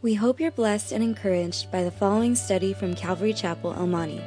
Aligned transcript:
We 0.00 0.14
hope 0.14 0.38
you're 0.38 0.52
blessed 0.52 0.92
and 0.92 1.02
encouraged 1.02 1.72
by 1.72 1.82
the 1.82 1.90
following 1.90 2.36
study 2.36 2.72
from 2.72 2.94
Calvary 2.94 3.32
Chapel, 3.32 3.74
El 3.76 3.88
Monte. 3.88 4.22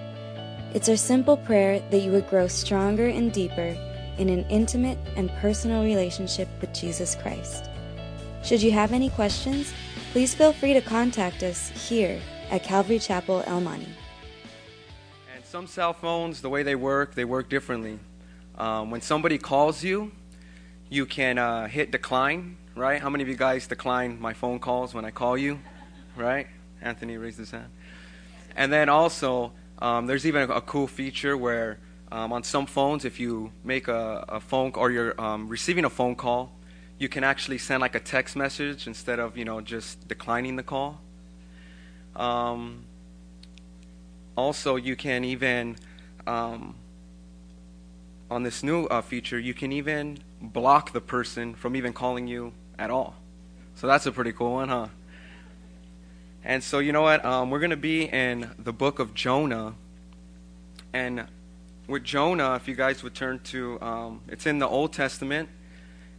It's 0.73 0.89
our 0.89 0.97
simple 0.97 1.37
prayer 1.37 1.79
that 1.91 2.01
you 2.01 2.11
would 2.11 2.29
grow 2.29 2.49
stronger 2.49 3.07
and 3.07 3.31
deeper 3.31 3.77
in 4.17 4.27
an 4.27 4.45
intimate 4.49 4.97
and 5.15 5.31
personal 5.37 5.85
relationship 5.85 6.49
with 6.59 6.73
Jesus 6.73 7.15
Christ. 7.15 7.69
Should 8.43 8.61
you 8.61 8.73
have 8.73 8.91
any 8.91 9.11
questions, 9.11 9.71
please 10.11 10.35
feel 10.35 10.51
free 10.51 10.73
to 10.73 10.81
contact 10.81 11.41
us 11.41 11.69
here 11.87 12.19
at 12.49 12.63
Calvary 12.63 12.99
Chapel, 12.99 13.41
El 13.47 13.61
Monte. 13.61 13.87
And 15.33 15.45
some 15.45 15.67
cell 15.67 15.93
phones, 15.93 16.41
the 16.41 16.49
way 16.49 16.63
they 16.63 16.75
work, 16.75 17.15
they 17.15 17.23
work 17.23 17.47
differently. 17.47 17.97
Um, 18.57 18.91
when 18.91 18.99
somebody 18.99 19.37
calls 19.37 19.85
you, 19.85 20.11
you 20.89 21.05
can 21.05 21.37
uh, 21.37 21.69
hit 21.69 21.91
decline, 21.91 22.57
right? 22.75 23.01
How 23.01 23.09
many 23.09 23.21
of 23.21 23.27
you 23.27 23.35
guys 23.35 23.67
decline 23.67 24.19
my 24.19 24.33
phone 24.33 24.59
calls 24.59 24.93
when 24.93 25.05
I 25.05 25.11
call 25.11 25.37
you, 25.37 25.59
right? 26.15 26.47
Anthony 26.81 27.17
raised 27.17 27.37
his 27.37 27.51
hand. 27.51 27.69
And 28.55 28.71
then 28.71 28.89
also, 28.89 29.51
um, 29.79 30.07
there's 30.07 30.25
even 30.25 30.49
a, 30.49 30.55
a, 30.55 30.61
cool 30.61 30.87
feature 30.87 31.35
where 31.35 31.79
um, 32.11 32.33
on 32.33 32.43
some 32.43 32.65
phones, 32.65 33.05
if 33.05 33.19
you 33.19 33.51
make 33.63 33.87
a, 33.87 34.25
a 34.27 34.39
phone 34.39 34.71
or 34.75 34.91
you're 34.91 35.19
um, 35.19 35.47
receiving 35.47 35.85
a 35.85 35.89
phone 35.89 36.15
call, 36.15 36.51
you 36.97 37.09
can 37.09 37.23
actually 37.23 37.57
send 37.57 37.81
like 37.81 37.95
a 37.95 37.99
text 37.99 38.35
message 38.35 38.85
instead 38.85 39.19
of 39.19 39.37
you 39.37 39.45
know 39.45 39.61
just 39.61 40.07
declining 40.07 40.55
the 40.55 40.63
call. 40.63 41.01
Um, 42.15 42.85
also, 44.35 44.75
you 44.75 44.95
can 44.95 45.23
even 45.23 45.77
um, 46.27 46.75
on 48.29 48.43
this 48.43 48.63
new 48.63 48.85
uh, 48.85 49.01
feature, 49.01 49.39
you 49.39 49.53
can 49.53 49.71
even 49.71 50.19
block 50.41 50.93
the 50.93 51.01
person 51.01 51.53
from 51.53 51.75
even 51.75 51.93
calling 51.93 52.27
you 52.27 52.53
at 52.81 52.89
all. 52.89 53.13
So 53.75 53.85
that's 53.85 54.07
a 54.07 54.11
pretty 54.11 54.31
cool 54.31 54.53
one, 54.53 54.69
huh? 54.69 54.87
And 56.43 56.63
so, 56.63 56.79
you 56.79 56.91
know 56.91 57.03
what? 57.03 57.23
Um, 57.23 57.51
we're 57.51 57.59
going 57.59 57.69
to 57.69 57.77
be 57.77 58.05
in 58.05 58.49
the 58.57 58.73
book 58.73 58.97
of 58.97 59.13
Jonah. 59.13 59.75
And 60.91 61.27
with 61.85 62.03
Jonah, 62.03 62.55
if 62.55 62.67
you 62.67 62.73
guys 62.73 63.03
would 63.03 63.13
turn 63.13 63.39
to, 63.45 63.79
um, 63.81 64.21
it's 64.27 64.47
in 64.47 64.57
the 64.57 64.67
Old 64.67 64.93
Testament, 64.93 65.49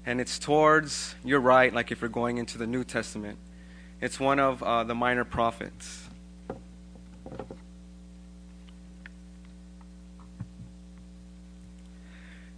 and 0.06 0.20
it's 0.20 0.38
towards 0.38 1.16
your 1.24 1.40
right, 1.40 1.74
like 1.74 1.90
if 1.90 2.00
you're 2.00 2.08
going 2.08 2.38
into 2.38 2.58
the 2.58 2.66
New 2.66 2.84
Testament. 2.84 3.38
It's 4.00 4.20
one 4.20 4.38
of 4.38 4.62
uh, 4.62 4.84
the 4.84 4.94
minor 4.94 5.24
prophets. 5.24 6.08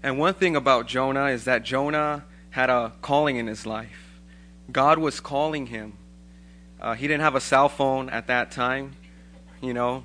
And 0.03 0.19
one 0.19 0.35
thing 0.35 0.57
about 0.57 0.87
Jonah 0.89 1.29
is 1.29 1.45
that 1.45 1.65
Jonah 1.65 2.25
had 2.55 2.71
a 2.71 2.93
calling 3.03 3.35
in 3.35 3.49
his 3.49 3.67
life. 3.67 4.21
God 4.71 4.97
was 4.97 5.19
calling 5.19 5.67
him. 5.67 5.95
Uh, 6.81 6.95
he 6.95 7.09
didn't 7.09 7.23
have 7.23 7.35
a 7.35 7.41
cell 7.41 7.69
phone 7.69 8.09
at 8.09 8.29
that 8.29 8.53
time, 8.53 8.95
you 9.61 9.75
know. 9.75 10.05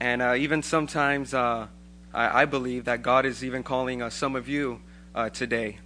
And 0.00 0.22
uh, 0.22 0.34
even 0.38 0.62
sometimes 0.62 1.34
uh, 1.34 1.66
I, 2.14 2.40
I, 2.40 2.44
believe 2.46 2.86
that 2.86 3.02
God 3.02 3.26
is 3.26 3.44
even 3.44 3.62
calling 3.62 4.00
uh, 4.00 4.08
some 4.08 4.34
of 4.34 4.48
you 4.48 4.80
uh, 5.14 5.28
today. 5.28 5.76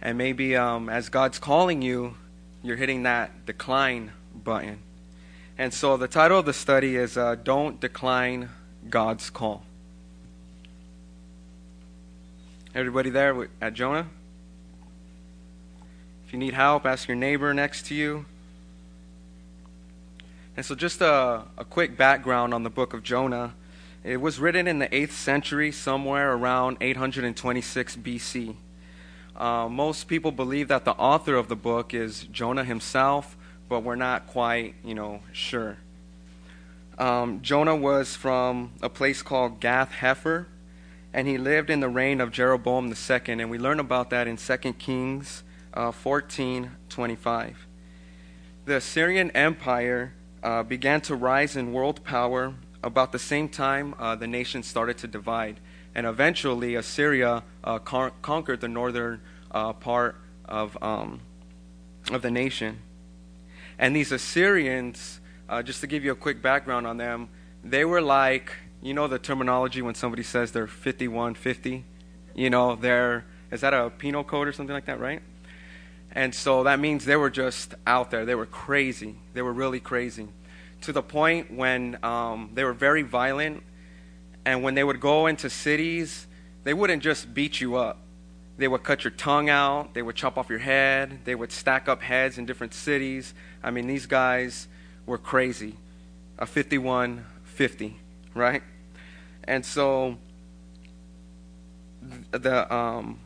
And 0.00 0.16
maybe 0.16 0.54
um, 0.54 0.88
as 0.88 1.08
God's 1.08 1.40
calling 1.40 1.82
you, 1.82 2.14
you're 2.62 2.76
hitting 2.76 3.02
that 3.02 3.46
decline 3.46 4.12
button. 4.36 4.78
And 5.58 5.74
so 5.74 5.96
the 5.96 6.06
title 6.06 6.38
of 6.38 6.46
the 6.46 6.52
study 6.52 6.94
is 6.94 7.16
uh, 7.16 7.34
Don't 7.34 7.80
Decline 7.80 8.50
God's 8.88 9.30
Call. 9.30 9.64
Everybody 12.72 13.10
there 13.10 13.48
at 13.60 13.74
Jonah? 13.74 14.06
If 16.26 16.32
you 16.32 16.38
need 16.38 16.54
help, 16.54 16.86
ask 16.86 17.08
your 17.08 17.16
neighbor 17.16 17.52
next 17.54 17.86
to 17.86 17.94
you. 17.94 18.24
And 20.56 20.64
so, 20.64 20.74
just 20.74 21.00
a, 21.00 21.42
a 21.58 21.64
quick 21.64 21.96
background 21.96 22.54
on 22.54 22.62
the 22.62 22.70
book 22.70 22.94
of 22.94 23.02
Jonah. 23.02 23.54
It 24.02 24.20
was 24.20 24.38
written 24.38 24.66
in 24.66 24.78
the 24.78 24.88
8th 24.88 25.12
century, 25.12 25.72
somewhere 25.72 26.32
around 26.32 26.76
826 26.80 27.96
BC. 27.96 28.54
Uh, 29.34 29.68
most 29.68 30.08
people 30.08 30.30
believe 30.30 30.68
that 30.68 30.84
the 30.84 30.92
author 30.92 31.34
of 31.36 31.48
the 31.48 31.56
book 31.56 31.94
is 31.94 32.24
Jonah 32.24 32.64
himself, 32.64 33.36
but 33.68 33.80
we're 33.80 33.96
not 33.96 34.26
quite, 34.26 34.74
you 34.84 34.94
know, 34.94 35.20
sure. 35.32 35.78
Um, 36.98 37.40
Jonah 37.42 37.74
was 37.74 38.14
from 38.14 38.72
a 38.82 38.88
place 38.88 39.22
called 39.22 39.58
Gath 39.60 39.90
Hepher 39.90 40.46
and 41.14 41.28
he 41.28 41.38
lived 41.38 41.70
in 41.70 41.78
the 41.78 41.88
reign 41.88 42.20
of 42.20 42.32
Jeroboam 42.32 42.92
II, 42.92 43.20
and 43.28 43.48
we 43.48 43.56
learn 43.56 43.78
about 43.78 44.10
that 44.10 44.26
in 44.26 44.36
2 44.36 44.72
Kings 44.74 45.43
uh, 45.74 45.90
14 45.92 46.70
25. 46.88 47.66
The 48.64 48.76
Assyrian 48.76 49.30
Empire 49.32 50.14
uh, 50.42 50.62
began 50.62 51.00
to 51.02 51.14
rise 51.14 51.56
in 51.56 51.72
world 51.72 52.02
power 52.04 52.54
about 52.82 53.12
the 53.12 53.18
same 53.18 53.48
time 53.48 53.94
uh, 53.98 54.14
the 54.14 54.26
nation 54.26 54.62
started 54.62 54.96
to 54.98 55.06
divide, 55.06 55.60
and 55.94 56.06
eventually 56.06 56.74
Assyria 56.74 57.42
uh, 57.62 57.78
con- 57.78 58.12
conquered 58.22 58.60
the 58.60 58.68
northern 58.68 59.20
uh, 59.50 59.72
part 59.72 60.16
of, 60.46 60.82
um, 60.82 61.20
of 62.10 62.22
the 62.22 62.30
nation. 62.30 62.78
And 63.78 63.94
these 63.94 64.12
Assyrians, 64.12 65.20
uh, 65.48 65.62
just 65.62 65.80
to 65.80 65.86
give 65.86 66.04
you 66.04 66.12
a 66.12 66.16
quick 66.16 66.40
background 66.40 66.86
on 66.86 66.96
them, 66.96 67.28
they 67.62 67.84
were 67.84 68.00
like 68.00 68.52
you 68.84 68.92
know 68.92 69.08
the 69.08 69.18
terminology 69.18 69.80
when 69.80 69.94
somebody 69.94 70.22
says 70.22 70.52
they're 70.52 70.66
5150? 70.66 71.84
You 72.34 72.50
know, 72.50 72.76
they're, 72.76 73.24
is 73.50 73.62
that 73.62 73.72
a 73.72 73.88
penal 73.88 74.22
code 74.22 74.46
or 74.46 74.52
something 74.52 74.74
like 74.74 74.84
that, 74.86 75.00
right? 75.00 75.22
And 76.14 76.34
so 76.34 76.62
that 76.64 76.78
means 76.78 77.04
they 77.04 77.16
were 77.16 77.30
just 77.30 77.74
out 77.86 78.10
there. 78.10 78.24
They 78.24 78.36
were 78.36 78.46
crazy. 78.46 79.16
They 79.32 79.42
were 79.42 79.52
really 79.52 79.80
crazy. 79.80 80.28
To 80.82 80.92
the 80.92 81.02
point 81.02 81.52
when 81.52 81.98
um, 82.04 82.50
they 82.54 82.62
were 82.62 82.72
very 82.72 83.02
violent, 83.02 83.62
and 84.44 84.62
when 84.62 84.74
they 84.74 84.84
would 84.84 85.00
go 85.00 85.26
into 85.26 85.50
cities, 85.50 86.26
they 86.62 86.74
wouldn't 86.74 87.02
just 87.02 87.34
beat 87.34 87.60
you 87.60 87.76
up. 87.76 87.98
They 88.56 88.68
would 88.68 88.84
cut 88.84 89.02
your 89.02 89.10
tongue 89.10 89.48
out. 89.48 89.94
They 89.94 90.02
would 90.02 90.14
chop 90.14 90.38
off 90.38 90.48
your 90.48 90.60
head. 90.60 91.20
They 91.24 91.34
would 91.34 91.50
stack 91.50 91.88
up 91.88 92.02
heads 92.02 92.38
in 92.38 92.46
different 92.46 92.74
cities. 92.74 93.34
I 93.62 93.70
mean, 93.70 93.86
these 93.86 94.06
guys 94.06 94.68
were 95.06 95.18
crazy. 95.18 95.74
A 96.38 96.46
5150, 96.46 97.96
right? 98.34 98.62
And 99.44 99.64
so 99.64 100.18
the 102.30 102.72
um, 102.72 103.18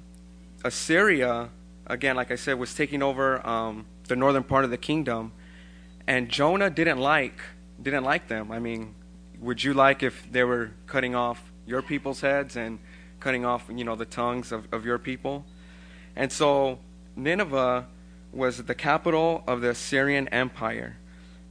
Assyria, 0.65 1.51
again, 1.89 2.17
like 2.17 2.31
I 2.31 2.37
said, 2.37 2.59
was 2.59 2.75
taking 2.75 3.03
over 3.03 3.47
um, 3.47 3.87
the 4.07 4.17
northern 4.17 4.45
part 4.45 4.65
of 4.65 4.71
the 4.71 4.77
kingdom, 4.77 5.33
and 6.07 6.29
Jonah 6.29 6.71
didn't 6.71 6.99
like 6.99 7.41
didn't 7.81 8.05
like 8.05 8.29
them. 8.29 8.51
I 8.51 8.59
mean, 8.59 8.95
would 9.41 9.63
you 9.63 9.73
like 9.73 10.03
if 10.03 10.31
they 10.31 10.45
were 10.45 10.73
cutting 10.87 11.15
off 11.15 11.53
your 11.67 11.83
people's 11.83 12.21
heads 12.21 12.57
and 12.57 12.79
cutting 13.21 13.45
off, 13.45 13.67
you 13.73 13.85
know, 13.85 13.95
the 13.95 14.05
tongues 14.05 14.53
of, 14.53 14.67
of 14.73 14.85
your 14.85 14.99
people? 14.99 15.45
And 16.17 16.33
so 16.33 16.81
Nineveh 17.15 17.87
was 18.33 18.65
the 18.65 18.75
capital 18.75 19.45
of 19.47 19.61
the 19.61 19.71
Assyrian 19.71 20.29
Empire. 20.29 20.97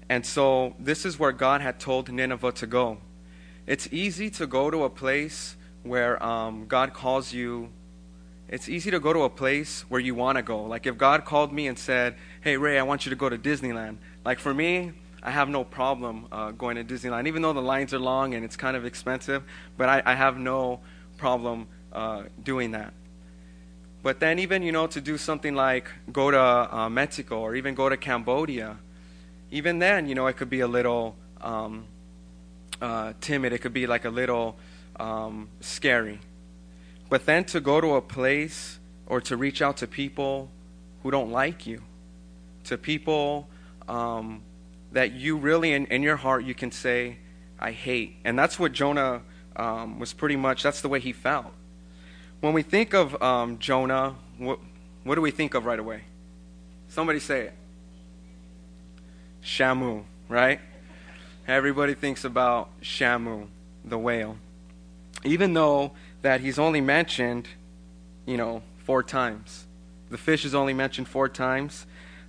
And 0.10 0.26
so 0.26 0.76
this 0.80 1.06
is 1.06 1.18
where 1.18 1.32
God 1.32 1.62
had 1.62 1.80
told 1.80 2.12
Nineveh 2.12 2.52
to 2.54 2.68
go. 2.68 3.00
It's 3.66 3.88
easy 3.92 4.30
to 4.32 4.48
go 4.48 4.70
to 4.70 4.84
a 4.84 4.90
place 4.90 5.56
where 5.84 6.22
um, 6.24 6.66
God 6.68 6.94
calls 6.94 7.34
you. 7.34 7.70
It's 8.50 8.70
easy 8.70 8.92
to 8.92 9.00
go 9.00 9.12
to 9.12 9.24
a 9.24 9.30
place 9.30 9.84
where 9.90 10.00
you 10.00 10.16
want 10.16 10.38
to 10.38 10.42
go. 10.42 10.64
Like 10.64 10.86
if 10.86 10.98
God 10.98 11.26
called 11.26 11.52
me 11.52 11.68
and 11.68 11.78
said, 11.78 12.16
"Hey 12.42 12.56
Ray, 12.56 12.80
I 12.80 12.84
want 12.84 13.06
you 13.06 13.10
to 13.10 13.16
go 13.16 13.28
to 13.28 13.38
Disneyland." 13.38 13.98
Like 14.24 14.40
for 14.40 14.54
me, 14.54 14.94
I 15.22 15.32
have 15.32 15.50
no 15.50 15.66
problem 15.66 16.28
uh, 16.32 16.52
going 16.52 16.78
to 16.78 16.84
Disneyland, 16.84 17.28
even 17.28 17.42
though 17.42 17.54
the 17.54 17.62
lines 17.62 17.94
are 17.94 18.00
long 18.00 18.34
and 18.34 18.46
it's 18.46 18.56
kind 18.56 18.78
of 18.78 18.86
expensive. 18.86 19.44
But 19.76 19.90
I, 19.90 20.02
I 20.06 20.16
have 20.16 20.38
no 20.38 20.80
problem 21.18 21.68
uh, 21.92 22.24
doing 22.42 22.72
that. 22.72 22.94
But 24.02 24.22
then, 24.22 24.40
even 24.40 24.64
you 24.64 24.72
know, 24.72 24.88
to 24.88 25.02
do 25.02 25.18
something 25.18 25.54
like 25.54 25.92
go 26.14 26.32
to 26.32 26.40
uh, 26.40 26.90
Mexico 26.90 27.42
or 27.42 27.56
even 27.56 27.76
go 27.76 27.90
to 27.90 27.98
Cambodia, 27.98 28.78
even 29.52 29.80
then, 29.80 30.08
you 30.08 30.16
know, 30.16 30.28
it 30.28 30.38
could 30.38 30.50
be 30.50 30.62
a 30.62 30.68
little 30.68 31.16
um, 31.42 31.86
uh, 32.82 33.12
timid, 33.20 33.52
it 33.52 33.58
could 33.58 33.74
be 33.74 33.88
like 33.88 34.06
a 34.06 34.10
little 34.10 34.56
um, 34.98 35.50
scary. 35.60 36.20
But 37.10 37.26
then 37.26 37.46
to 37.46 37.60
go 37.60 37.80
to 37.80 37.96
a 37.96 38.02
place 38.02 38.80
or 39.06 39.22
to 39.22 39.38
reach 39.38 39.62
out 39.62 39.78
to 39.78 39.88
people 39.88 40.50
who 41.04 41.12
don't 41.12 41.32
like 41.32 41.66
you, 41.66 41.82
to 42.66 42.78
people 42.78 43.48
um, 43.88 44.42
that 44.92 45.14
you 45.14 45.38
really, 45.38 45.72
in, 45.74 45.86
in 45.88 46.04
your 46.04 46.18
heart, 46.18 46.44
you 46.44 46.54
can 46.54 46.72
say, 46.72 47.18
I 47.60 47.72
hate. 47.72 48.18
And 48.26 48.38
that's 48.38 48.60
what 48.60 48.74
Jonah 48.74 49.22
um, 49.56 50.00
was 50.00 50.14
pretty 50.14 50.36
much, 50.36 50.64
that's 50.64 50.82
the 50.82 50.90
way 50.90 51.00
he 51.00 51.14
felt. 51.14 51.54
When 52.42 52.54
we 52.54 52.62
think 52.62 52.94
of 52.94 53.22
um, 53.22 53.58
Jonah, 53.60 54.16
what, 54.38 54.60
what 55.04 55.16
do 55.16 55.22
we 55.22 55.32
think 55.32 55.54
of 55.54 55.66
right 55.66 55.80
away? 55.80 56.04
Somebody 56.90 57.20
say 57.20 57.42
it. 57.42 57.54
Shamu, 59.44 60.04
right? 60.28 60.60
everybody 61.48 61.94
thinks 61.94 62.26
about 62.26 62.70
Shamu, 62.82 63.48
the 63.86 63.98
whale. 63.98 64.38
Even 65.24 65.54
though 65.54 65.94
that 66.22 66.42
he's 66.42 66.60
only 66.60 66.82
mentioned, 66.82 67.48
you 68.26 68.38
know, 68.38 68.64
four 68.78 69.04
times. 69.04 69.66
The 70.10 70.18
fish 70.18 70.46
is 70.46 70.56
only 70.56 70.74
mentioned 70.74 71.08
four 71.08 71.30
times. 71.30 71.86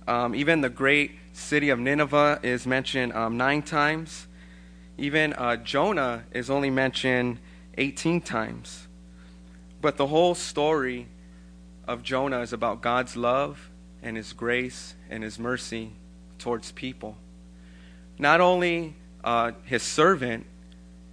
Um, 0.07 0.35
even 0.35 0.61
the 0.61 0.69
great 0.69 1.11
city 1.33 1.69
of 1.69 1.79
Nineveh 1.79 2.39
is 2.43 2.67
mentioned 2.67 3.13
um, 3.13 3.37
nine 3.37 3.61
times. 3.61 4.27
Even 4.97 5.33
uh, 5.33 5.55
Jonah 5.55 6.25
is 6.33 6.49
only 6.49 6.69
mentioned 6.69 7.39
18 7.77 8.21
times. 8.21 8.87
But 9.81 9.97
the 9.97 10.07
whole 10.07 10.35
story 10.35 11.07
of 11.87 12.03
Jonah 12.03 12.41
is 12.41 12.51
about 12.51 12.81
God's 12.81 13.15
love 13.15 13.69
and 14.03 14.17
his 14.17 14.33
grace 14.33 14.95
and 15.09 15.23
his 15.23 15.39
mercy 15.39 15.93
towards 16.37 16.71
people. 16.71 17.17
Not 18.17 18.41
only 18.41 18.95
uh, 19.23 19.53
his 19.63 19.83
servant, 19.83 20.45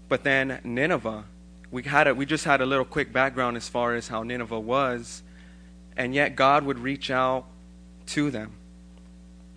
but 0.08 0.25
then 0.25 0.61
Nineveh. 0.64 1.25
We, 1.71 1.83
had 1.83 2.07
a, 2.07 2.15
we 2.15 2.27
just 2.27 2.45
had 2.45 2.61
a 2.61 2.67
little 2.67 2.85
quick 2.85 3.13
background 3.13 3.57
as 3.57 3.69
far 3.69 3.95
as 3.95 4.09
how 4.09 4.23
Nineveh 4.23 4.61
was, 4.61 5.23
and 5.97 6.15
yet 6.15 6.37
God 6.37 6.65
would 6.65 6.79
reach 6.79 7.11
out 7.11 7.45
to 8.07 8.31
them. 8.31 8.53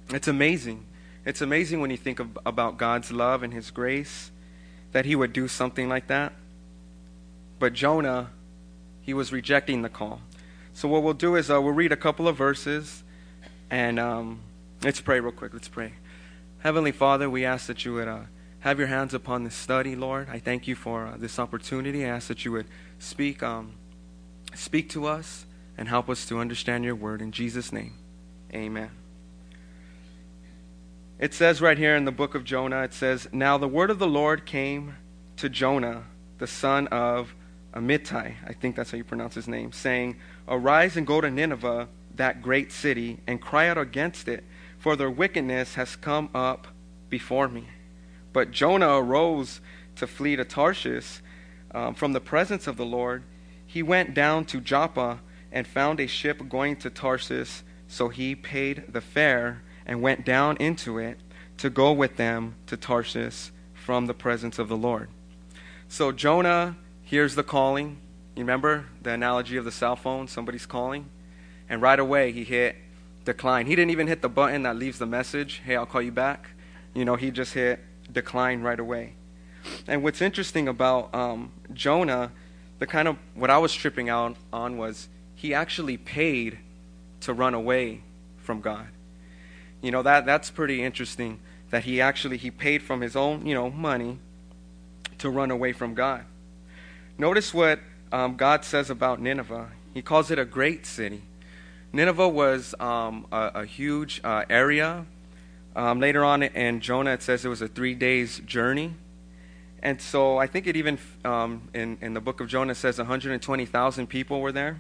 It's 0.10 0.28
amazing. 0.28 0.86
It's 1.26 1.42
amazing 1.42 1.82
when 1.82 1.92
you 1.92 1.98
think 1.98 2.20
of, 2.20 2.38
about 2.46 2.78
God's 2.78 3.12
love 3.12 3.44
and 3.44 3.54
his 3.54 3.70
grace 3.72 4.32
that 4.92 5.06
he 5.06 5.16
would 5.16 5.34
do 5.34 5.48
something 5.48 5.88
like 5.88 6.08
that. 6.08 6.34
But 7.60 7.74
Jonah, 7.74 8.32
he 9.02 9.14
was 9.14 9.32
rejecting 9.32 9.82
the 9.82 9.90
call. 9.90 10.22
So 10.74 10.88
what 10.88 11.04
we'll 11.04 11.14
do 11.14 11.36
is 11.36 11.52
uh, 11.52 11.62
we'll 11.62 11.74
read 11.74 11.92
a 11.92 11.98
couple 11.98 12.28
of 12.28 12.36
verses, 12.38 13.04
and 13.70 14.00
um, 14.00 14.40
let's 14.82 15.02
pray 15.02 15.20
real 15.20 15.32
quick. 15.32 15.54
Let's 15.54 15.68
pray. 15.68 15.94
Heavenly 16.60 16.92
Father, 16.92 17.30
we 17.30 17.46
ask 17.46 17.68
that 17.68 17.86
you 17.86 17.94
would 17.96 18.08
uh, 18.08 18.22
have 18.62 18.78
your 18.78 18.88
hands 18.88 19.14
upon 19.14 19.44
this 19.44 19.56
study, 19.56 19.96
Lord. 19.96 20.28
I 20.30 20.40
thank 20.40 20.68
you 20.68 20.76
for 20.76 21.08
uh, 21.08 21.18
this 21.18 21.40
opportunity. 21.40 22.06
I 22.06 22.10
ask 22.10 22.28
that 22.28 22.44
you 22.44 22.52
would 22.52 22.68
speak, 22.98 23.42
um, 23.42 23.74
speak 24.54 24.90
to 24.90 25.06
us 25.06 25.46
and 25.78 25.88
help 25.88 26.10
us 26.10 26.26
to 26.28 26.40
understand 26.40 26.84
your 26.84 26.96
word. 26.96 27.22
In 27.22 27.32
Jesus' 27.32 27.72
name, 27.72 27.94
amen. 28.54 28.92
It 31.20 31.34
says 31.34 31.62
right 31.62 31.78
here 31.78 31.96
in 31.96 32.06
the 32.06 32.12
book 32.12 32.36
of 32.36 32.44
Jonah, 32.44 32.84
it 32.84 32.94
says, 32.94 33.28
Now 33.32 33.58
the 33.58 33.68
word 33.68 33.90
of 33.90 34.00
the 34.00 34.08
Lord 34.08 34.46
came 34.46 34.96
to 35.38 35.50
Jonah, 35.50 36.04
the 36.38 36.48
son 36.48 36.88
of 36.88 37.34
Amittai, 37.74 38.36
I 38.46 38.54
think 38.54 38.76
that's 38.76 38.92
how 38.92 38.98
you 38.98 39.04
pronounce 39.04 39.36
his 39.36 39.48
name, 39.48 39.72
saying, 39.72 40.18
Arise 40.48 40.98
and 40.98 41.06
go 41.06 41.22
to 41.22 41.30
Nineveh, 41.30 41.88
that 42.16 42.42
great 42.42 42.72
city, 42.72 43.20
and 43.28 43.42
cry 43.42 43.70
out 43.70 43.78
against 43.78 44.28
it, 44.28 44.44
for 44.78 44.96
their 44.96 45.12
wickedness 45.12 45.76
has 45.76 45.96
come 45.96 46.30
up 46.34 46.68
before 47.10 47.48
me. 47.48 47.68
But 48.34 48.52
Jonah 48.52 48.98
arose 48.98 49.62
to 49.96 50.08
flee 50.08 50.36
to 50.36 50.46
Tarshish 50.46 51.22
um, 51.72 51.94
from 51.94 52.14
the 52.14 52.20
presence 52.20 52.68
of 52.68 52.78
the 52.78 52.86
Lord. 52.86 53.24
He 53.66 53.84
went 53.84 54.14
down 54.14 54.46
to 54.46 54.60
Joppa 54.60 55.20
and 55.52 55.68
found 55.68 56.00
a 56.00 56.08
ship 56.08 56.48
going 56.48 56.76
to 56.78 56.90
Tarshish, 56.90 57.64
so 57.88 58.10
he 58.10 58.36
paid 58.36 58.86
the 58.94 59.02
fare 59.02 59.64
and 59.86 60.02
went 60.02 60.26
down 60.26 60.58
into 60.58 60.98
it 60.98 61.20
to 61.58 61.70
go 61.70 61.92
with 61.92 62.18
them 62.18 62.56
to 62.68 62.78
Tarshish 62.78 63.52
from 63.74 64.06
the 64.06 64.14
presence 64.14 64.60
of 64.60 64.70
the 64.70 64.78
Lord. 64.78 65.10
So 65.88 66.12
Jonah 66.12 66.78
hears 67.02 67.36
the 67.36 67.44
calling. 67.44 67.98
You 68.36 68.44
remember 68.44 68.86
the 69.02 69.12
analogy 69.12 69.58
of 69.58 69.66
the 69.66 69.72
cell 69.72 69.96
phone? 69.96 70.28
Somebody's 70.28 70.68
calling. 70.68 71.10
And 71.68 71.82
right 71.82 72.00
away 72.00 72.32
he 72.32 72.44
hit 72.44 72.76
decline. 73.26 73.66
He 73.66 73.76
didn't 73.76 73.92
even 73.92 74.08
hit 74.08 74.22
the 74.22 74.30
button 74.30 74.64
that 74.64 74.76
leaves 74.76 75.00
the 75.00 75.06
message, 75.06 75.62
hey, 75.66 75.76
I'll 75.76 75.86
call 75.86 76.02
you 76.02 76.12
back. 76.12 76.50
You 76.94 77.06
know, 77.06 77.16
he 77.16 77.32
just 77.32 77.54
hit 77.54 77.80
decline 78.12 78.62
right 78.62 78.80
away. 78.80 79.14
And 79.88 80.04
what's 80.04 80.22
interesting 80.22 80.68
about 80.68 81.14
um, 81.14 81.52
Jonah, 81.74 82.32
the 82.80 82.88
kind 82.88 83.08
of 83.08 83.18
what 83.36 83.50
I 83.50 83.58
was 83.58 83.74
tripping 83.74 84.10
out 84.10 84.36
on 84.52 84.78
was 84.78 85.08
he 85.36 85.54
actually 85.54 85.98
paid 85.98 86.60
to 87.22 87.34
run 87.34 87.54
away 87.54 88.02
from 88.38 88.62
God. 88.62 88.88
You 89.82 89.92
know 89.92 90.02
that 90.02 90.26
that's 90.26 90.50
pretty 90.50 90.84
interesting 90.84 91.40
that 91.70 91.84
he 91.84 92.02
actually 92.02 92.38
he 92.38 92.52
paid 92.52 92.84
from 92.84 93.02
his 93.02 93.16
own 93.16 93.46
you 93.46 93.54
know 93.54 93.70
money 93.70 94.18
to 95.20 95.30
run 95.30 95.52
away 95.52 95.72
from 95.72 95.94
God. 95.94 96.26
Notice 97.18 97.54
what 97.54 97.80
um, 98.12 98.36
God 98.36 98.66
says 98.66 98.90
about 98.90 99.22
Nineveh. 99.22 99.70
He 99.94 100.02
calls 100.02 100.32
it 100.32 100.40
a 100.40 100.46
great 100.46 100.86
city. 100.86 101.24
Nineveh 101.92 102.30
was 102.30 102.76
um, 102.80 103.26
a, 103.32 103.52
a, 103.56 103.66
huge 103.66 104.22
uh, 104.24 104.46
area. 104.50 105.06
Um, 105.76 106.00
later 106.00 106.24
on 106.26 106.44
in 106.44 106.82
Jonah, 106.82 107.12
it 107.12 107.22
says 107.22 107.46
it 107.46 107.50
was 107.50 107.62
a 107.62 107.68
three 107.68 107.96
days 107.96 108.40
journey. 108.40 108.94
And 109.82 110.02
so 110.02 110.38
I 110.38 110.48
think 110.48 110.68
it 110.68 110.76
even, 110.76 110.98
um, 111.24 111.70
in, 111.74 111.98
in 112.02 112.14
the 112.14 112.20
book 112.20 112.42
of 112.42 112.48
Jonah, 112.48 112.76
says 112.76 112.98
120,000 112.98 114.08
people 114.08 114.42
were 114.42 114.52
there. 114.52 114.80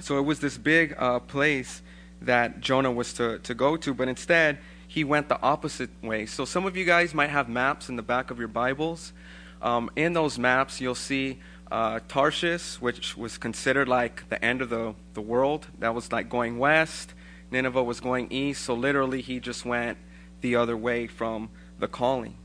So 0.00 0.18
it 0.18 0.22
was 0.22 0.40
this 0.40 0.58
big 0.58 0.94
uh, 0.98 1.20
place 1.20 1.82
that 2.22 2.60
Jonah 2.60 2.92
was 2.92 3.12
to, 3.14 3.38
to 3.40 3.54
go 3.54 3.76
to, 3.76 3.94
but 3.94 4.08
instead, 4.08 4.58
he 4.86 5.02
went 5.02 5.28
the 5.28 5.40
opposite 5.42 5.90
way. 6.02 6.26
So 6.26 6.44
some 6.44 6.66
of 6.66 6.76
you 6.76 6.84
guys 6.84 7.14
might 7.14 7.30
have 7.30 7.48
maps 7.48 7.88
in 7.88 7.96
the 7.96 8.02
back 8.02 8.30
of 8.30 8.38
your 8.38 8.48
Bibles. 8.48 9.12
Um, 9.60 9.90
in 9.96 10.12
those 10.12 10.38
maps, 10.38 10.80
you'll 10.80 10.94
see 10.94 11.40
uh, 11.70 12.00
Tarshish, 12.06 12.80
which 12.80 13.16
was 13.16 13.38
considered 13.38 13.88
like 13.88 14.28
the 14.28 14.42
end 14.44 14.62
of 14.62 14.70
the, 14.70 14.94
the 15.14 15.20
world. 15.20 15.66
That 15.80 15.94
was 15.94 16.12
like 16.12 16.28
going 16.28 16.58
west. 16.58 17.14
Nineveh 17.50 17.82
was 17.82 18.00
going 18.00 18.32
east. 18.32 18.64
So 18.64 18.74
literally, 18.74 19.20
he 19.20 19.40
just 19.40 19.64
went 19.64 19.98
the 20.40 20.56
other 20.56 20.76
way 20.76 21.06
from 21.06 21.50
the 21.78 21.88
calling. 21.88 22.36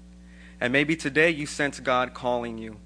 And 0.61 0.73
maybe 0.73 0.95
today 0.95 1.29
you 1.29 1.45
sense 1.45 1.79
God 1.79 2.13
calling 2.13 2.57
you. 2.57 2.77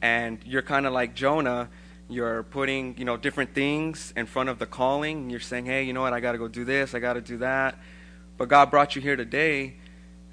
And 0.00 0.38
you're 0.44 0.62
kind 0.62 0.86
of 0.86 0.92
like 0.92 1.14
Jonah. 1.14 1.68
You're 2.08 2.44
putting, 2.44 2.96
you 2.96 3.04
know, 3.04 3.16
different 3.16 3.54
things 3.54 4.12
in 4.16 4.26
front 4.26 4.48
of 4.48 4.58
the 4.58 4.66
calling. 4.66 5.30
You're 5.30 5.40
saying, 5.40 5.66
hey, 5.66 5.82
you 5.84 5.92
know 5.92 6.02
what? 6.02 6.12
I 6.12 6.20
got 6.20 6.32
to 6.32 6.38
go 6.38 6.48
do 6.48 6.64
this. 6.64 6.94
I 6.94 6.98
got 7.00 7.14
to 7.14 7.20
do 7.20 7.38
that. 7.38 7.78
But 8.36 8.48
God 8.48 8.70
brought 8.70 8.94
you 8.96 9.02
here 9.02 9.16
today, 9.16 9.74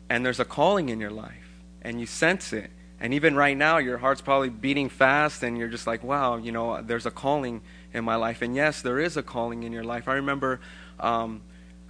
and 0.10 0.26
there's 0.26 0.40
a 0.40 0.46
calling 0.46 0.90
in 0.90 1.00
your 1.00 1.10
life, 1.10 1.64
and 1.82 2.00
you 2.00 2.06
sense 2.06 2.54
it 2.54 2.70
and 3.00 3.14
even 3.14 3.36
right 3.36 3.58
now, 3.58 3.78
your 3.78 3.98
heart's 3.98 4.22
probably 4.22 4.50
beating 4.50 4.90
fast, 4.90 5.44
and 5.44 5.58
you're 5.58 5.68
just 5.68 5.86
like, 5.86 6.04
wow, 6.04 6.38
you 6.38 6.52
know, 6.52 6.82
there's 6.82 7.06
a 7.06 7.12
calling 7.12 7.62
in 7.94 8.06
my 8.06 8.16
life. 8.16 8.42
And 8.42 8.56
yes, 8.56 8.82
there 8.82 9.00
is 9.00 9.18
a 9.18 9.24
calling 9.24 9.64
in 9.64 9.74
your 9.74 9.84
life. 9.84 10.08
I 10.08 10.14
remember, 10.14 10.62
um, 11.00 11.42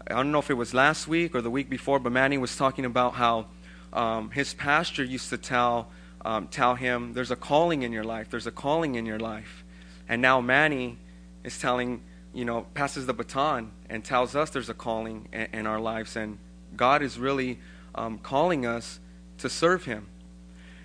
I 0.08 0.14
don't 0.14 0.32
know 0.32 0.40
if 0.40 0.50
it 0.50 0.56
was 0.56 0.74
last 0.74 1.08
week 1.08 1.34
or 1.34 1.42
the 1.42 1.50
week 1.50 1.70
before, 1.70 2.00
but 2.00 2.12
Manny 2.12 2.38
was 2.38 2.56
talking 2.56 2.86
about 2.86 3.16
how 3.16 3.48
um, 3.94 4.30
his 4.32 4.54
pastor 4.54 5.04
used 5.04 5.30
to 5.30 5.38
tell, 5.38 5.90
um, 6.24 6.48
tell 6.48 6.76
him, 6.76 7.14
there's 7.14 7.32
a 7.32 7.36
calling 7.36 7.82
in 7.82 7.92
your 7.92 8.04
life, 8.04 8.30
there's 8.30 8.48
a 8.48 8.52
calling 8.52 8.96
in 8.96 9.06
your 9.06 9.20
life. 9.20 9.64
And 10.08 10.22
now 10.22 10.42
Manny 10.42 10.98
is 11.44 11.58
telling, 11.60 12.04
you 12.34 12.46
know, 12.46 12.68
passes 12.74 13.06
the 13.06 13.14
baton 13.14 13.72
and 13.90 14.04
tells 14.04 14.36
us 14.36 14.50
there's 14.52 14.70
a 14.70 14.74
calling 14.74 15.28
in, 15.34 15.48
in 15.54 15.68
our 15.68 15.80
lives. 15.80 16.16
And 16.16 16.38
God 16.76 17.02
is 17.02 17.18
really 17.18 17.60
um, 17.96 18.20
calling 18.20 18.66
us 18.66 19.00
to 19.40 19.50
serve 19.50 19.86
him. 19.86 20.08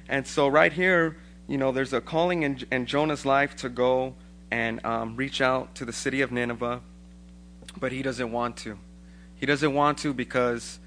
And 0.08 0.26
so, 0.26 0.48
right 0.48 0.72
here, 0.72 1.18
you 1.46 1.58
know, 1.58 1.72
there's 1.72 1.92
a 1.92 2.00
calling 2.00 2.42
in, 2.42 2.64
in 2.72 2.86
Jonah's 2.86 3.26
life 3.26 3.56
to 3.56 3.68
go 3.68 4.14
and 4.50 4.84
um, 4.84 5.16
reach 5.16 5.40
out 5.40 5.74
to 5.76 5.84
the 5.84 5.92
city 5.92 6.20
of 6.20 6.32
Nineveh, 6.32 6.80
but 7.78 7.92
he 7.92 8.02
doesn't 8.02 8.30
want 8.32 8.56
to. 8.58 8.78
He 9.36 9.46
doesn't 9.46 9.72
want 9.72 9.98
to 9.98 10.12
because, 10.12 10.78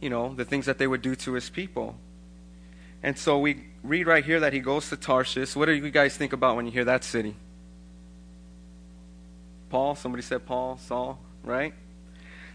you 0.00 0.10
know, 0.10 0.34
the 0.34 0.44
things 0.44 0.66
that 0.66 0.78
they 0.78 0.86
would 0.86 1.02
do 1.02 1.14
to 1.16 1.34
his 1.34 1.48
people. 1.48 1.96
And 3.02 3.16
so 3.16 3.38
we 3.38 3.64
read 3.82 4.06
right 4.06 4.24
here 4.24 4.40
that 4.40 4.52
he 4.52 4.60
goes 4.60 4.88
to 4.90 4.96
Tarshish. 4.96 5.56
What 5.56 5.66
do 5.66 5.72
you 5.72 5.90
guys 5.90 6.16
think 6.16 6.32
about 6.32 6.56
when 6.56 6.66
you 6.66 6.72
hear 6.72 6.84
that 6.84 7.04
city? 7.04 7.34
Paul? 9.70 9.94
Somebody 9.94 10.22
said 10.22 10.44
Paul, 10.44 10.78
Saul, 10.78 11.18
right? 11.44 11.72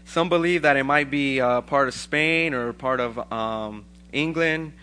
Some 0.04 0.28
believe 0.28 0.62
that 0.62 0.76
it 0.76 0.84
might 0.84 1.10
be 1.10 1.40
uh, 1.40 1.62
part 1.62 1.88
of 1.88 1.94
Spain 1.94 2.54
or 2.54 2.72
part 2.72 3.00
of 3.00 3.32
um, 3.32 3.86
England. 4.12 4.74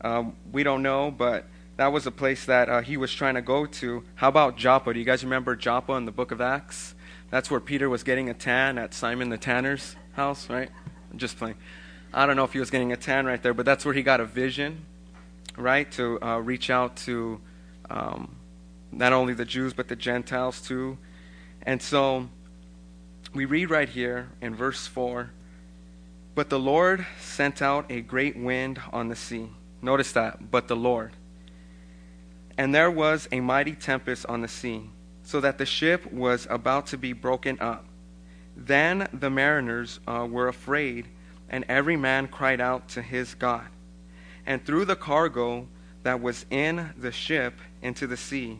Um, 0.00 0.34
we 0.50 0.62
don't 0.62 0.82
know, 0.82 1.10
but 1.10 1.46
that 1.76 1.92
was 1.92 2.06
a 2.06 2.10
place 2.10 2.46
that 2.46 2.68
uh, 2.68 2.80
he 2.80 2.96
was 2.96 3.12
trying 3.12 3.34
to 3.34 3.42
go 3.42 3.66
to. 3.66 4.04
How 4.14 4.28
about 4.28 4.56
Joppa? 4.56 4.94
Do 4.94 4.98
you 4.98 5.04
guys 5.04 5.22
remember 5.22 5.54
Joppa 5.56 5.92
in 5.94 6.06
the 6.06 6.12
book 6.12 6.30
of 6.30 6.40
Acts? 6.40 6.94
That's 7.30 7.50
where 7.50 7.60
Peter 7.60 7.88
was 7.88 8.02
getting 8.02 8.28
a 8.28 8.34
tan 8.34 8.78
at 8.78 8.92
Simon 8.92 9.28
the 9.28 9.38
Tanner's 9.38 9.96
house, 10.12 10.48
right? 10.48 10.70
I'm 11.12 11.18
just 11.18 11.38
playing. 11.38 11.56
I 12.12 12.26
don't 12.26 12.36
know 12.36 12.44
if 12.44 12.52
he 12.52 12.58
was 12.58 12.70
getting 12.70 12.92
a 12.92 12.96
tan 12.96 13.26
right 13.26 13.42
there, 13.42 13.54
but 13.54 13.64
that's 13.64 13.84
where 13.84 13.94
he 13.94 14.02
got 14.02 14.20
a 14.20 14.24
vision, 14.24 14.84
right? 15.56 15.90
To 15.92 16.20
uh, 16.20 16.38
reach 16.38 16.70
out 16.70 16.96
to 16.98 17.40
um, 17.88 18.36
not 18.90 19.12
only 19.12 19.34
the 19.34 19.44
Jews, 19.44 19.72
but 19.72 19.88
the 19.88 19.96
Gentiles 19.96 20.60
too. 20.60 20.98
And 21.62 21.80
so 21.80 22.28
we 23.32 23.44
read 23.44 23.70
right 23.70 23.88
here 23.88 24.30
in 24.40 24.54
verse 24.54 24.86
4 24.88 25.30
But 26.34 26.50
the 26.50 26.58
Lord 26.58 27.06
sent 27.20 27.62
out 27.62 27.90
a 27.90 28.00
great 28.00 28.36
wind 28.36 28.80
on 28.92 29.08
the 29.08 29.16
sea 29.16 29.50
Notice 29.82 30.12
that, 30.12 30.50
but 30.50 30.68
the 30.68 30.76
Lord. 30.76 31.12
And 32.58 32.74
there 32.74 32.90
was 32.90 33.28
a 33.32 33.40
mighty 33.40 33.72
tempest 33.72 34.26
on 34.26 34.42
the 34.42 34.48
sea, 34.48 34.90
so 35.30 35.40
that 35.40 35.58
the 35.58 35.64
ship 35.64 36.12
was 36.12 36.48
about 36.50 36.88
to 36.88 36.98
be 36.98 37.12
broken 37.12 37.56
up. 37.60 37.84
Then 38.56 39.06
the 39.12 39.30
mariners 39.30 40.00
uh, 40.04 40.26
were 40.28 40.48
afraid, 40.48 41.06
and 41.48 41.64
every 41.68 41.96
man 41.96 42.26
cried 42.26 42.60
out 42.60 42.88
to 42.90 43.00
his 43.00 43.34
God, 43.34 43.68
and 44.44 44.64
threw 44.66 44.84
the 44.84 44.96
cargo 44.96 45.68
that 46.02 46.20
was 46.20 46.46
in 46.50 46.90
the 46.98 47.12
ship 47.12 47.54
into 47.80 48.08
the 48.08 48.16
sea 48.16 48.58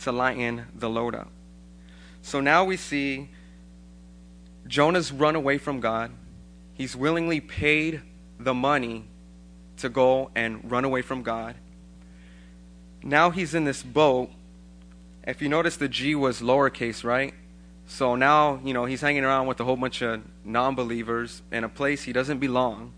to 0.00 0.10
lighten 0.10 0.66
the 0.74 0.90
load 0.90 1.14
up. 1.14 1.30
So 2.22 2.40
now 2.40 2.64
we 2.64 2.76
see 2.76 3.28
Jonah's 4.66 5.12
run 5.12 5.36
away 5.36 5.58
from 5.58 5.78
God. 5.78 6.10
He's 6.72 6.96
willingly 6.96 7.40
paid 7.40 8.02
the 8.40 8.52
money 8.52 9.04
to 9.76 9.88
go 9.88 10.32
and 10.34 10.68
run 10.68 10.84
away 10.84 11.02
from 11.02 11.22
God. 11.22 11.54
Now 13.00 13.30
he's 13.30 13.54
in 13.54 13.62
this 13.62 13.84
boat. 13.84 14.32
If 15.26 15.40
you 15.40 15.48
notice, 15.48 15.76
the 15.76 15.88
G 15.88 16.14
was 16.14 16.40
lowercase, 16.40 17.02
right? 17.02 17.34
So 17.86 18.14
now, 18.14 18.60
you 18.64 18.74
know, 18.74 18.84
he's 18.84 19.00
hanging 19.00 19.24
around 19.24 19.46
with 19.46 19.60
a 19.60 19.64
whole 19.64 19.76
bunch 19.76 20.02
of 20.02 20.22
non 20.44 20.74
believers 20.74 21.42
in 21.50 21.64
a 21.64 21.68
place 21.68 22.02
he 22.04 22.12
doesn't 22.12 22.38
belong. 22.38 22.92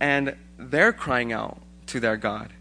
And 0.00 0.36
they're 0.56 0.92
crying 0.92 1.32
out 1.32 1.60
to 1.86 2.00
their 2.00 2.16
God. 2.16 2.52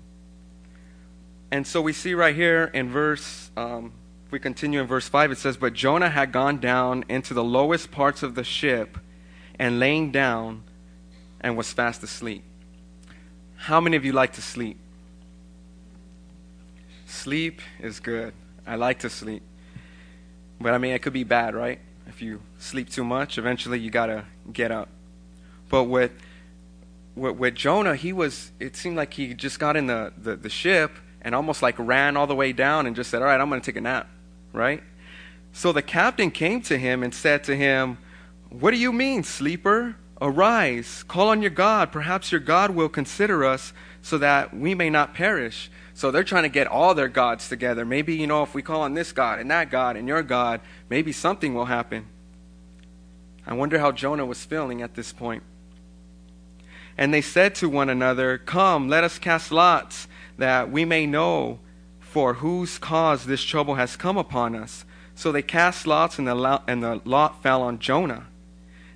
And 1.52 1.66
so 1.66 1.82
we 1.82 1.94
see 1.94 2.14
right 2.14 2.36
here 2.36 2.66
in 2.74 2.90
verse, 2.90 3.52
um, 3.56 3.94
if 4.26 4.32
we 4.32 4.40
continue 4.40 4.82
in 4.82 4.88
verse 4.88 5.08
5, 5.08 5.32
it 5.32 5.38
says, 5.38 5.58
But 5.58 5.74
Jonah 5.74 6.10
had 6.10 6.32
gone 6.32 6.60
down 6.60 7.06
into 7.08 7.34
the 7.34 7.44
lowest 7.44 7.92
parts 7.92 8.24
of 8.24 8.36
the 8.36 8.44
ship 8.44 8.98
and 9.58 9.80
laying 9.80 10.12
down 10.12 10.64
and 11.40 11.56
was 11.56 11.72
fast 11.72 12.04
asleep. 12.04 12.44
How 13.56 13.80
many 13.80 13.96
of 13.96 14.04
you 14.04 14.12
like 14.12 14.34
to 14.34 14.42
sleep? 14.42 14.78
Sleep 17.08 17.62
is 17.80 18.02
good. 18.02 18.34
I 18.66 18.76
like 18.76 19.00
to 19.00 19.10
sleep. 19.10 19.42
But 20.60 20.74
I 20.74 20.78
mean, 20.78 20.94
it 20.94 21.02
could 21.02 21.14
be 21.14 21.24
bad, 21.24 21.56
right? 21.56 21.80
If 22.06 22.22
you 22.22 22.42
sleep 22.60 22.90
too 22.90 23.06
much, 23.06 23.38
eventually 23.38 23.80
you 23.80 23.90
got 23.90 24.08
to 24.08 24.26
get 24.52 24.72
up. 24.72 24.90
But 25.70 25.86
with, 25.86 26.12
with, 27.16 27.38
with, 27.38 27.56
Jonah, 27.56 27.96
he 27.96 28.12
was, 28.12 28.52
it 28.60 28.76
seemed 28.76 28.98
like 28.98 29.14
he 29.14 29.34
just 29.34 29.58
got 29.58 29.78
in 29.78 29.88
the, 29.88 30.12
the, 30.18 30.36
the 30.36 30.50
ship 30.50 30.92
and 31.22 31.34
almost 31.34 31.62
like 31.62 31.76
ran 31.80 32.18
all 32.18 32.28
the 32.28 32.36
way 32.36 32.52
down 32.52 32.86
and 32.86 32.94
just 32.94 33.10
said, 33.10 33.22
All 33.22 33.28
right, 33.28 33.40
I'm 33.40 33.48
going 33.48 33.62
to 33.62 33.66
take 33.66 33.78
a 33.78 33.82
nap, 33.82 34.10
right? 34.52 34.84
So 35.54 35.72
the 35.72 35.82
captain 35.82 36.30
came 36.30 36.62
to 36.64 36.78
him 36.78 37.04
and 37.04 37.16
said 37.16 37.42
to 37.46 37.56
him, 37.56 38.00
What 38.50 38.72
do 38.72 38.78
you 38.78 38.92
mean, 38.92 39.24
sleeper? 39.24 39.96
Arise, 40.20 41.04
call 41.04 41.30
on 41.30 41.42
your 41.42 41.52
God. 41.52 41.94
Perhaps 41.94 42.34
your 42.34 42.42
God 42.42 42.72
will 42.72 42.90
consider 42.90 43.46
us 43.46 43.72
so 44.02 44.18
that 44.18 44.54
we 44.54 44.76
may 44.76 44.90
not 44.90 45.14
perish. 45.14 45.70
So 45.98 46.12
they're 46.12 46.24
trying 46.24 46.44
to 46.44 46.50
get 46.50 46.68
all 46.68 46.94
their 46.94 47.08
gods 47.08 47.50
together. 47.50 47.84
Maybe, 47.84 48.14
you 48.14 48.28
know, 48.28 48.44
if 48.44 48.54
we 48.54 48.62
call 48.62 48.82
on 48.82 48.94
this 48.94 49.12
God 49.12 49.40
and 49.40 49.50
that 49.50 49.72
God 49.72 49.98
and 49.98 50.08
your 50.08 50.22
God, 50.22 50.62
maybe 50.92 51.12
something 51.12 51.56
will 51.56 51.66
happen. 51.66 52.06
I 53.48 53.56
wonder 53.56 53.80
how 53.80 53.92
Jonah 53.92 54.24
was 54.24 54.46
feeling 54.46 54.84
at 54.84 54.94
this 54.94 55.12
point. 55.12 55.42
And 57.00 57.12
they 57.12 57.22
said 57.22 57.56
to 57.56 57.68
one 57.68 57.90
another, 57.90 58.38
Come, 58.38 58.88
let 58.90 59.04
us 59.04 59.18
cast 59.18 59.52
lots, 59.52 60.08
that 60.38 60.70
we 60.70 60.86
may 60.86 61.08
know 61.08 61.58
for 62.00 62.36
whose 62.36 62.78
cause 62.78 63.26
this 63.26 63.42
trouble 63.42 63.74
has 63.74 63.96
come 63.96 64.18
upon 64.18 64.54
us. 64.56 64.86
So 65.16 65.32
they 65.32 65.42
cast 65.42 65.88
lots, 65.88 66.20
and 66.20 66.28
the 66.28 66.36
lot, 66.36 66.64
and 66.68 66.84
the 66.84 67.02
lot 67.06 67.42
fell 67.42 67.64
on 67.64 67.80
Jonah. 67.80 68.28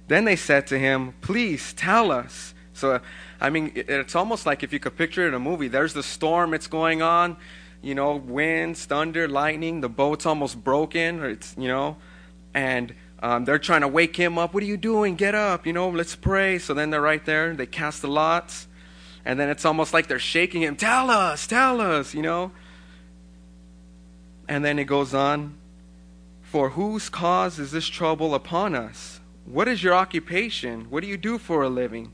Then 0.08 0.25
they 0.25 0.36
said 0.36 0.67
to 0.67 0.77
him, 0.77 1.15
Please 1.22 1.74
tell 1.74 2.12
us. 2.12 2.53
So 2.74 3.01
I 3.41 3.50
mean, 3.50 3.71
it's 3.75 4.15
almost 4.15 4.45
like 4.45 4.62
if 4.62 4.71
you 4.71 4.79
could 4.79 4.95
picture 4.95 5.25
it 5.25 5.29
in 5.29 5.33
a 5.33 5.39
movie. 5.39 5.67
There's 5.67 5.93
the 5.93 6.03
storm, 6.03 6.53
it's 6.53 6.67
going 6.67 7.01
on, 7.01 7.38
you 7.81 7.95
know, 7.95 8.15
winds, 8.15 8.86
thunder, 8.86 9.27
lightning. 9.27 9.81
The 9.81 9.89
boat's 9.89 10.27
almost 10.27 10.63
broken, 10.63 11.19
or 11.19 11.29
it's, 11.29 11.55
you 11.57 11.67
know, 11.67 11.98
and 12.53 12.93
um, 13.19 13.45
they're 13.45 13.57
trying 13.57 13.81
to 13.81 13.88
wake 13.88 14.15
him 14.15 14.38
up. 14.38 14.53
What 14.53 14.62
are 14.62 14.67
you 14.67 14.77
doing? 14.77 15.15
Get 15.15 15.33
up, 15.33 15.65
you 15.65 15.74
know, 15.74 15.89
let's 15.89 16.15
pray. 16.15 16.60
So 16.60 16.75
then 16.75 16.91
they're 16.91 17.01
right 17.01 17.25
there. 17.25 17.55
They 17.55 17.65
cast 17.65 18.03
the 18.03 18.07
lots, 18.07 18.67
and 19.25 19.39
then 19.39 19.50
it's 19.50 19.65
almost 19.65 19.91
like 19.91 20.07
they're 20.07 20.19
shaking 20.19 20.62
him. 20.62 20.75
Tell 20.75 21.10
us, 21.10 21.48
tell 21.48 21.81
us, 21.81 22.13
you 22.13 22.21
know. 22.21 22.51
And 24.48 24.63
then 24.63 24.77
it 24.77 24.86
goes 24.86 25.15
on. 25.15 25.57
For 26.43 26.71
whose 26.71 27.10
cause 27.10 27.57
is 27.57 27.71
this 27.71 27.88
trouble 27.88 28.36
upon 28.36 28.75
us? 28.75 29.19
What 29.45 29.67
is 29.67 29.81
your 29.81 29.95
occupation? 29.95 30.91
What 30.91 31.01
do 31.01 31.07
you 31.07 31.17
do 31.17 31.39
for 31.39 31.63
a 31.63 31.69
living? 31.69 32.12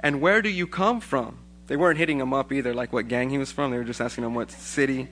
And 0.00 0.20
where 0.20 0.42
do 0.42 0.48
you 0.48 0.66
come 0.66 1.00
from? 1.00 1.38
They 1.66 1.76
weren't 1.76 1.98
hitting 1.98 2.20
him 2.20 2.32
up 2.32 2.52
either, 2.52 2.72
like 2.72 2.92
what 2.92 3.08
gang 3.08 3.30
he 3.30 3.38
was 3.38 3.52
from. 3.52 3.70
They 3.70 3.78
were 3.78 3.84
just 3.84 4.00
asking 4.00 4.24
him 4.24 4.34
what 4.34 4.50
city 4.50 5.08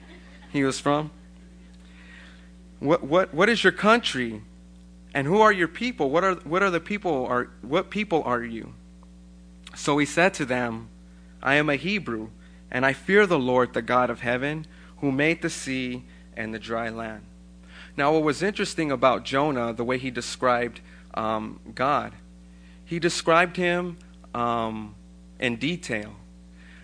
he 0.51 0.63
was 0.63 0.79
from. 0.79 1.11
What, 2.79 3.03
what, 3.03 3.33
what 3.33 3.49
is 3.49 3.63
your 3.63 3.73
country? 3.73 4.41
And 5.13 5.27
who 5.27 5.41
are 5.41 5.51
your 5.51 5.67
people? 5.67 6.09
What 6.09 6.23
are, 6.23 6.35
what 6.35 6.63
are 6.63 6.69
the 6.69 6.79
people? 6.79 7.25
Are, 7.25 7.49
what 7.61 7.89
people 7.89 8.23
are 8.23 8.43
you? 8.43 8.73
So 9.75 9.97
he 9.97 10.05
said 10.05 10.33
to 10.35 10.45
them, 10.45 10.89
I 11.41 11.55
am 11.55 11.69
a 11.69 11.75
Hebrew, 11.75 12.29
and 12.71 12.85
I 12.85 12.93
fear 12.93 13.27
the 13.27 13.39
Lord, 13.39 13.73
the 13.73 13.81
God 13.81 14.09
of 14.09 14.21
heaven, 14.21 14.65
who 14.97 15.11
made 15.11 15.41
the 15.41 15.49
sea 15.49 16.03
and 16.35 16.53
the 16.53 16.59
dry 16.59 16.89
land. 16.89 17.23
Now, 17.95 18.13
what 18.13 18.23
was 18.23 18.43
interesting 18.43 18.91
about 18.91 19.25
Jonah, 19.25 19.73
the 19.73 19.83
way 19.83 19.97
he 19.97 20.11
described 20.11 20.81
um, 21.13 21.59
God, 21.73 22.13
he 22.85 22.99
described 22.99 23.57
him 23.57 23.97
um, 24.37 24.95
in 25.39 25.55
detail. 25.55 26.13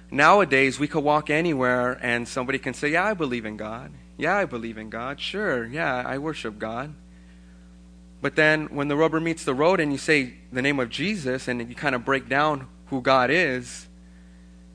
Nowadays, 0.09 0.79
we 0.79 0.87
could 0.87 1.03
walk 1.03 1.29
anywhere 1.29 1.99
and 2.01 2.27
somebody 2.27 2.57
can 2.57 2.73
say, 2.73 2.89
Yeah, 2.89 3.05
I 3.05 3.13
believe 3.13 3.45
in 3.45 3.57
God. 3.57 3.91
Yeah, 4.17 4.35
I 4.35 4.45
believe 4.45 4.77
in 4.77 4.89
God. 4.89 5.19
Sure, 5.19 5.65
yeah, 5.65 6.03
I 6.05 6.17
worship 6.17 6.57
God. 6.57 6.93
But 8.21 8.35
then 8.35 8.67
when 8.67 8.87
the 8.87 8.95
rubber 8.95 9.19
meets 9.19 9.43
the 9.43 9.53
road 9.53 9.79
and 9.79 9.91
you 9.91 9.97
say 9.97 10.35
the 10.51 10.61
name 10.61 10.79
of 10.79 10.89
Jesus 10.89 11.47
and 11.47 11.67
you 11.67 11.75
kind 11.75 11.93
of 11.93 12.05
break 12.05 12.29
down 12.29 12.67
who 12.87 13.01
God 13.01 13.29
is, 13.29 13.87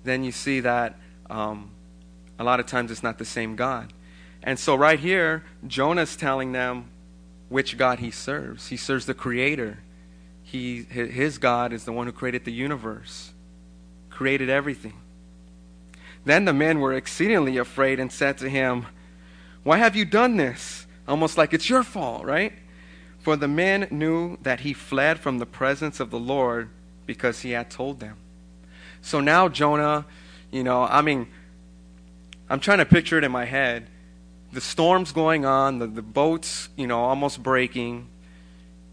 then 0.05 0.23
you 0.23 0.33
see 0.33 0.61
that 0.61 0.99
um, 1.31 1.71
a 2.39 2.45
lot 2.45 2.61
of 2.61 2.67
times 2.67 2.91
it's 2.91 3.03
not 3.03 3.19
the 3.19 3.25
same 3.25 3.57
God. 3.57 3.93
And 4.43 4.59
so, 4.59 4.75
right 4.77 5.01
here, 5.01 5.45
Jonah's 5.67 6.15
telling 6.15 6.53
them 6.53 6.91
which 7.49 7.77
God 7.77 7.99
he 7.99 8.11
serves. 8.11 8.69
He 8.69 8.77
serves 8.77 9.07
the 9.07 9.15
Creator, 9.15 9.79
he, 10.51 10.83
his 10.83 11.37
God 11.37 11.75
is 11.75 11.85
the 11.85 11.93
one 11.93 12.07
who 12.07 12.13
created 12.13 12.47
the 12.47 12.53
universe, 12.53 13.33
created 14.09 14.49
everything. 14.49 14.95
Then 16.25 16.47
the 16.47 16.55
men 16.55 16.81
were 16.81 16.95
exceedingly 16.95 17.59
afraid 17.59 18.01
and 18.01 18.11
said 18.11 18.39
to 18.39 18.49
him, 18.49 18.87
Why 19.63 19.77
have 19.77 19.95
you 19.95 20.07
done 20.07 20.39
this? 20.39 20.87
Almost 21.07 21.37
like 21.37 21.53
it's 21.53 21.69
your 21.69 21.83
fault, 21.83 22.25
right? 22.25 22.55
For 23.19 23.37
the 23.37 23.47
men 23.47 23.89
knew 23.91 24.39
that 24.41 24.61
he 24.61 24.73
fled 24.73 25.21
from 25.21 25.39
the 25.39 25.45
presence 25.45 26.01
of 26.01 26.11
the 26.11 26.19
Lord 26.19 26.71
because 27.05 27.41
he 27.41 27.51
had 27.51 27.71
told 27.71 28.01
them. 28.01 28.17
So 29.03 29.21
now 29.21 29.51
Jonah, 29.51 30.07
you 30.51 30.65
know, 30.65 30.85
I 30.85 31.03
mean, 31.03 31.29
I'm 32.49 32.61
trying 32.61 32.79
to 32.79 32.87
picture 32.87 33.19
it 33.19 33.25
in 33.25 33.33
my 33.33 33.45
head. 33.45 33.91
The 34.53 34.63
storm's 34.63 35.13
going 35.13 35.45
on, 35.45 35.79
the, 35.79 35.89
the 35.89 36.01
boat's, 36.01 36.71
you 36.75 36.87
know, 36.87 37.01
almost 37.01 37.43
breaking. 37.43 38.09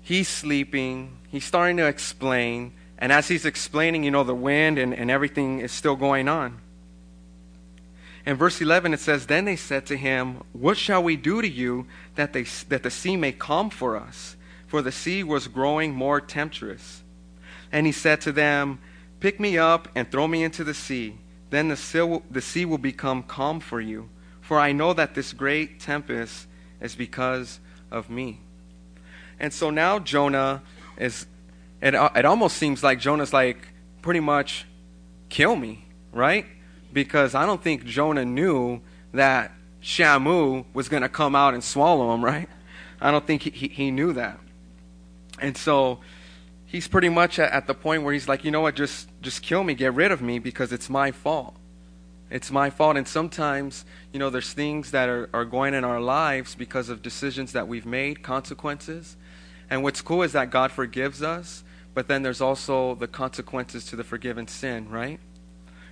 He's 0.02 0.28
sleeping. 0.28 1.18
He's 1.36 1.44
starting 1.44 1.75
to 1.77 1.86
explain. 1.86 2.72
And 2.98 3.12
as 3.12 3.27
he's 3.27 3.46
explaining, 3.46 4.06
you 4.06 4.12
know, 4.12 4.24
the 4.24 4.34
wind 4.34 4.77
and, 4.77 4.94
and 4.94 5.12
everything 5.12 5.60
is 5.60 5.74
still 5.74 5.98
going 5.98 6.30
on. 6.30 6.62
In 8.25 8.38
verse 8.38 8.62
11, 8.62 8.94
it 8.94 9.01
says, 9.01 9.27
Then 9.27 9.44
they 9.44 9.58
said 9.58 9.86
to 9.88 9.98
him, 9.98 10.44
What 10.54 10.77
shall 10.77 11.04
we 11.04 11.18
do 11.18 11.42
to 11.42 11.48
you 11.48 11.88
that, 12.15 12.32
they, 12.32 12.44
that 12.70 12.84
the 12.84 12.89
sea 12.89 13.18
may 13.18 13.34
calm 13.34 13.70
for 13.70 13.98
us? 13.98 14.38
For 14.65 14.82
the 14.82 14.94
sea 14.94 15.24
was 15.24 15.50
growing 15.50 15.94
more 15.94 16.22
tempestuous. 16.22 17.04
And 17.70 17.86
he 17.86 17.92
said 17.92 18.22
to 18.22 18.32
them, 18.32 18.80
Pick 19.20 19.38
me 19.38 19.58
up 19.58 19.89
and 19.94 20.10
throw 20.10 20.30
me 20.30 20.42
into 20.42 20.63
the 20.63 20.74
sea. 20.74 21.18
Then 21.50 21.68
the 21.68 21.75
sea, 21.75 22.00
will, 22.00 22.24
the 22.32 22.39
sea 22.39 22.63
will 22.63 22.77
become 22.77 23.24
calm 23.24 23.60
for 23.60 23.82
you. 23.82 24.08
For 24.39 24.58
I 24.58 24.72
know 24.72 24.94
that 24.94 25.15
this 25.15 25.34
great 25.34 25.82
tempest 25.82 26.48
is 26.80 26.96
because 26.96 27.60
of 27.92 28.10
me. 28.10 28.39
And 29.38 29.54
so 29.54 29.70
now 29.70 30.00
Jonah 30.00 30.62
is, 30.98 31.25
it, 31.82 31.96
uh, 31.96 32.10
it 32.16 32.25
almost 32.25 32.58
seems 32.58 32.84
like 32.84 33.00
Jonah's 33.00 33.34
like, 33.34 33.58
pretty 34.02 34.20
much, 34.20 34.66
kill 35.30 35.56
me, 35.56 35.86
right? 36.12 36.46
Because 36.94 37.36
I 37.36 37.46
don't 37.46 37.62
think 37.62 37.86
Jonah 37.86 38.25
knew 38.25 38.82
that 39.14 39.52
Shamu 39.82 40.66
was 40.74 40.90
going 40.90 41.04
to 41.04 41.10
come 41.10 41.36
out 41.36 41.54
and 41.54 41.64
swallow 41.64 42.14
him, 42.14 42.24
right? 42.24 42.50
I 43.02 43.12
don't 43.12 43.25
think 43.25 43.44
he, 43.44 43.50
he, 43.50 43.68
he 43.68 43.92
knew 43.92 44.14
that. 44.14 44.40
And 45.40 45.58
so 45.58 46.00
he's 46.66 46.88
pretty 46.88 47.10
much 47.10 47.40
at, 47.40 47.52
at 47.52 47.68
the 47.68 47.74
point 47.74 48.04
where 48.04 48.14
he's 48.14 48.28
like, 48.28 48.44
you 48.44 48.52
know 48.52 48.62
what, 48.62 48.75
just, 48.75 49.10
just 49.22 49.42
kill 49.42 49.64
me, 49.64 49.74
get 49.74 49.94
rid 49.94 50.12
of 50.12 50.22
me, 50.22 50.40
because 50.40 50.72
it's 50.72 50.90
my 50.90 51.12
fault. 51.12 51.56
It's 52.30 52.52
my 52.52 52.70
fault. 52.70 52.98
And 52.98 53.08
sometimes, 53.08 53.86
you 54.12 54.20
know, 54.20 54.30
there's 54.30 54.54
things 54.54 54.92
that 54.92 55.10
are, 55.10 55.30
are 55.34 55.46
going 55.46 55.74
in 55.74 55.84
our 55.84 56.02
lives 56.02 56.56
because 56.56 56.90
of 56.90 57.02
decisions 57.02 57.52
that 57.54 57.68
we've 57.68 57.86
made, 57.86 58.24
consequences. 58.24 59.18
And 59.69 59.84
what's 59.84 60.01
cool 60.01 60.24
is 60.24 60.34
that 60.34 60.51
God 60.51 60.72
forgives 60.72 61.22
us, 61.22 61.63
but 61.93 62.07
then 62.07 62.24
there's 62.24 62.41
also 62.41 62.95
the 62.95 63.07
consequences 63.07 63.86
to 63.86 63.95
the 63.95 64.03
forgiven 64.03 64.48
sin, 64.48 64.89
right? 64.89 65.19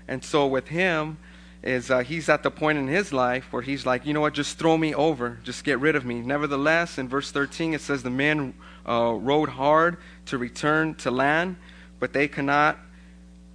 And 0.07 0.23
so 0.23 0.47
with 0.47 0.67
him, 0.67 1.17
is 1.63 1.89
uh, 1.89 1.99
he's 1.99 2.27
at 2.27 2.43
the 2.43 2.51
point 2.51 2.77
in 2.77 2.87
his 2.87 3.13
life 3.13 3.51
where 3.51 3.61
he's 3.61 3.85
like, 3.85 4.05
you 4.05 4.13
know 4.13 4.21
what, 4.21 4.33
just 4.33 4.59
throw 4.59 4.77
me 4.77 4.93
over, 4.93 5.39
just 5.43 5.63
get 5.63 5.79
rid 5.79 5.95
of 5.95 6.05
me. 6.05 6.15
Nevertheless, 6.21 6.97
in 6.97 7.07
verse 7.07 7.31
13, 7.31 7.73
it 7.73 7.81
says 7.81 8.03
the 8.03 8.09
men 8.09 8.53
uh, 8.87 9.13
rowed 9.13 9.49
hard 9.49 9.97
to 10.25 10.37
return 10.37 10.93
to 10.95 11.09
land, 11.09 11.55
but 11.99 12.11
they 12.11 12.27
cannot, 12.27 12.77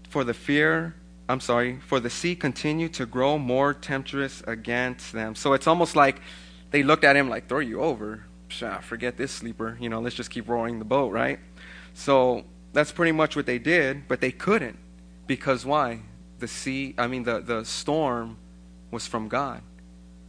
for 0.09 0.25
the 0.25 0.33
fear, 0.33 0.95
I'm 1.29 1.41
sorry, 1.41 1.81
for 1.87 2.01
the 2.01 2.09
sea 2.09 2.35
continued 2.35 2.95
to 2.95 3.05
grow 3.05 3.37
more 3.37 3.75
tempestuous 3.75 4.43
against 4.47 5.13
them. 5.13 5.35
So 5.35 5.53
it's 5.53 5.67
almost 5.67 5.95
like 5.95 6.23
they 6.71 6.83
looked 6.83 7.05
at 7.05 7.15
him 7.15 7.29
like, 7.29 7.47
throw 7.47 7.59
you 7.59 7.83
over. 7.83 8.25
Forget 8.51 9.17
this 9.17 9.33
sleeper. 9.33 9.77
You 9.81 9.89
know, 9.89 10.01
let's 10.01 10.17
just 10.17 10.31
keep 10.31 10.49
rowing 10.49 10.79
the 10.79 10.85
boat, 10.85 11.13
right? 11.13 11.39
So 11.95 12.45
that's 12.73 12.93
pretty 12.93 13.13
much 13.13 13.37
what 13.37 13.47
they 13.47 13.59
did, 13.59 14.09
but 14.09 14.21
they 14.21 14.31
couldn't 14.31 14.79
because 15.27 15.65
why? 15.65 16.01
The 16.39 16.49
sea, 16.49 16.95
I 16.97 17.07
mean, 17.07 17.25
the, 17.25 17.41
the 17.41 17.65
storm 17.65 18.37
was 18.91 19.07
from 19.07 19.29
God. 19.29 19.63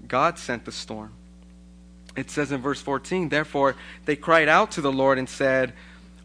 God 0.07 0.37
sent 0.37 0.65
the 0.65 0.71
storm. 0.71 1.13
It 2.15 2.29
says 2.29 2.51
in 2.51 2.61
verse 2.61 2.81
14, 2.81 3.29
Therefore 3.29 3.75
they 4.05 4.15
cried 4.15 4.47
out 4.47 4.71
to 4.71 4.81
the 4.81 4.91
Lord 4.91 5.17
and 5.17 5.29
said, 5.29 5.73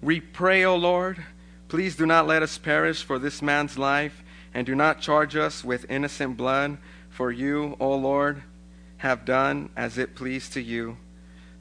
We 0.00 0.20
pray, 0.20 0.64
O 0.64 0.76
Lord, 0.76 1.22
please 1.68 1.96
do 1.96 2.06
not 2.06 2.26
let 2.26 2.42
us 2.42 2.58
perish 2.58 3.02
for 3.02 3.18
this 3.18 3.42
man's 3.42 3.78
life, 3.78 4.22
and 4.52 4.66
do 4.66 4.74
not 4.74 5.00
charge 5.00 5.36
us 5.36 5.64
with 5.64 5.90
innocent 5.90 6.36
blood, 6.36 6.78
for 7.10 7.30
you, 7.30 7.76
O 7.78 7.94
Lord, 7.94 8.42
have 8.98 9.24
done 9.24 9.68
as 9.76 9.98
it 9.98 10.14
pleased 10.16 10.52
to 10.54 10.62
you. 10.62 10.96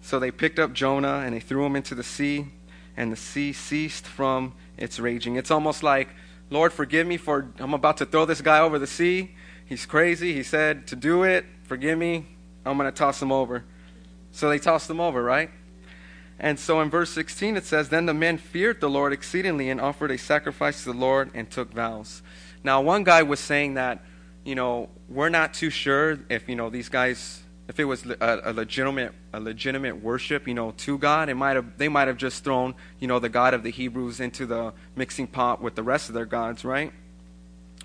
So 0.03 0.19
they 0.19 0.29
picked 0.29 0.59
up 0.59 0.73
Jonah 0.73 1.23
and 1.25 1.33
they 1.33 1.39
threw 1.39 1.65
him 1.65 1.75
into 1.75 1.95
the 1.95 2.03
sea, 2.03 2.45
and 2.95 3.11
the 3.11 3.15
sea 3.15 3.53
ceased 3.53 4.05
from 4.05 4.53
its 4.77 4.99
raging. 4.99 5.37
It's 5.37 5.49
almost 5.49 5.81
like, 5.81 6.09
Lord, 6.49 6.73
forgive 6.73 7.07
me 7.07 7.17
for 7.17 7.51
I'm 7.57 7.73
about 7.73 7.97
to 7.97 8.05
throw 8.05 8.25
this 8.25 8.41
guy 8.41 8.59
over 8.59 8.77
the 8.77 8.85
sea. 8.85 9.31
He's 9.65 9.85
crazy. 9.85 10.33
He 10.33 10.43
said 10.43 10.85
to 10.87 10.95
do 10.95 11.23
it. 11.23 11.45
Forgive 11.63 11.97
me. 11.97 12.27
I'm 12.65 12.77
going 12.77 12.91
to 12.91 12.95
toss 12.95 13.21
him 13.21 13.31
over. 13.31 13.63
So 14.31 14.49
they 14.49 14.59
tossed 14.59 14.89
him 14.89 14.99
over, 14.99 15.23
right? 15.23 15.49
And 16.39 16.59
so 16.59 16.81
in 16.81 16.89
verse 16.89 17.11
16 17.11 17.55
it 17.55 17.63
says, 17.65 17.89
Then 17.89 18.05
the 18.05 18.13
men 18.13 18.37
feared 18.37 18.81
the 18.81 18.89
Lord 18.89 19.13
exceedingly 19.13 19.69
and 19.69 19.79
offered 19.79 20.11
a 20.11 20.17
sacrifice 20.17 20.83
to 20.83 20.91
the 20.91 20.97
Lord 20.97 21.31
and 21.33 21.49
took 21.49 21.71
vows. 21.71 22.21
Now, 22.63 22.81
one 22.81 23.03
guy 23.03 23.23
was 23.23 23.39
saying 23.39 23.75
that, 23.75 24.03
you 24.43 24.55
know, 24.55 24.89
we're 25.07 25.29
not 25.29 25.53
too 25.53 25.69
sure 25.69 26.19
if, 26.29 26.49
you 26.49 26.55
know, 26.55 26.69
these 26.69 26.89
guys, 26.89 27.42
if 27.73 27.79
it 27.79 27.85
was 27.85 28.05
a, 28.05 28.41
a 28.43 28.53
legitimate, 28.53 29.13
a 29.33 29.39
legitimate 29.39 30.03
worship, 30.03 30.47
you 30.47 30.53
know, 30.53 30.75
to 30.77 30.95
God, 30.99 31.27
it 31.27 31.33
might 31.33 31.55
have, 31.55 31.75
they 31.79 31.89
might 31.89 32.07
have 32.07 32.17
just 32.17 32.43
thrown, 32.43 32.75
you 32.99 33.07
know, 33.07 33.17
the 33.17 33.29
God 33.29 33.55
of 33.55 33.63
the 33.63 33.71
Hebrews 33.71 34.19
into 34.19 34.45
the 34.45 34.73
mixing 34.95 35.25
pot 35.25 35.59
with 35.59 35.73
the 35.73 35.81
rest 35.81 36.07
of 36.07 36.13
their 36.13 36.27
gods, 36.27 36.63
right? 36.63 36.93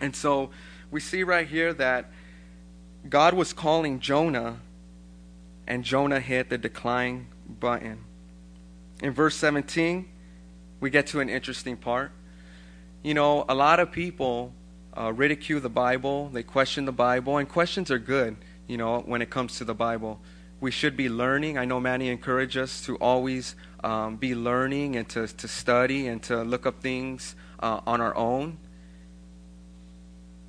And 0.02 0.14
so 0.14 0.50
we 0.90 1.00
see 1.00 1.22
right 1.22 1.48
here 1.48 1.72
that 1.72 2.10
God 3.08 3.32
was 3.32 3.54
calling 3.54 3.98
Jonah, 3.98 4.60
and 5.66 5.84
Jonah 5.84 6.20
hit 6.20 6.50
the 6.50 6.58
decline 6.58 7.28
button. 7.48 8.04
In 9.02 9.14
verse 9.14 9.36
17, 9.36 10.06
we 10.80 10.90
get 10.90 11.06
to 11.08 11.20
an 11.20 11.30
interesting 11.30 11.78
part. 11.78 12.12
You 13.02 13.14
know, 13.14 13.46
a 13.48 13.54
lot 13.54 13.80
of 13.80 13.90
people 13.90 14.52
uh, 14.94 15.14
ridicule 15.14 15.60
the 15.60 15.70
Bible, 15.70 16.28
they 16.28 16.42
question 16.42 16.84
the 16.84 16.92
Bible, 16.92 17.38
and 17.38 17.48
questions 17.48 17.90
are 17.90 17.98
good, 17.98 18.36
you 18.68 18.76
know, 18.76 19.00
when 19.00 19.20
it 19.22 19.30
comes 19.30 19.58
to 19.58 19.64
the 19.64 19.74
Bible. 19.74 20.20
We 20.60 20.70
should 20.70 20.96
be 20.96 21.08
learning. 21.08 21.56
I 21.58 21.64
know 21.64 21.80
Manny 21.80 22.08
encouraged 22.08 22.56
us 22.56 22.84
to 22.86 22.96
always 22.96 23.56
um, 23.82 24.16
be 24.16 24.34
learning 24.34 24.96
and 24.96 25.08
to, 25.10 25.26
to 25.26 25.48
study 25.48 26.06
and 26.06 26.22
to 26.24 26.42
look 26.42 26.66
up 26.66 26.80
things 26.80 27.34
uh, 27.60 27.80
on 27.86 28.00
our 28.00 28.14
own. 28.16 28.58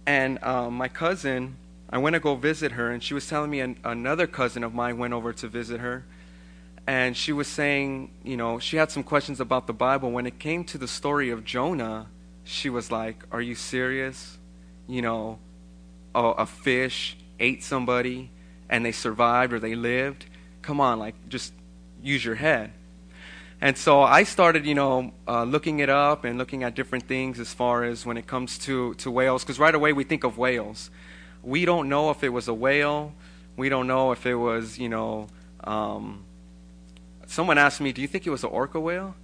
And 0.05 0.43
uh, 0.43 0.69
my 0.69 0.88
cousin, 0.88 1.57
I 1.89 1.99
went 1.99 2.15
to 2.15 2.19
go 2.19 2.35
visit 2.35 2.71
her, 2.73 2.89
and 2.91 3.03
she 3.03 3.13
was 3.13 3.27
telling 3.27 3.51
me 3.51 3.59
an, 3.59 3.77
another 3.83 4.27
cousin 4.27 4.63
of 4.63 4.73
mine 4.73 4.97
went 4.97 5.13
over 5.13 5.31
to 5.33 5.47
visit 5.47 5.79
her. 5.79 6.05
And 6.88 7.15
she 7.15 7.31
was 7.31 7.47
saying, 7.47 8.09
you 8.23 8.35
know, 8.35 8.57
she 8.57 8.77
had 8.77 8.89
some 8.89 9.03
questions 9.03 9.39
about 9.39 9.67
the 9.67 9.73
Bible. 9.73 10.09
When 10.11 10.25
it 10.25 10.39
came 10.39 10.63
to 10.65 10.79
the 10.79 10.88
story 10.88 11.29
of 11.29 11.45
Jonah, 11.45 12.07
she 12.43 12.71
was 12.71 12.89
like, 12.89 13.23
Are 13.31 13.41
you 13.41 13.53
serious? 13.53 14.39
You 14.88 15.03
know, 15.03 15.38
a, 16.15 16.23
a 16.23 16.45
fish 16.47 17.15
ate 17.39 17.63
somebody 17.63 18.29
and 18.69 18.86
they 18.86 18.91
survived 18.91 19.53
or 19.53 19.60
they 19.60 19.75
lived. 19.75 20.25
Come 20.62 20.79
on, 20.79 21.00
like, 21.00 21.15
just 21.29 21.53
use 22.03 22.24
your 22.24 22.36
head. 22.36 22.72
And 23.62 23.77
so 23.77 24.01
I 24.01 24.24
started, 24.24 24.65
you 24.65 24.75
know, 24.75 25.12
uh, 25.27 25.43
looking 25.43 25.79
it 25.79 25.89
up 25.89 26.24
and 26.24 26.38
looking 26.38 26.63
at 26.63 26.75
different 26.75 27.08
things 27.08 27.39
as 27.39 27.53
far 27.53 27.84
as 27.84 28.05
when 28.05 28.15
it 28.15 28.25
comes 28.25 28.58
to, 28.60 28.93
to 28.96 29.12
whales, 29.12 29.43
because 29.43 29.60
right 29.60 29.75
away 29.75 29.91
we 29.91 30.06
think 30.06 30.23
of 30.23 30.38
whales. 30.38 30.89
We 31.43 31.65
don't 31.65 31.89
know 31.89 32.10
if 32.10 32.23
it 32.23 32.30
was 32.30 32.47
a 32.47 32.54
whale. 32.54 33.13
We 33.58 33.67
don't 33.67 33.88
know 33.88 34.12
if 34.12 34.25
it 34.25 34.36
was, 34.36 34.80
you 34.80 34.88
know, 34.88 35.28
um, 35.63 36.23
someone 37.28 37.58
asked 37.58 37.82
me, 37.82 37.91
do 37.91 38.02
you 38.02 38.08
think 38.08 38.25
it 38.25 38.30
was 38.30 38.43
an 38.43 38.49
orca 38.49 38.80
whale? 38.80 39.15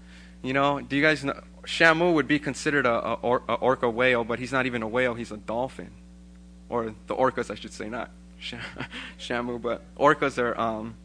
You 0.43 0.53
know, 0.53 0.81
do 0.81 0.95
you 0.95 1.01
guys 1.01 1.23
know? 1.23 1.41
Shamu 1.63 2.13
would 2.13 2.27
be 2.27 2.37
considered 2.37 2.85
a, 2.85 2.93
a, 2.93 3.13
or, 3.13 3.41
a 3.47 3.53
orca 3.53 3.89
whale, 3.89 4.23
but 4.23 4.37
he's 4.39 4.51
not 4.51 4.65
even 4.65 4.83
a 4.83 4.87
whale, 4.87 5.13
he's 5.13 5.31
a 5.31 5.37
dolphin. 5.37 5.91
Or 6.69 6.93
the 7.07 7.15
orcas, 7.15 7.51
I 7.51 7.55
should 7.55 7.73
say, 7.73 7.89
not 7.89 8.11
Shamu, 9.19 9.61
but 9.61 9.83
orcas 9.95 10.37
are, 10.37 10.59
um, 10.59 10.95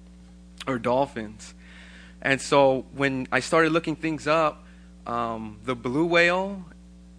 dolphins. 0.81 1.55
And 2.23 2.41
so 2.41 2.85
when 2.95 3.27
I 3.33 3.41
started 3.41 3.73
looking 3.73 3.97
things 3.97 4.27
up, 4.27 4.65
um, 5.07 5.59
the 5.65 5.75
blue 5.75 6.07
whale, 6.07 6.65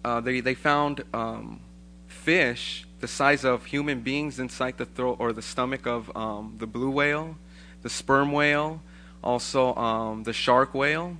uh, 0.04 0.20
they, 0.20 0.40
they 0.40 0.54
found 0.54 1.04
um, 1.12 1.60
fish 2.06 2.86
the 3.00 3.08
size 3.08 3.44
of 3.44 3.64
human 3.64 4.00
beings 4.00 4.38
inside 4.38 4.78
the 4.78 4.86
throat 4.86 5.16
or 5.18 5.32
the 5.32 5.42
stomach 5.42 5.86
of 5.86 6.14
um, 6.16 6.54
the 6.58 6.66
blue 6.66 6.90
whale, 6.90 7.36
the 7.82 7.90
sperm 7.90 8.30
whale, 8.30 8.80
also 9.24 9.74
um, 9.74 10.22
the 10.22 10.32
shark 10.32 10.72
whale. 10.72 11.16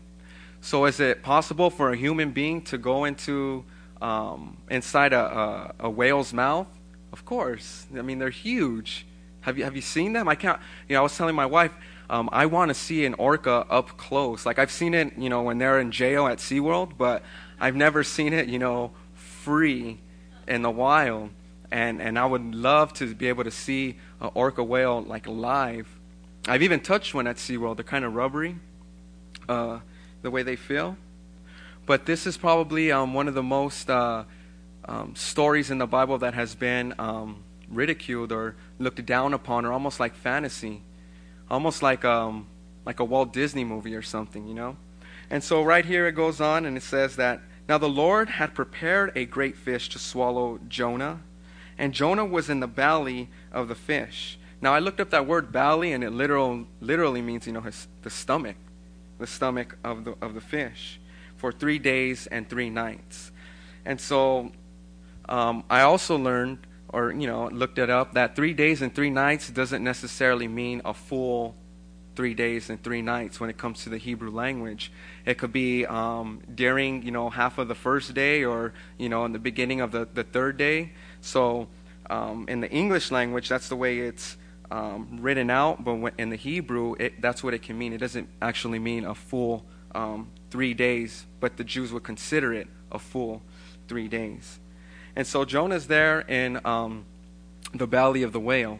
So 0.61 0.85
is 0.85 1.01
it 1.01 1.23
possible 1.23 1.71
for 1.71 1.91
a 1.91 1.97
human 1.97 2.31
being 2.31 2.63
to 2.63 2.79
go 2.79 3.05
into 3.05 3.65
um, 4.01 4.57
inside 4.71 5.13
a, 5.13 5.21
a, 5.21 5.75
a 5.81 5.91
whale's 5.91 6.33
mouth? 6.33 6.69
Of 7.13 7.25
course. 7.25 7.87
I 7.97 8.03
mean, 8.03 8.19
they're 8.19 8.31
huge. 8.31 9.07
Have 9.43 9.59
you, 9.59 9.65
have 9.65 9.77
you 9.77 9.83
seen 9.83 10.13
them? 10.13 10.29
I 10.29 10.35
can't, 10.35 10.61
you 10.89 10.95
know, 10.95 11.01
I 11.01 11.03
was 11.03 11.17
telling 11.17 11.35
my 11.35 11.47
wife, 11.47 11.73
um, 12.09 12.29
I 12.33 12.47
want 12.47 12.69
to 12.69 12.75
see 12.75 13.05
an 13.05 13.15
orca 13.15 13.67
up 13.69 13.97
close. 13.97 14.47
Like 14.47 14.59
I've 14.59 14.71
seen 14.71 14.95
it, 14.95 15.19
you 15.19 15.29
know, 15.29 15.43
when 15.43 15.59
they're 15.59 15.81
in 15.81 15.91
jail 15.91 16.27
at 16.27 16.39
SeaWorld, 16.39 16.97
but 16.97 17.23
I've 17.61 17.77
never 17.77 18.05
seen 18.05 18.33
it, 18.33 18.49
you 18.49 18.59
know, 18.59 18.93
free 19.15 19.99
in 20.47 20.63
the 20.63 20.71
wild. 20.71 21.31
And 21.71 22.03
and 22.03 22.19
I 22.19 22.27
would 22.27 22.55
love 22.55 22.93
to 22.95 23.15
be 23.15 23.29
able 23.29 23.45
to 23.45 23.51
see 23.51 23.99
an 24.21 24.31
orca 24.35 24.63
whale 24.63 25.01
like 25.03 25.27
live. 25.27 25.89
I've 26.47 26.63
even 26.63 26.81
touched 26.81 27.15
one 27.15 27.27
at 27.27 27.37
SeaWorld. 27.37 27.77
They're 27.77 27.85
kind 27.85 28.05
of 28.05 28.15
rubbery, 28.15 28.57
uh, 29.49 29.81
the 30.21 30.31
way 30.31 30.43
they 30.43 30.57
feel. 30.57 30.97
But 31.87 32.05
this 32.05 32.27
is 32.27 32.37
probably 32.37 32.93
um, 32.93 33.15
one 33.15 33.27
of 33.27 33.35
the 33.35 33.43
most 33.43 33.89
uh, 33.89 34.25
um, 34.87 35.15
stories 35.17 35.71
in 35.71 35.79
the 35.79 35.87
Bible 35.87 36.19
that 36.19 36.35
has 36.35 36.55
been 36.55 36.95
um, 36.99 37.45
ridiculed 37.69 38.33
or 38.33 38.57
looked 38.79 39.05
down 39.07 39.35
upon, 39.35 39.65
or 39.65 39.73
almost 39.73 40.01
like 40.01 40.15
fantasy 40.15 40.83
almost 41.53 41.83
like 41.83 42.05
um 42.05 42.47
like 42.85 42.99
a 42.99 43.05
Walt 43.05 43.33
Disney 43.33 43.63
movie 43.63 43.95
or 43.95 44.03
something, 44.03 44.49
you 44.49 44.55
know. 44.55 44.77
And 45.31 45.45
so 45.45 45.63
right 45.63 45.85
here 45.85 46.09
it 46.09 46.13
goes 46.13 46.41
on 46.41 46.67
and 46.67 46.77
it 46.77 46.83
says 46.83 47.15
that 47.15 47.41
now 47.69 47.79
the 47.79 47.89
Lord 47.89 48.29
had 48.29 48.55
prepared 48.55 49.13
a 49.15 49.25
great 49.25 49.57
fish 49.57 49.89
to 49.91 50.01
swallow 50.01 50.59
Jonah, 50.67 51.21
and 51.79 51.95
Jonah 51.95 52.25
was 52.25 52.51
in 52.51 52.59
the 52.59 52.67
belly 52.67 53.29
of 53.53 53.69
the 53.69 53.77
fish. 53.77 54.37
Now 54.61 54.75
I 54.75 54.81
looked 54.81 55.01
up 55.01 55.11
that 55.11 55.27
word 55.27 55.53
belly 55.53 55.93
and 55.93 56.03
it 56.03 56.11
literal, 56.11 56.67
literally 56.81 57.23
means 57.23 57.47
you 57.47 57.53
know 57.53 57.61
his, 57.61 57.87
the 58.03 58.11
stomach, 58.11 58.57
the 59.19 59.27
stomach 59.27 59.77
of 59.85 60.05
the 60.05 60.17
of 60.21 60.35
the 60.35 60.41
fish, 60.41 60.99
for 61.37 61.53
three 61.53 61.79
days 61.79 62.27
and 62.27 62.49
three 62.49 62.71
nights. 62.71 63.31
And 63.85 64.01
so 64.01 64.53
um, 65.29 65.65
I 65.71 65.83
also 65.83 66.17
learned 66.17 66.67
or 66.89 67.13
you 67.13 67.27
know 67.27 67.49
looked 67.49 67.79
it 67.79 67.91
up 67.91 68.15
that 68.15 68.37
three 68.37 68.53
days 68.53 68.83
and 68.83 68.95
three 68.95 69.11
nights 69.11 69.49
doesn't 69.51 69.83
necessarily 69.83 70.49
mean 70.49 70.83
a 70.85 70.93
full 70.95 71.55
three 72.15 72.35
days 72.35 72.69
and 72.69 72.83
three 72.83 73.01
nights 73.01 73.41
when 73.41 73.49
it 73.49 73.57
comes 73.57 73.85
to 73.85 73.89
the 73.89 73.97
Hebrew 73.97 74.31
language. 74.31 74.93
It 75.25 75.39
could 75.39 75.53
be 75.53 75.87
um, 75.87 76.43
during 76.55 77.03
you 77.03 77.11
know 77.11 77.31
half 77.31 77.59
of 77.59 77.69
the 77.69 77.75
first 77.75 78.15
day 78.15 78.45
or 78.45 78.75
you 78.99 79.09
know 79.09 79.25
in 79.25 79.33
the 79.33 79.39
beginning 79.39 79.81
of 79.81 79.93
the, 79.93 80.07
the 80.13 80.25
third 80.25 80.57
day. 80.57 80.93
So 81.21 81.69
um, 82.11 82.47
in 82.49 82.61
the 82.61 82.71
English 82.71 83.11
language, 83.11 83.49
that's 83.49 83.69
the 83.69 83.77
way 83.77 84.01
it's 84.01 84.37
um, 84.71 85.19
written 85.21 85.51
out. 85.51 85.85
But 85.85 86.15
in 86.19 86.31
the 86.31 86.37
Hebrew, 86.37 86.95
it, 86.99 87.21
that's 87.21 87.43
what 87.43 87.55
it 87.55 87.63
can 87.63 87.79
mean. 87.79 87.93
It 87.93 87.99
doesn't 87.99 88.29
actually 88.41 88.79
mean 88.79 89.05
a 89.05 89.15
full 89.15 89.65
um, 89.95 90.31
three 90.51 90.75
days, 90.75 91.27
but 91.41 91.57
the 91.57 91.65
Jews 91.65 91.93
would 91.93 92.03
consider 92.03 92.53
it 92.53 92.69
a 92.91 92.99
full 92.99 93.43
three 93.89 94.09
days. 94.09 94.59
And 95.15 95.27
so 95.27 95.45
Jonah's 95.45 95.87
there 95.87 96.21
in 96.21 96.61
um, 96.65 97.05
the 97.75 97.87
belly 97.87 98.23
of 98.23 98.33
the 98.33 98.41
whale. 98.41 98.79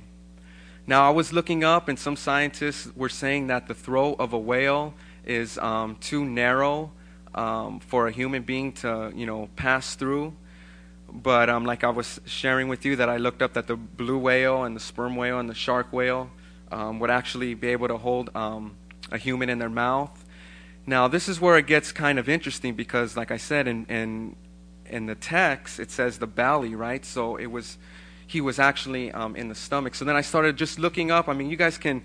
Now, 0.87 1.07
I 1.07 1.11
was 1.11 1.33
looking 1.33 1.63
up, 1.63 1.89
and 1.89 1.99
some 1.99 2.17
scientists 2.17 2.91
were 2.97 3.09
saying 3.09 3.47
that 3.47 3.69
the 3.69 3.75
throat 3.75 4.17
of 4.19 4.33
a 4.33 4.39
whale 4.39 4.95
is 5.25 5.57
um, 5.59 5.97
too 6.01 6.25
narrow 6.25 6.91
um, 7.35 7.79
for 7.81 8.09
a 8.09 8.11
human 8.11 8.43
being 8.43 8.73
to, 8.73 9.13
you 9.15 9.27
know, 9.27 9.49
pass 9.55 9.95
through. 9.95 10.35
But 11.13 11.49
um, 11.51 11.65
like 11.65 11.85
I 11.85 11.91
was 11.91 12.21
sharing 12.25 12.69
with 12.69 12.85
you, 12.85 12.97
that 12.97 13.09
I 13.09 13.19
looked 13.19 13.43
up 13.43 13.53
that 13.53 13.67
the 13.67 13.77
blue 13.77 14.19
whale 14.19 14.65
and 14.65 14.75
the 14.75 14.81
sperm 14.81 15.15
whale 15.15 15.39
and 15.39 15.49
the 15.49 15.55
shark 15.55 15.93
whale 15.93 16.31
um, 16.73 16.99
would 17.01 17.11
actually 17.11 17.55
be 17.55 17.69
able 17.69 17.89
to 17.89 17.99
hold 17.99 18.35
um, 18.35 18.75
a 19.11 19.19
human 19.19 19.51
in 19.51 19.59
their 19.59 19.69
mouth. 19.69 20.25
Now, 20.87 21.07
this 21.07 21.29
is 21.29 21.41
where 21.41 21.57
it 21.59 21.67
gets 21.67 21.93
kind 21.93 22.19
of 22.19 22.29
interesting 22.29 22.75
because, 22.75 23.17
like 23.17 23.31
I 23.31 23.37
said, 23.37 23.69
in, 23.69 23.85
in 23.87 24.37
in 24.93 25.07
the 25.07 25.15
text 25.15 25.81
it 25.81 25.91
says 25.91 26.19
the 26.19 26.27
belly, 26.27 26.75
right? 26.75 27.05
So 27.05 27.37
it 27.37 27.47
was 27.47 27.79
he 28.27 28.41
was 28.41 28.59
actually 28.59 29.13
um, 29.13 29.37
in 29.37 29.49
the 29.49 29.55
stomach. 29.55 29.95
So 29.95 30.05
then 30.05 30.17
I 30.17 30.23
started 30.23 30.57
just 30.57 30.79
looking 30.79 31.11
up. 31.11 31.29
I 31.29 31.35
mean, 31.35 31.51
you 31.51 31.57
guys 31.57 31.79
can 31.79 32.03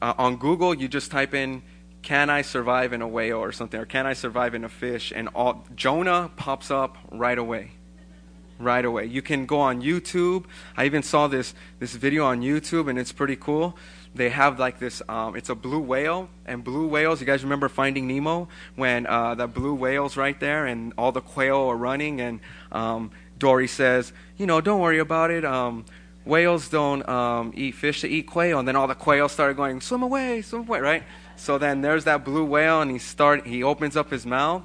uh, 0.00 0.14
on 0.18 0.36
Google 0.36 0.74
you 0.74 0.88
just 0.88 1.10
type 1.10 1.34
in 1.34 1.62
can 2.02 2.30
I 2.30 2.42
survive 2.42 2.92
in 2.92 3.00
a 3.00 3.08
whale 3.08 3.38
or 3.38 3.52
something, 3.52 3.80
or 3.80 3.86
can 3.86 4.06
I 4.06 4.12
survive 4.12 4.54
in 4.54 4.64
a 4.64 4.68
fish? 4.68 5.12
And 5.14 5.28
all, 5.34 5.64
Jonah 5.74 6.30
pops 6.36 6.70
up 6.70 6.98
right 7.10 7.38
away. 7.38 7.70
Right 8.58 8.84
away. 8.84 9.06
You 9.06 9.22
can 9.22 9.46
go 9.46 9.60
on 9.60 9.80
YouTube. 9.80 10.44
I 10.76 10.84
even 10.84 11.02
saw 11.02 11.28
this, 11.28 11.54
this 11.78 11.94
video 11.94 12.24
on 12.24 12.42
YouTube, 12.42 12.90
and 12.90 12.98
it's 12.98 13.12
pretty 13.12 13.36
cool. 13.36 13.76
They 14.14 14.28
have 14.28 14.58
like 14.58 14.78
this, 14.78 15.00
um, 15.08 15.36
it's 15.36 15.48
a 15.48 15.54
blue 15.54 15.80
whale, 15.80 16.28
and 16.44 16.62
blue 16.62 16.86
whales, 16.86 17.20
you 17.20 17.26
guys 17.26 17.42
remember 17.42 17.68
Finding 17.70 18.06
Nemo? 18.06 18.48
When 18.76 19.06
uh, 19.06 19.34
the 19.34 19.46
blue 19.46 19.74
whale's 19.74 20.16
right 20.18 20.38
there, 20.38 20.66
and 20.66 20.92
all 20.98 21.12
the 21.12 21.22
krill 21.22 21.68
are 21.68 21.76
running, 21.76 22.20
and 22.20 22.40
um, 22.70 23.10
Dory 23.38 23.66
says, 23.66 24.12
You 24.36 24.46
know, 24.46 24.60
don't 24.60 24.80
worry 24.80 24.98
about 24.98 25.30
it. 25.30 25.44
Um, 25.46 25.86
whales 26.26 26.68
don't 26.68 27.08
um, 27.08 27.52
eat 27.56 27.74
fish, 27.74 28.02
they 28.02 28.08
eat 28.08 28.26
krill. 28.26 28.58
And 28.58 28.68
then 28.68 28.76
all 28.76 28.86
the 28.86 28.94
krill 28.94 29.30
started 29.30 29.56
going, 29.56 29.80
Swim 29.80 30.02
away, 30.02 30.42
swim 30.42 30.62
away, 30.62 30.80
right? 30.80 31.02
So 31.36 31.56
then 31.56 31.80
there's 31.80 32.04
that 32.04 32.24
blue 32.24 32.44
whale, 32.44 32.82
and 32.82 32.90
he 32.90 32.98
start 32.98 33.46
he 33.46 33.62
opens 33.62 33.96
up 33.96 34.10
his 34.10 34.26
mouth. 34.26 34.62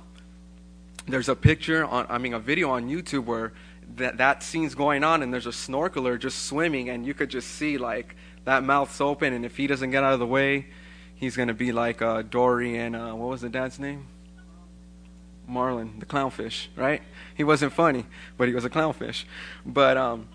There's 1.08 1.30
a 1.30 1.36
picture 1.36 1.86
on, 1.86 2.06
I 2.10 2.18
mean, 2.18 2.34
a 2.34 2.40
video 2.40 2.70
on 2.72 2.90
YouTube 2.90 3.24
where 3.24 3.54
that 3.98 4.18
that 4.18 4.44
scene's 4.44 4.76
going 4.76 5.04
on, 5.04 5.22
and 5.22 5.34
there's 5.34 5.48
a 5.48 5.52
snorkeler 5.52 6.20
just 6.20 6.46
swimming, 6.46 6.90
and 6.90 7.06
you 7.06 7.14
could 7.14 7.30
just 7.30 7.50
see 7.50 7.78
like 7.78 8.16
that 8.46 8.64
mouth's 8.64 9.02
open, 9.02 9.34
and 9.34 9.46
if 9.46 9.58
he 9.58 9.68
doesn't 9.68 9.92
get 9.92 10.04
out 10.04 10.14
of 10.14 10.20
the 10.20 10.28
way, 10.28 10.68
he's 11.16 11.36
gonna 11.36 11.54
be 11.54 11.72
like 11.72 12.02
uh, 12.02 12.22
Dory 12.22 12.78
and 12.78 12.96
uh, 12.96 13.14
what 13.14 13.30
was 13.30 13.42
the 13.42 13.50
dad's 13.50 13.80
name? 13.80 14.08
Marlin, 15.48 16.00
the 16.00 16.06
clownfish, 16.06 16.68
right? 16.76 17.02
He 17.36 17.44
wasn't 17.44 17.74
funny, 17.74 18.06
but 18.38 18.48
he 18.48 18.54
was 18.54 18.66
a 18.66 18.70
clownfish. 18.70 19.24
But 19.66 19.96
um, 19.96 20.28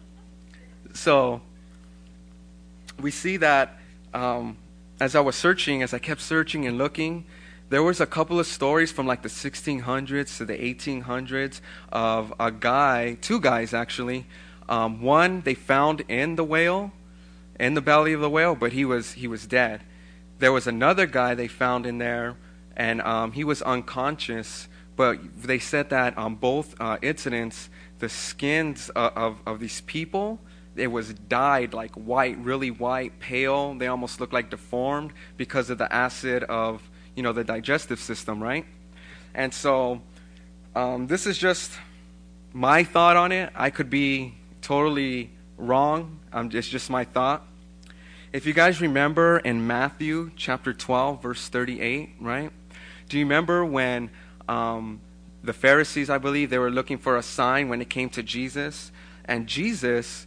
so 0.94 1.42
we 3.01 3.11
see 3.11 3.37
that 3.38 3.79
um, 4.14 4.57
as 5.01 5.14
I 5.14 5.20
was 5.20 5.37
searching, 5.37 5.83
as 5.83 5.92
I 5.92 5.98
kept 5.98 6.20
searching 6.20 6.66
and 6.66 6.79
looking, 6.79 7.27
there 7.72 7.82
was 7.82 8.02
a 8.02 8.06
couple 8.06 8.38
of 8.38 8.46
stories 8.46 8.92
from 8.92 9.06
like 9.06 9.22
the 9.22 9.30
1600s 9.30 10.37
to 10.37 10.44
the 10.44 10.58
1800s 10.58 11.62
of 11.90 12.35
a 12.38 12.50
guy, 12.52 13.16
two 13.22 13.40
guys 13.40 13.72
actually. 13.72 14.26
Um, 14.68 15.00
one 15.00 15.40
they 15.40 15.54
found 15.54 16.02
in 16.06 16.37
the 16.37 16.44
whale, 16.44 16.92
in 17.58 17.72
the 17.72 17.80
belly 17.80 18.12
of 18.12 18.20
the 18.20 18.28
whale, 18.28 18.54
but 18.54 18.74
he 18.74 18.85
was 18.85 19.12
he 19.12 19.26
was 19.26 19.46
dead. 19.46 19.80
There 20.38 20.52
was 20.52 20.66
another 20.66 21.06
guy 21.06 21.35
they 21.35 21.48
found 21.48 21.87
in 21.87 21.96
there, 21.96 22.37
and 22.76 23.00
um, 23.00 23.32
he 23.32 23.42
was 23.42 23.62
unconscious. 23.62 24.68
But 24.94 25.20
they 25.42 25.58
said 25.58 25.88
that 25.88 26.18
on 26.18 26.35
both 26.35 26.78
uh, 26.78 26.98
incidents, 27.00 27.70
the 28.00 28.11
skins 28.11 28.90
uh, 28.94 29.12
of 29.16 29.38
of 29.46 29.61
these 29.61 29.80
people 29.80 30.40
it 30.74 30.87
was 30.87 31.12
dyed 31.12 31.74
like 31.74 31.92
white, 31.92 32.38
really 32.38 32.70
white, 32.70 33.18
pale. 33.18 33.74
They 33.74 33.87
almost 33.87 34.20
looked 34.20 34.32
like 34.32 34.50
deformed 34.50 35.12
because 35.37 35.68
of 35.68 35.78
the 35.78 35.92
acid 35.92 36.44
of, 36.44 36.88
you 37.14 37.22
know, 37.22 37.33
the 37.33 37.44
digestive 37.44 38.01
system, 38.01 38.42
right? 38.42 38.64
And 39.35 39.53
so 39.53 40.03
um, 40.75 41.07
this 41.07 41.27
is 41.27 41.38
just 41.38 41.72
my 42.53 42.85
thought 42.85 43.16
on 43.16 43.33
it. 43.33 43.51
I 43.55 43.70
could 43.70 43.90
be 43.90 44.35
totally 44.61 45.31
wrong. 45.57 46.20
Um, 46.33 46.51
it's 46.53 46.68
just 46.68 46.90
my 46.90 47.05
thought. 47.05 47.46
If 48.33 48.46
you 48.46 48.55
guys 48.55 48.81
remember 48.81 49.38
in 49.38 49.66
Matthew 49.66 50.31
chapter 50.37 50.72
12, 50.72 51.22
verse 51.22 51.48
38, 51.48 52.11
right? 52.20 52.51
Do 53.09 53.18
you 53.18 53.25
remember 53.25 53.64
when 53.64 54.11
um, 54.48 55.01
the 55.44 55.53
Pharisees, 55.53 56.09
I 56.09 56.18
believe, 56.18 56.48
they 56.48 56.59
were 56.59 56.70
looking 56.70 56.98
for 56.98 57.16
a 57.16 57.22
sign 57.22 57.68
when 57.68 57.83
it 57.83 57.90
came 57.90 58.09
to 58.11 58.22
Jesus? 58.22 58.90
And 59.25 59.46
Jesus 59.46 60.27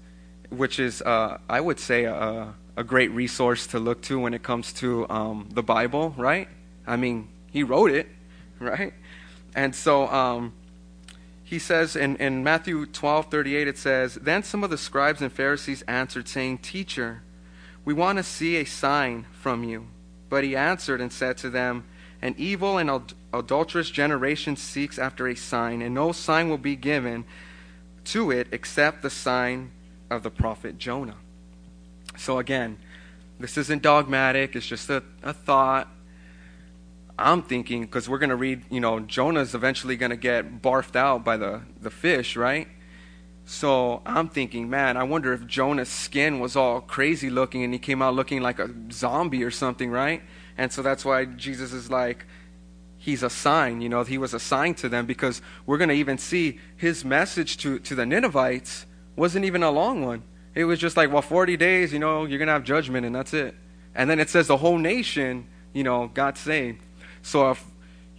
which 0.49 0.79
is, 0.79 1.01
uh, 1.01 1.37
I 1.49 1.61
would 1.61 1.79
say, 1.79 2.05
a, 2.05 2.53
a, 2.77 2.83
great 2.83 3.11
resource 3.11 3.67
to 3.67 3.79
look 3.79 4.01
to 4.03 4.19
when 4.19 4.33
it 4.33 4.43
comes 4.43 4.73
to 4.73 5.07
um, 5.09 5.49
the 5.53 5.63
Bible, 5.63 6.13
right? 6.17 6.47
I 6.87 6.95
mean, 6.95 7.27
he 7.51 7.63
wrote 7.63 7.91
it, 7.91 8.07
right? 8.59 8.93
And 9.55 9.73
so 9.73 10.07
um, 10.07 10.53
he 11.43 11.59
says 11.59 11.95
in, 11.95 12.15
in 12.17 12.43
Matthew 12.43 12.85
12 12.85 13.27
38, 13.31 13.67
it 13.67 13.77
says, 13.77 14.15
Then 14.15 14.43
some 14.43 14.63
of 14.63 14.69
the 14.69 14.77
scribes 14.77 15.21
and 15.21 15.31
Pharisees 15.31 15.83
answered, 15.83 16.27
saying, 16.27 16.59
Teacher, 16.59 17.21
we 17.85 17.93
want 17.93 18.17
to 18.17 18.23
see 18.23 18.57
a 18.57 18.65
sign 18.65 19.25
from 19.31 19.63
you. 19.63 19.87
But 20.27 20.43
he 20.43 20.55
answered 20.55 20.99
and 20.99 21.13
said 21.13 21.37
to 21.37 21.49
them, 21.49 21.85
An 22.21 22.33
evil 22.37 22.77
and 22.77 23.13
adulterous 23.31 23.91
generation 23.91 24.55
seeks 24.55 24.97
after 24.97 25.27
a 25.27 25.35
sign, 25.35 25.81
and 25.81 25.93
no 25.93 26.11
sign 26.11 26.49
will 26.49 26.57
be 26.57 26.75
given 26.75 27.25
to 28.05 28.31
it 28.31 28.47
except 28.51 29.01
the 29.01 29.09
sign 29.09 29.71
of 30.09 30.23
the 30.23 30.31
prophet 30.31 30.77
Jonah. 30.77 31.17
So, 32.17 32.39
again, 32.39 32.77
this 33.39 33.57
isn't 33.57 33.81
dogmatic, 33.81 34.55
it's 34.55 34.65
just 34.65 34.89
a, 34.89 35.03
a 35.21 35.33
thought. 35.33 35.87
I'm 37.17 37.43
thinking, 37.43 37.81
because 37.81 38.09
we're 38.09 38.17
going 38.17 38.29
to 38.29 38.35
read, 38.35 38.63
you 38.69 38.79
know, 38.79 38.99
Jonah's 38.99 39.55
eventually 39.55 39.95
going 39.95 40.09
to 40.09 40.17
get 40.17 40.61
barfed 40.61 40.95
out 40.95 41.23
by 41.23 41.37
the, 41.37 41.61
the 41.79 41.89
fish, 41.89 42.35
right? 42.35 42.67
So 43.45 44.01
I'm 44.05 44.27
thinking, 44.27 44.69
man, 44.69 44.97
I 44.97 45.03
wonder 45.03 45.31
if 45.31 45.45
Jonah's 45.45 45.89
skin 45.89 46.39
was 46.39 46.55
all 46.55 46.81
crazy 46.81 47.29
looking 47.29 47.63
and 47.63 47.71
he 47.71 47.79
came 47.79 48.01
out 48.01 48.15
looking 48.15 48.41
like 48.41 48.59
a 48.59 48.69
zombie 48.91 49.43
or 49.43 49.51
something, 49.51 49.91
right? 49.91 50.23
And 50.57 50.73
so 50.73 50.81
that's 50.81 51.05
why 51.05 51.25
Jesus 51.25 51.71
is 51.71 51.91
like, 51.91 52.25
he's 52.97 53.21
a 53.21 53.29
sign, 53.29 53.81
you 53.81 53.89
know, 53.89 54.03
he 54.03 54.17
was 54.17 54.33
a 54.33 54.39
sign 54.39 54.73
to 54.73 54.89
them 54.89 55.05
because 55.05 55.41
we're 55.65 55.77
going 55.77 55.89
to 55.89 55.95
even 55.95 56.17
see 56.17 56.59
his 56.75 57.05
message 57.05 57.57
to, 57.57 57.77
to 57.79 57.93
the 57.93 58.05
Ninevites 58.05 58.87
wasn't 59.15 59.45
even 59.45 59.63
a 59.63 59.69
long 59.69 60.03
one. 60.03 60.23
It 60.55 60.63
was 60.63 60.79
just 60.79 60.97
like, 60.97 61.11
well, 61.11 61.21
40 61.21 61.55
days, 61.57 61.93
you 61.93 61.99
know, 61.99 62.25
you're 62.25 62.39
going 62.39 62.47
to 62.47 62.53
have 62.53 62.63
judgment, 62.63 63.05
and 63.05 63.13
that's 63.13 63.33
it. 63.33 63.53
And 63.93 64.09
then 64.09 64.19
it 64.19 64.29
says 64.29 64.47
the 64.47 64.57
whole 64.57 64.77
nation, 64.77 65.47
you 65.73 65.83
know, 65.83 66.07
got 66.07 66.37
saved. 66.37 66.81
So 67.25 67.49
if 67.49 67.65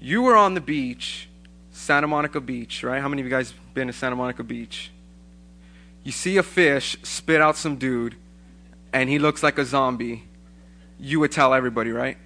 you 0.01 0.23
were 0.23 0.35
on 0.35 0.55
the 0.55 0.61
beach, 0.61 1.29
Santa 1.71 2.09
Monica 2.09 2.41
Beach, 2.41 2.83
right? 2.83 3.01
How 3.01 3.07
many 3.09 3.23
of 3.23 3.27
you 3.27 3.31
guys 3.31 3.55
been 3.73 3.87
to 3.87 3.93
Santa 3.93 4.17
Monica 4.17 4.43
Beach? 4.43 4.91
You 6.03 6.11
see 6.11 6.39
a 6.39 6.43
fish 6.43 6.97
spit 7.05 7.41
out 7.41 7.57
some 7.57 7.77
dude, 7.77 8.17
and 8.93 9.09
he 9.09 9.21
looks 9.21 9.45
like 9.45 9.59
a 9.59 9.65
zombie. 9.65 10.25
You 10.99 11.21
would 11.21 11.31
tell 11.31 11.55
everybody, 11.55 11.93
right? 11.93 12.19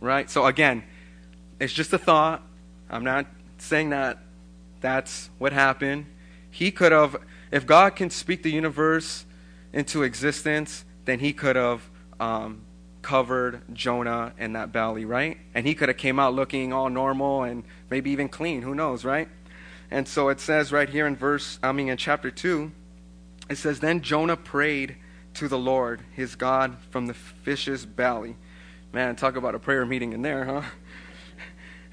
Right? 0.00 0.28
So 0.28 0.44
again, 0.44 0.82
it's 1.60 1.72
just 1.72 1.92
a 1.92 1.98
thought. 1.98 2.42
I'm 2.90 3.04
not 3.04 3.26
saying 3.58 3.90
that 3.90 4.18
that's 4.80 5.30
what 5.38 5.52
happened. 5.52 6.06
He 6.50 6.72
could 6.72 6.90
have 6.90 7.16
if 7.52 7.64
God 7.64 7.94
can 7.94 8.10
speak 8.10 8.42
the 8.42 8.50
universe 8.50 9.24
into 9.72 10.02
existence, 10.02 10.84
then 11.04 11.20
he 11.20 11.32
could 11.32 11.54
have 11.54 11.88
um, 12.18 12.62
covered 13.02 13.62
Jonah 13.72 14.32
in 14.38 14.52
that 14.54 14.72
belly, 14.72 15.04
right? 15.04 15.38
And 15.54 15.66
he 15.66 15.74
could 15.74 15.88
have 15.88 15.98
came 15.98 16.18
out 16.18 16.34
looking 16.34 16.72
all 16.72 16.88
normal 16.88 17.42
and 17.42 17.64
maybe 17.90 18.10
even 18.10 18.28
clean. 18.28 18.62
Who 18.62 18.74
knows, 18.74 19.04
right? 19.04 19.28
And 19.90 20.06
so 20.06 20.28
it 20.28 20.40
says 20.40 20.72
right 20.72 20.88
here 20.88 21.06
in 21.06 21.16
verse, 21.16 21.58
I 21.62 21.72
mean 21.72 21.88
in 21.88 21.96
chapter 21.96 22.30
2, 22.30 22.70
it 23.48 23.56
says, 23.58 23.80
Then 23.80 24.02
Jonah 24.02 24.36
prayed 24.36 24.96
to 25.34 25.48
the 25.48 25.58
Lord, 25.58 26.02
his 26.14 26.36
God, 26.36 26.76
from 26.90 27.06
the 27.06 27.14
fish's 27.14 27.84
belly. 27.86 28.36
Man, 28.92 29.16
talk 29.16 29.36
about 29.36 29.54
a 29.54 29.58
prayer 29.58 29.84
meeting 29.86 30.12
in 30.12 30.22
there, 30.22 30.44
huh? 30.44 30.62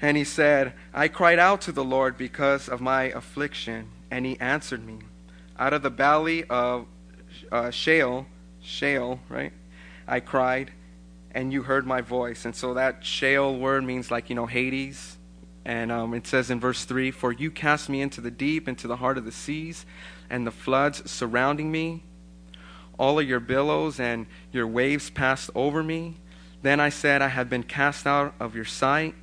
And 0.00 0.16
he 0.16 0.22
said, 0.22 0.74
I 0.94 1.08
cried 1.08 1.40
out 1.40 1.60
to 1.62 1.72
the 1.72 1.82
Lord 1.82 2.16
because 2.16 2.68
of 2.68 2.80
my 2.80 3.04
affliction, 3.04 3.90
and 4.12 4.24
he 4.24 4.38
answered 4.38 4.86
me 4.86 5.00
out 5.58 5.72
of 5.72 5.82
the 5.82 5.90
valley 5.90 6.44
of 6.44 6.86
uh, 7.50 7.70
Sheol, 7.70 8.26
Sheol, 8.60 9.18
right? 9.28 9.52
I 10.06 10.20
cried, 10.20 10.70
and 11.32 11.52
you 11.52 11.62
heard 11.62 11.86
my 11.86 12.00
voice. 12.00 12.44
And 12.44 12.54
so 12.54 12.74
that 12.74 13.04
Sheol 13.04 13.58
word 13.58 13.84
means 13.84 14.10
like, 14.10 14.28
you 14.28 14.36
know, 14.36 14.46
Hades. 14.46 15.16
And 15.64 15.92
um, 15.92 16.14
it 16.14 16.26
says 16.26 16.50
in 16.50 16.60
verse 16.60 16.84
3 16.84 17.10
For 17.10 17.32
you 17.32 17.50
cast 17.50 17.88
me 17.88 18.00
into 18.00 18.20
the 18.20 18.30
deep, 18.30 18.68
into 18.68 18.86
the 18.86 18.96
heart 18.96 19.18
of 19.18 19.24
the 19.24 19.32
seas, 19.32 19.84
and 20.30 20.46
the 20.46 20.50
floods 20.50 21.10
surrounding 21.10 21.70
me. 21.70 22.02
All 22.98 23.18
of 23.18 23.28
your 23.28 23.40
billows 23.40 24.00
and 24.00 24.26
your 24.50 24.66
waves 24.66 25.10
passed 25.10 25.50
over 25.54 25.82
me. 25.82 26.16
Then 26.62 26.80
I 26.80 26.88
said, 26.88 27.22
I 27.22 27.28
have 27.28 27.48
been 27.48 27.62
cast 27.62 28.06
out 28.06 28.34
of 28.40 28.56
your 28.56 28.64
sight. 28.64 29.14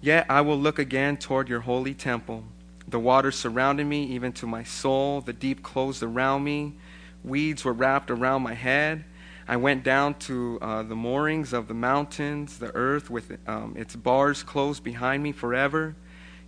Yet 0.00 0.26
I 0.28 0.40
will 0.40 0.58
look 0.58 0.80
again 0.80 1.16
toward 1.16 1.48
your 1.48 1.60
holy 1.60 1.94
temple. 1.94 2.44
The 2.88 2.98
waters 2.98 3.36
surrounded 3.36 3.86
me, 3.86 4.04
even 4.06 4.32
to 4.32 4.46
my 4.46 4.64
soul. 4.64 5.20
The 5.20 5.32
deep 5.32 5.62
closed 5.62 6.02
around 6.02 6.42
me. 6.42 6.74
Weeds 7.22 7.64
were 7.64 7.72
wrapped 7.72 8.10
around 8.10 8.42
my 8.42 8.54
head. 8.54 9.04
I 9.52 9.56
went 9.56 9.84
down 9.84 10.14
to 10.20 10.58
uh, 10.62 10.82
the 10.82 10.96
moorings 10.96 11.52
of 11.52 11.68
the 11.68 11.74
mountains, 11.74 12.58
the 12.58 12.74
earth 12.74 13.10
with 13.10 13.36
um, 13.46 13.74
its 13.76 13.94
bars 13.94 14.42
closed 14.42 14.82
behind 14.82 15.22
me 15.22 15.32
forever. 15.32 15.94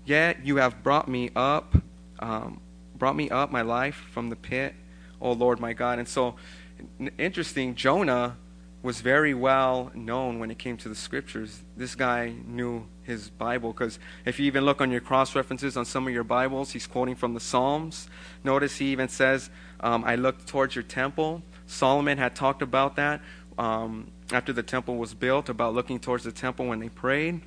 Yet 0.06 0.46
you 0.46 0.56
have 0.56 0.82
brought 0.82 1.06
me 1.06 1.28
up, 1.36 1.76
um, 2.18 2.62
brought 2.96 3.14
me 3.14 3.28
up, 3.28 3.50
my 3.50 3.60
life, 3.60 3.96
from 4.12 4.30
the 4.30 4.36
pit, 4.36 4.74
O 5.20 5.32
Lord 5.32 5.60
my 5.60 5.74
God. 5.74 5.98
And 5.98 6.08
so, 6.08 6.36
interesting, 7.18 7.74
Jonah 7.74 8.38
was 8.82 9.02
very 9.02 9.34
well 9.34 9.90
known 9.94 10.38
when 10.38 10.50
it 10.50 10.58
came 10.58 10.78
to 10.78 10.88
the 10.88 10.94
scriptures. 10.94 11.60
This 11.76 11.94
guy 11.94 12.32
knew 12.46 12.86
his 13.02 13.28
Bible 13.28 13.72
because 13.72 13.98
if 14.24 14.40
you 14.40 14.46
even 14.46 14.64
look 14.64 14.80
on 14.80 14.90
your 14.90 15.02
cross 15.02 15.34
references 15.36 15.76
on 15.76 15.84
some 15.84 16.06
of 16.06 16.14
your 16.14 16.24
Bibles, 16.24 16.70
he's 16.70 16.86
quoting 16.86 17.16
from 17.16 17.34
the 17.34 17.40
Psalms. 17.40 18.08
Notice 18.42 18.78
he 18.78 18.86
even 18.86 19.08
says, 19.08 19.50
um, 19.80 20.04
I 20.06 20.14
looked 20.16 20.46
towards 20.46 20.74
your 20.74 20.84
temple. 20.84 21.42
Solomon 21.66 22.18
had 22.18 22.34
talked 22.34 22.62
about 22.62 22.96
that. 22.96 23.20
Um, 23.56 24.10
after 24.32 24.52
the 24.52 24.62
temple 24.62 24.96
was 24.96 25.14
built, 25.14 25.48
about 25.48 25.74
looking 25.74 26.00
towards 26.00 26.24
the 26.24 26.32
temple 26.32 26.66
when 26.66 26.80
they 26.80 26.88
prayed. 26.88 27.40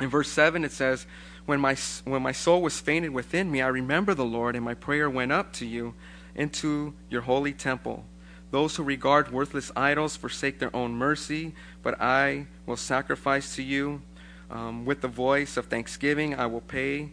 In 0.00 0.08
verse 0.08 0.30
7, 0.30 0.64
it 0.64 0.72
says, 0.72 1.06
when 1.46 1.60
my, 1.60 1.76
when 2.04 2.22
my 2.22 2.32
soul 2.32 2.62
was 2.62 2.80
fainted 2.80 3.10
within 3.10 3.50
me, 3.50 3.62
I 3.62 3.68
remember 3.68 4.14
the 4.14 4.24
Lord, 4.24 4.56
and 4.56 4.64
my 4.64 4.74
prayer 4.74 5.08
went 5.08 5.32
up 5.32 5.52
to 5.54 5.66
you 5.66 5.94
into 6.34 6.94
your 7.08 7.22
holy 7.22 7.52
temple. 7.52 8.04
Those 8.50 8.76
who 8.76 8.82
regard 8.82 9.32
worthless 9.32 9.72
idols 9.74 10.16
forsake 10.16 10.58
their 10.58 10.74
own 10.74 10.92
mercy, 10.92 11.54
but 11.82 12.00
I 12.00 12.46
will 12.66 12.76
sacrifice 12.76 13.56
to 13.56 13.62
you. 13.62 14.02
Um, 14.48 14.84
with 14.84 15.00
the 15.00 15.08
voice 15.08 15.56
of 15.56 15.66
thanksgiving, 15.66 16.34
I 16.34 16.46
will 16.46 16.60
pay 16.60 17.10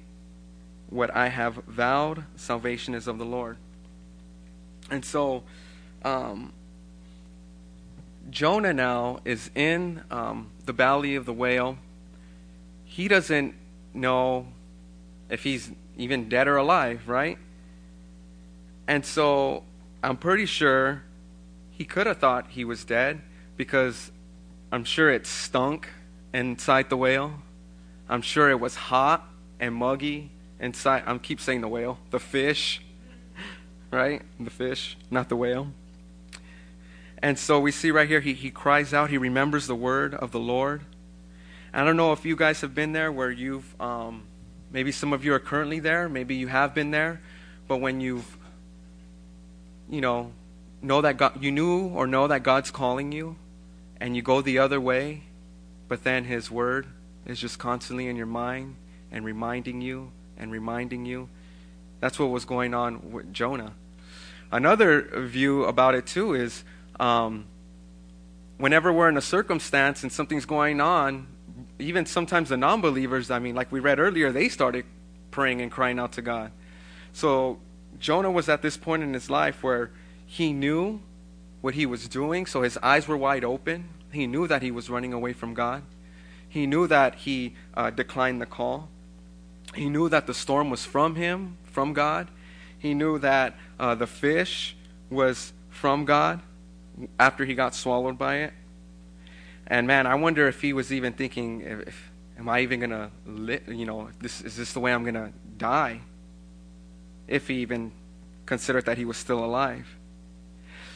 what 0.89 1.15
I 1.15 1.30
have 1.30 1.56
vowed. 1.67 2.26
Salvation 2.36 2.93
is 2.93 3.08
of 3.08 3.17
the 3.17 3.26
Lord. 3.26 3.58
And 4.91 5.04
so, 5.04 5.43
um, 6.03 6.53
Jonah 8.29 8.73
now 8.73 9.19
is 9.25 9.51
in 9.55 10.03
um, 10.09 10.49
the 10.65 10.73
belly 10.73 11.15
of 11.15 11.25
the 11.25 11.33
whale. 11.33 11.77
He 12.85 13.07
doesn't 13.07 13.55
know 13.93 14.47
if 15.29 15.43
he's 15.43 15.71
even 15.97 16.29
dead 16.29 16.47
or 16.47 16.57
alive, 16.57 17.07
right? 17.07 17.37
And 18.87 19.05
so 19.05 19.63
I'm 20.01 20.17
pretty 20.17 20.45
sure 20.45 21.03
he 21.71 21.85
could 21.85 22.07
have 22.07 22.17
thought 22.17 22.47
he 22.49 22.65
was 22.65 22.83
dead 22.83 23.21
because 23.57 24.11
I'm 24.71 24.83
sure 24.83 25.09
it 25.09 25.25
stunk 25.25 25.89
inside 26.33 26.89
the 26.89 26.97
whale. 26.97 27.35
I'm 28.09 28.21
sure 28.21 28.49
it 28.49 28.59
was 28.59 28.75
hot 28.75 29.27
and 29.59 29.75
muggy 29.75 30.31
inside. 30.59 31.03
I 31.05 31.17
keep 31.17 31.39
saying 31.39 31.61
the 31.61 31.67
whale, 31.67 31.99
the 32.09 32.19
fish, 32.19 32.81
right? 33.91 34.21
The 34.39 34.49
fish, 34.49 34.97
not 35.09 35.29
the 35.29 35.35
whale. 35.35 35.67
And 37.23 37.39
so 37.39 37.57
we 37.57 37.71
see 37.71 37.89
right 37.89 38.05
here, 38.07 38.19
he, 38.19 38.33
he 38.33 38.51
cries 38.51 38.93
out, 38.93 39.09
he 39.09 39.17
remembers 39.17 39.65
the 39.65 39.75
word 39.75 40.13
of 40.13 40.31
the 40.31 40.41
Lord. 40.41 40.81
I 41.73 41.86
don't 41.86 41.95
know 41.95 42.12
if 42.12 42.25
you 42.25 42.36
guys 42.36 42.59
have 42.59 42.75
been 42.75 42.91
there 42.91 43.13
where 43.13 43.31
you've, 43.31 43.81
um, 43.81 44.23
maybe 44.73 44.91
some 44.91 45.13
of 45.13 45.23
you 45.23 45.33
are 45.33 45.39
currently 45.39 45.79
there, 45.79 46.09
maybe 46.09 46.36
you 46.36 46.47
have 46.49 46.75
been 46.75 46.91
there, 46.91 47.21
but 47.69 47.77
when 47.77 48.01
you've, 48.01 48.38
you 49.89 50.01
know, 50.01 50.33
know 50.81 50.99
that 50.99 51.15
God, 51.15 51.41
you 51.41 51.49
knew 51.49 51.88
or 51.88 52.07
know 52.07 52.27
that 52.27 52.43
God's 52.43 52.71
calling 52.71 53.13
you, 53.13 53.38
and 54.01 54.17
you 54.17 54.21
go 54.21 54.41
the 54.41 54.59
other 54.59 54.81
way, 54.81 55.21
but 55.88 56.03
then 56.03 56.25
His 56.25 56.51
Word 56.51 56.88
is 57.25 57.39
just 57.39 57.57
constantly 57.57 58.07
in 58.07 58.17
your 58.17 58.25
mind 58.25 58.75
and 59.13 59.23
reminding 59.23 59.79
you 59.79 60.12
and 60.38 60.51
reminding 60.51 61.05
you. 61.05 61.29
That's 62.01 62.19
what 62.19 62.25
was 62.25 62.43
going 62.43 62.73
on 62.73 63.13
with 63.13 63.31
Jonah. 63.31 63.75
Another 64.51 65.03
view 65.21 65.63
about 65.63 65.95
it, 65.95 66.05
too, 66.05 66.33
is 66.33 66.65
um, 66.99 67.45
whenever 68.58 68.93
we're 68.93 69.10
in 69.10 69.17
a 69.17 69.21
circumstance 69.21 70.03
and 70.03 70.12
something's 70.12 70.45
going 70.45 70.79
on, 70.79 71.27
even 71.79 72.06
sometimes 72.06 72.49
the 72.49 72.58
non 72.58 72.82
believers, 72.82 73.32
I 73.32 73.39
mean, 73.39 73.56
like 73.56 73.71
we 73.71 73.79
read 73.79 73.99
earlier, 73.99 74.32
they 74.32 74.49
started 74.49 74.86
praying 75.32 75.62
and 75.62 75.71
crying 75.71 75.99
out 75.99 76.13
to 76.13 76.21
God. 76.21 76.51
So 77.13 77.60
Jonah 77.99 78.32
was 78.32 78.49
at 78.49 78.62
this 78.62 78.77
point 78.77 79.03
in 79.03 79.13
his 79.13 79.29
life 79.29 79.63
where 79.63 79.91
he 80.25 80.53
knew 80.53 81.01
what 81.62 81.73
he 81.73 81.86
was 81.86 82.08
doing, 82.08 82.45
so 82.45 82.62
his 82.62 82.77
eyes 82.77 83.08
were 83.08 83.17
wide 83.17 83.43
open. 83.43 83.89
He 84.12 84.27
knew 84.27 84.47
that 84.47 84.62
he 84.62 84.71
was 84.71 84.89
running 84.89 85.13
away 85.13 85.34
from 85.34 85.53
God. 85.53 85.84
He 86.47 86.67
knew 86.67 86.88
that 86.88 87.15
he 87.15 87.56
uh, 87.73 87.89
declined 87.89 88.41
the 88.41 88.45
call. 88.45 88.89
He 89.73 89.89
knew 89.89 90.08
that 90.10 90.27
the 90.27 90.34
storm 90.34 90.69
was 90.69 90.86
from 90.86 91.15
him, 91.15 91.58
from 91.63 91.93
God. 91.93 92.29
He 92.77 92.93
knew 92.93 93.17
that 93.19 93.56
uh, 93.79 93.95
the 93.95 94.06
fish 94.06 94.75
was 95.10 95.53
from 95.69 96.06
God 96.06 96.41
after 97.19 97.45
he 97.45 97.56
got 97.56 97.75
swallowed 97.75 98.17
by 98.17 98.38
it. 98.38 98.53
And 99.67 99.88
man, 99.88 100.08
I 100.08 100.15
wonder 100.15 100.47
if 100.47 100.62
he 100.62 100.73
was 100.73 100.91
even 100.91 101.13
thinking, 101.13 101.62
if, 101.62 102.12
am 102.38 102.49
I 102.49 102.62
even 102.62 102.79
gonna, 102.79 103.12
li- 103.25 103.62
you 103.67 103.86
know, 103.86 104.10
this 104.19 104.41
is 104.41 104.58
this 104.58 104.73
the 104.73 104.79
way 104.79 104.93
I'm 104.93 105.06
gonna 105.06 105.32
die? 105.58 106.01
If 107.27 107.47
he 107.47 107.56
even 107.56 107.91
considered 108.45 108.86
that 108.86 108.97
he 108.97 109.06
was 109.06 109.17
still 109.17 109.43
alive. 109.43 109.95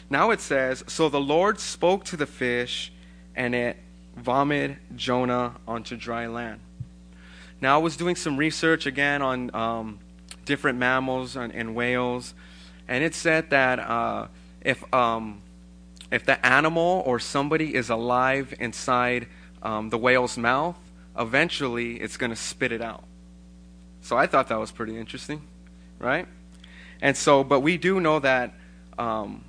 Now 0.09 0.31
it 0.31 0.41
says, 0.41 0.83
So 0.87 1.09
the 1.09 1.19
Lord 1.19 1.59
spoke 1.59 2.03
to 2.05 2.17
the 2.17 2.25
fish, 2.25 2.91
and 3.35 3.55
it 3.55 3.77
vomited 4.15 4.77
Jonah 4.95 5.55
onto 5.67 5.95
dry 5.95 6.27
land. 6.27 6.59
Now 7.61 7.79
I 7.79 7.81
was 7.81 7.97
doing 7.97 8.15
some 8.15 8.37
research 8.37 8.85
again 8.85 9.21
on 9.21 9.53
um, 9.55 9.99
different 10.45 10.77
mammals 10.77 11.35
and, 11.35 11.53
and, 11.53 11.75
whales, 11.75 12.33
and 12.87 13.03
it 13.03 13.15
said 13.15 13.49
that 13.49 13.79
uh, 13.79 14.27
if 14.61 14.93
um, 14.93 15.41
if 16.11 16.25
the 16.25 16.43
animal 16.45 17.03
or 17.05 17.19
somebody 17.19 17.75
is 17.75 17.89
alive 17.89 18.53
inside 18.59 19.27
um, 19.61 19.89
the 19.89 19.97
whale's 19.97 20.37
mouth, 20.37 20.77
eventually 21.17 21.95
it's 21.95 22.17
going 22.17 22.29
to 22.29 22.35
spit 22.35 22.71
it 22.71 22.81
out. 22.81 23.03
So 24.01 24.15
I 24.17 24.27
thought 24.27 24.47
that 24.47 24.59
was 24.59 24.71
pretty 24.71 24.97
interesting, 24.97 25.41
right? 25.99 26.27
And 27.01 27.17
so, 27.17 27.43
but 27.43 27.59
we 27.59 27.77
do 27.77 27.99
know 27.99 28.19
that 28.19 28.53
um, 28.97 29.43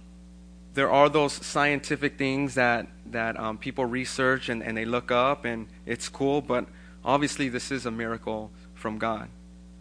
there 0.74 0.90
are 0.90 1.08
those 1.08 1.32
scientific 1.32 2.18
things 2.18 2.54
that 2.54 2.86
that 3.06 3.38
um, 3.38 3.56
people 3.56 3.84
research 3.86 4.48
and, 4.48 4.62
and 4.62 4.76
they 4.76 4.84
look 4.84 5.10
up, 5.10 5.44
and 5.44 5.66
it's 5.86 6.08
cool. 6.08 6.40
But 6.40 6.66
obviously, 7.04 7.48
this 7.48 7.70
is 7.70 7.86
a 7.86 7.90
miracle 7.90 8.50
from 8.74 8.98
God. 8.98 9.28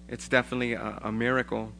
It's 0.08 0.28
definitely 0.28 0.74
a, 0.74 1.00
a 1.02 1.12
miracle. 1.12 1.74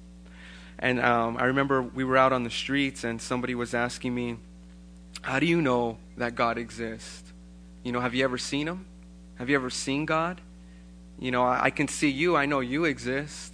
And 0.80 1.00
um, 1.00 1.38
I 1.38 1.46
remember 1.46 1.82
we 1.82 2.04
were 2.04 2.18
out 2.18 2.34
on 2.34 2.44
the 2.44 2.50
streets, 2.50 3.04
and 3.04 3.22
somebody 3.22 3.56
was 3.56 3.74
asking 3.74 4.14
me, 4.14 4.38
"How 5.28 5.40
do 5.40 5.46
you 5.46 5.62
know 5.62 5.98
that 6.18 6.36
God 6.36 6.58
exists? 6.58 7.24
You 7.84 7.92
know, 7.92 8.00
have 8.00 8.16
you 8.16 8.24
ever 8.24 8.38
seen 8.38 8.68
Him? 8.68 8.86
Have 9.36 9.50
you 9.50 9.56
ever 9.56 9.70
seen 9.70 10.06
God? 10.06 10.42
You 11.20 11.32
know, 11.32 11.44
I, 11.44 11.66
I 11.66 11.70
can 11.70 11.88
see 11.88 12.10
you. 12.10 12.36
I 12.36 12.46
know 12.46 12.60
you 12.60 12.86
exist." 12.86 13.54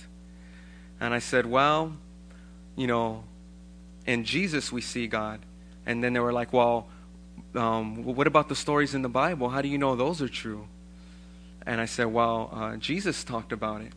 And 0.99 1.13
I 1.13 1.19
said, 1.19 1.45
"Well, 1.45 1.93
you 2.75 2.87
know." 2.87 3.23
in 4.05 4.23
Jesus 4.23 4.71
we 4.71 4.81
see 4.81 5.07
God. 5.07 5.39
And 5.85 6.03
then 6.03 6.13
they 6.13 6.19
were 6.19 6.33
like, 6.33 6.53
well, 6.53 6.87
um, 7.55 8.03
what 8.03 8.27
about 8.27 8.49
the 8.49 8.55
stories 8.55 8.95
in 8.95 9.01
the 9.01 9.09
Bible? 9.09 9.49
How 9.49 9.61
do 9.61 9.67
you 9.67 9.77
know 9.77 9.95
those 9.95 10.21
are 10.21 10.29
true? 10.29 10.67
And 11.65 11.79
I 11.79 11.85
said, 11.85 12.07
well, 12.07 12.49
uh, 12.53 12.77
Jesus 12.77 13.23
talked 13.23 13.51
about 13.51 13.81
it. 13.81 13.93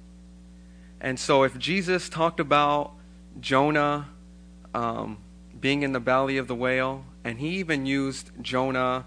And 1.00 1.18
so 1.18 1.42
if 1.42 1.58
Jesus 1.58 2.08
talked 2.08 2.40
about 2.40 2.92
Jonah 3.40 4.08
um, 4.74 5.18
being 5.60 5.82
in 5.82 5.92
the 5.92 6.00
belly 6.00 6.38
of 6.38 6.48
the 6.48 6.54
whale, 6.54 7.04
and 7.26 7.40
he 7.40 7.58
even 7.58 7.86
used 7.86 8.30
Jonah 8.40 9.04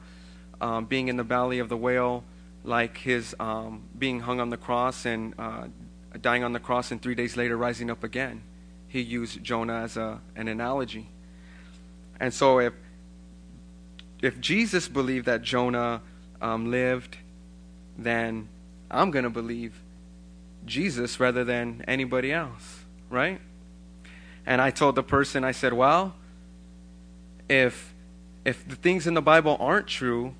um, 0.59 0.83
being 0.83 1.07
in 1.07 1.15
the 1.15 1.23
belly 1.23 1.59
of 1.59 1.69
the 1.69 1.77
whale 1.77 2.25
like 2.65 2.97
his 2.97 3.33
um, 3.39 3.83
being 3.97 4.19
hung 4.19 4.41
on 4.41 4.49
the 4.49 4.57
cross 4.57 5.05
and 5.05 5.33
uh, 5.39 5.67
dying 6.19 6.43
on 6.43 6.51
the 6.51 6.59
cross 6.59 6.91
and 6.91 7.01
three 7.01 7.15
days 7.15 7.37
later 7.37 7.55
rising 7.55 7.89
up 7.89 8.03
again. 8.03 8.43
He 8.89 8.99
used 8.99 9.41
Jonah 9.41 9.83
as 9.83 9.95
a, 9.95 10.19
an 10.35 10.49
analogy. 10.49 11.07
And 12.19 12.33
so 12.33 12.59
if 12.59 12.73
if 14.21 14.41
Jesus 14.41 14.89
believed 14.89 15.25
that 15.27 15.41
Jonah 15.41 16.01
um, 16.41 16.69
lived, 16.69 17.15
then 17.97 18.49
I'm 18.91 19.11
going 19.11 19.23
to 19.23 19.29
believe 19.29 19.81
Jesus 20.65 21.21
rather 21.21 21.45
than 21.45 21.85
anybody 21.87 22.33
else, 22.33 22.83
right? 23.09 23.39
And 24.45 24.61
I 24.61 24.71
told 24.71 24.95
the 24.95 25.03
person, 25.03 25.45
I 25.45 25.53
said, 25.53 25.71
well, 25.71 26.15
if 27.47 27.93
if 28.49 28.67
the 28.67 28.75
things 28.75 29.05
in 29.05 29.13
the 29.13 29.21
Bible 29.21 29.55
aren't 29.59 29.85
true, 29.85 30.33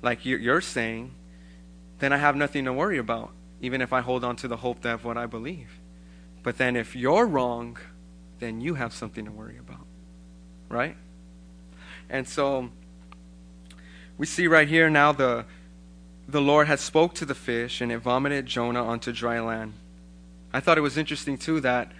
like 0.00 0.24
you're 0.24 0.60
saying, 0.60 1.12
then 1.98 2.12
I 2.12 2.18
have 2.18 2.36
nothing 2.36 2.64
to 2.66 2.72
worry 2.72 2.98
about, 2.98 3.32
even 3.60 3.80
if 3.80 3.92
I 3.92 4.00
hold 4.00 4.22
on 4.22 4.36
to 4.36 4.46
the 4.46 4.58
hope 4.58 4.82
that 4.82 4.94
of 4.94 5.04
what 5.04 5.18
I 5.18 5.26
believe. 5.26 5.80
But 6.44 6.56
then 6.56 6.76
if 6.76 6.94
you're 6.94 7.26
wrong, 7.26 7.76
then 8.38 8.60
you 8.60 8.74
have 8.74 8.92
something 8.92 9.24
to 9.24 9.32
worry 9.32 9.58
about, 9.58 9.84
right? 10.68 10.96
And 12.08 12.28
so 12.28 12.70
we 14.16 14.24
see 14.24 14.46
right 14.46 14.68
here 14.68 14.88
now 14.88 15.10
the 15.10 15.44
the 16.28 16.40
Lord 16.40 16.68
had 16.68 16.78
spoke 16.78 17.14
to 17.14 17.24
the 17.24 17.34
fish 17.34 17.80
and 17.80 17.90
it 17.90 17.98
vomited 17.98 18.46
Jonah 18.46 18.84
onto 18.84 19.12
dry 19.12 19.40
land. 19.40 19.72
I 20.52 20.60
thought 20.60 20.78
it 20.78 20.82
was 20.82 20.96
interesting 20.96 21.36
too 21.36 21.58
that 21.60 21.90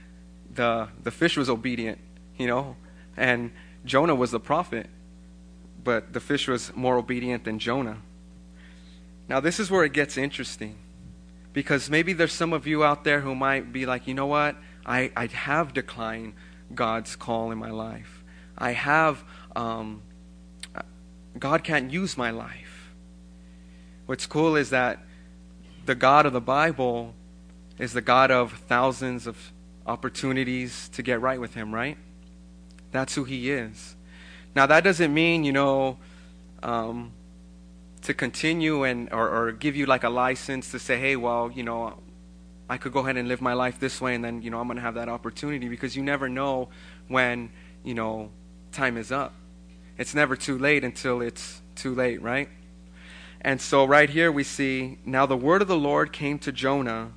the 0.54 0.88
the 1.02 1.10
fish 1.10 1.36
was 1.36 1.50
obedient, 1.50 1.98
you 2.36 2.46
know, 2.46 2.76
and 3.16 3.50
Jonah 3.84 4.14
was 4.14 4.30
the 4.30 4.40
prophet, 4.40 4.86
but 5.88 6.12
the 6.12 6.20
fish 6.20 6.46
was 6.46 6.70
more 6.76 6.98
obedient 6.98 7.44
than 7.44 7.58
Jonah. 7.58 7.96
Now 9.26 9.40
this 9.40 9.58
is 9.58 9.70
where 9.70 9.84
it 9.84 9.94
gets 9.94 10.18
interesting. 10.18 10.76
Because 11.54 11.88
maybe 11.88 12.12
there's 12.12 12.34
some 12.34 12.52
of 12.52 12.66
you 12.66 12.84
out 12.84 13.04
there 13.04 13.22
who 13.22 13.34
might 13.34 13.72
be 13.72 13.86
like, 13.86 14.06
you 14.06 14.12
know 14.12 14.26
what? 14.26 14.54
I, 14.84 15.10
I 15.16 15.28
have 15.28 15.72
declined 15.72 16.34
God's 16.74 17.16
call 17.16 17.50
in 17.52 17.56
my 17.56 17.70
life. 17.70 18.22
I 18.58 18.72
have 18.72 19.24
um, 19.56 20.02
God 21.38 21.64
can't 21.64 21.90
use 21.90 22.18
my 22.18 22.32
life. 22.32 22.92
What's 24.04 24.26
cool 24.26 24.56
is 24.56 24.68
that 24.68 24.98
the 25.86 25.94
God 25.94 26.26
of 26.26 26.34
the 26.34 26.42
Bible 26.42 27.14
is 27.78 27.94
the 27.94 28.02
God 28.02 28.30
of 28.30 28.52
thousands 28.68 29.26
of 29.26 29.38
opportunities 29.86 30.90
to 30.90 31.02
get 31.02 31.22
right 31.22 31.40
with 31.40 31.54
Him, 31.54 31.74
right? 31.74 31.96
That's 32.92 33.14
who 33.14 33.24
He 33.24 33.50
is. 33.50 33.96
Now, 34.54 34.66
that 34.66 34.84
doesn't 34.84 35.12
mean, 35.12 35.44
you 35.44 35.52
know, 35.52 35.98
um, 36.62 37.12
to 38.02 38.14
continue 38.14 38.84
and 38.84 39.12
or, 39.12 39.28
or 39.28 39.52
give 39.52 39.76
you 39.76 39.86
like 39.86 40.04
a 40.04 40.08
license 40.08 40.70
to 40.70 40.78
say, 40.78 40.98
hey, 40.98 41.16
well, 41.16 41.50
you 41.52 41.62
know, 41.62 41.98
I 42.68 42.76
could 42.76 42.92
go 42.92 43.00
ahead 43.00 43.16
and 43.16 43.28
live 43.28 43.40
my 43.40 43.54
life 43.54 43.80
this 43.80 44.00
way, 44.00 44.14
and 44.14 44.22
then 44.22 44.42
you 44.42 44.50
know 44.50 44.60
I'm 44.60 44.66
going 44.66 44.76
to 44.76 44.82
have 44.82 44.94
that 44.94 45.08
opportunity 45.08 45.68
because 45.68 45.96
you 45.96 46.02
never 46.02 46.28
know 46.28 46.68
when 47.08 47.50
you 47.82 47.94
know 47.94 48.30
time 48.72 48.98
is 48.98 49.10
up. 49.10 49.32
It's 49.96 50.14
never 50.14 50.36
too 50.36 50.58
late 50.58 50.84
until 50.84 51.22
it's 51.22 51.62
too 51.74 51.94
late, 51.94 52.20
right? 52.20 52.48
And 53.40 53.60
so 53.60 53.84
right 53.84 54.10
here 54.10 54.30
we 54.30 54.44
see 54.44 54.98
now 55.04 55.24
the 55.24 55.36
word 55.36 55.62
of 55.62 55.68
the 55.68 55.78
Lord 55.78 56.12
came 56.12 56.38
to 56.40 56.52
Jonah 56.52 57.12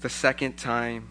the 0.00 0.08
second 0.08 0.56
time. 0.56 1.08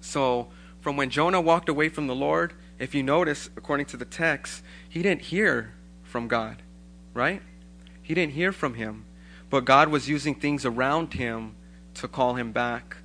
So 0.00 0.48
from 0.80 0.96
when 0.96 1.10
Jonah 1.10 1.40
walked 1.40 1.68
away 1.68 1.88
from 1.88 2.08
the 2.08 2.14
Lord, 2.14 2.52
if 2.78 2.94
you 2.94 3.02
notice, 3.02 3.50
according 3.56 3.86
to 3.86 3.96
the 3.96 4.04
text, 4.04 4.62
he 4.88 5.02
didn't 5.02 5.22
hear 5.22 5.74
from 6.04 6.28
God, 6.28 6.62
right? 7.12 7.42
He 8.02 8.14
didn't 8.14 8.32
hear 8.32 8.52
from 8.52 8.74
him. 8.74 9.04
But 9.50 9.64
God 9.64 9.88
was 9.88 10.08
using 10.08 10.34
things 10.34 10.64
around 10.64 11.14
him 11.14 11.54
to 11.94 12.08
call 12.08 12.34
him 12.34 12.52
back. 12.52 12.98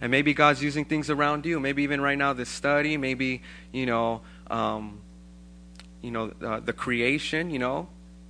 And 0.00 0.10
maybe 0.10 0.34
God's 0.34 0.62
using 0.62 0.84
things 0.84 1.10
around 1.10 1.46
you. 1.46 1.58
Maybe 1.58 1.82
even 1.82 2.00
right 2.00 2.18
now, 2.18 2.32
this 2.32 2.48
study. 2.48 2.96
Maybe 2.96 3.42
you 3.72 3.86
know, 3.86 4.20
um, 4.48 5.00
you 6.02 6.10
know, 6.10 6.32
uh, 6.42 6.60
the 6.60 6.72
creation. 6.72 7.50
You 7.50 7.58
know, 7.58 7.88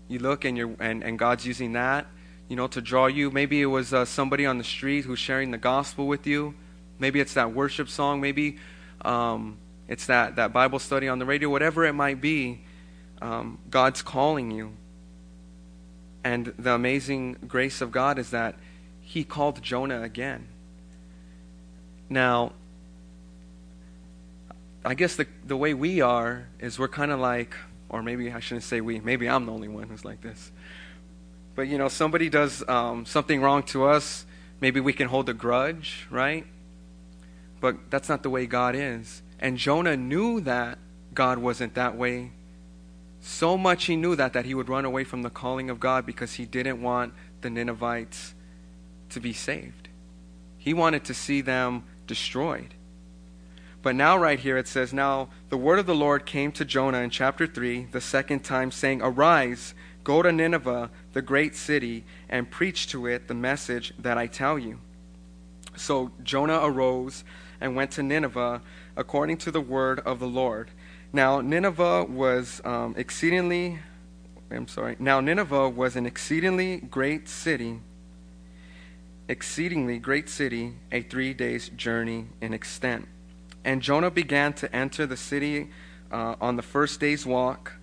you 0.08 0.18
look 0.18 0.44
and 0.44 0.56
you're 0.56 0.74
and, 0.80 1.02
and 1.02 1.18
God's 1.18 1.46
using 1.46 1.72
that, 1.72 2.06
you 2.48 2.56
know, 2.56 2.68
to 2.68 2.80
draw 2.80 3.06
you. 3.06 3.30
Maybe 3.30 3.60
it 3.60 3.66
was 3.66 3.92
uh, 3.92 4.04
somebody 4.04 4.46
on 4.46 4.56
the 4.56 4.64
street 4.64 5.04
who's 5.04 5.18
sharing 5.18 5.50
the 5.50 5.58
gospel 5.58 6.06
with 6.06 6.26
you. 6.26 6.54
Maybe 6.98 7.20
it's 7.20 7.34
that 7.34 7.52
worship 7.52 7.88
song. 7.88 8.20
Maybe 8.20 8.56
um, 9.02 9.58
it's 9.88 10.06
that 10.06 10.36
that 10.36 10.52
Bible 10.52 10.78
study 10.78 11.08
on 11.08 11.18
the 11.18 11.26
radio. 11.26 11.48
Whatever 11.48 11.84
it 11.84 11.94
might 11.94 12.20
be, 12.20 12.60
um, 13.20 13.58
God's 13.70 14.02
calling 14.02 14.50
you. 14.50 14.72
And 16.24 16.52
the 16.58 16.74
amazing 16.74 17.36
grace 17.46 17.80
of 17.80 17.90
God 17.90 18.18
is 18.18 18.30
that 18.30 18.56
He 19.00 19.24
called 19.24 19.62
Jonah 19.62 20.02
again. 20.02 20.48
Now, 22.10 22.52
I 24.84 24.94
guess 24.94 25.16
the, 25.16 25.26
the 25.44 25.56
way 25.56 25.74
we 25.74 26.00
are 26.00 26.48
is 26.58 26.78
we're 26.78 26.88
kind 26.88 27.10
of 27.10 27.20
like, 27.20 27.54
or 27.88 28.02
maybe 28.02 28.32
I 28.32 28.40
shouldn't 28.40 28.64
say 28.64 28.80
we, 28.80 29.00
maybe 29.00 29.28
I'm 29.28 29.46
the 29.46 29.52
only 29.52 29.68
one 29.68 29.88
who's 29.88 30.04
like 30.04 30.22
this. 30.22 30.50
But, 31.54 31.68
you 31.68 31.76
know, 31.76 31.88
somebody 31.88 32.28
does 32.28 32.66
um, 32.68 33.04
something 33.04 33.42
wrong 33.42 33.64
to 33.64 33.84
us, 33.84 34.24
maybe 34.60 34.80
we 34.80 34.92
can 34.92 35.08
hold 35.08 35.28
a 35.28 35.34
grudge, 35.34 36.06
right? 36.10 36.46
But 37.60 37.90
that's 37.90 38.08
not 38.08 38.22
the 38.22 38.30
way 38.30 38.46
God 38.46 38.74
is. 38.74 39.22
And 39.38 39.56
Jonah 39.56 39.96
knew 39.96 40.40
that 40.40 40.78
God 41.14 41.38
wasn't 41.38 41.74
that 41.74 41.96
way. 41.96 42.32
So 43.20 43.56
much 43.56 43.86
he 43.86 43.96
knew 43.96 44.16
that 44.16 44.32
that 44.32 44.44
he 44.44 44.54
would 44.54 44.68
run 44.68 44.84
away 44.84 45.04
from 45.04 45.22
the 45.22 45.30
calling 45.30 45.70
of 45.70 45.80
God 45.80 46.06
because 46.06 46.34
he 46.34 46.44
didn't 46.44 46.82
want 46.82 47.12
the 47.40 47.50
Ninevites 47.50 48.34
to 49.10 49.20
be 49.20 49.32
saved. 49.32 49.88
He 50.58 50.74
wanted 50.74 51.04
to 51.04 51.14
see 51.14 51.40
them 51.40 51.84
destroyed. 52.06 52.74
But 53.80 53.94
now, 53.94 54.18
right 54.18 54.38
here, 54.38 54.56
it 54.56 54.66
says, 54.66 54.92
Now 54.92 55.28
the 55.50 55.56
word 55.56 55.78
of 55.78 55.86
the 55.86 55.94
Lord 55.94 56.26
came 56.26 56.50
to 56.52 56.64
Jonah 56.64 56.98
in 56.98 57.10
chapter 57.10 57.46
3, 57.46 57.86
the 57.92 58.00
second 58.00 58.40
time, 58.40 58.70
saying, 58.70 59.00
Arise, 59.02 59.72
go 60.02 60.20
to 60.20 60.32
Nineveh, 60.32 60.90
the 61.12 61.22
great 61.22 61.54
city, 61.54 62.04
and 62.28 62.50
preach 62.50 62.88
to 62.88 63.06
it 63.06 63.28
the 63.28 63.34
message 63.34 63.94
that 63.98 64.18
I 64.18 64.26
tell 64.26 64.58
you. 64.58 64.80
So 65.76 66.10
Jonah 66.22 66.60
arose 66.62 67.22
and 67.60 67.76
went 67.76 67.90
to 67.92 68.02
Nineveh 68.02 68.62
according 68.96 69.38
to 69.38 69.50
the 69.50 69.60
word 69.60 70.00
of 70.00 70.18
the 70.18 70.26
Lord. 70.26 70.70
Now, 71.12 71.40
Nineveh 71.40 72.04
was 72.04 72.60
um, 72.64 72.94
exceedingly, 72.96 73.78
I'm 74.50 74.68
sorry, 74.68 74.96
now 74.98 75.20
Nineveh 75.20 75.68
was 75.68 75.96
an 75.96 76.06
exceedingly 76.06 76.78
great 76.78 77.28
city 77.28 77.80
exceedingly 79.28 79.98
great 79.98 80.28
city, 80.28 80.74
a 80.90 81.02
three 81.02 81.34
days' 81.34 81.68
journey 81.68 82.26
in 82.40 82.54
extent. 82.54 83.06
And 83.64 83.82
Jonah 83.82 84.10
began 84.10 84.54
to 84.54 84.74
enter 84.74 85.06
the 85.06 85.16
city 85.16 85.68
uh, 86.10 86.36
on 86.40 86.56
the 86.56 86.62
first 86.62 86.98
day's 86.98 87.26
walk. 87.26 87.74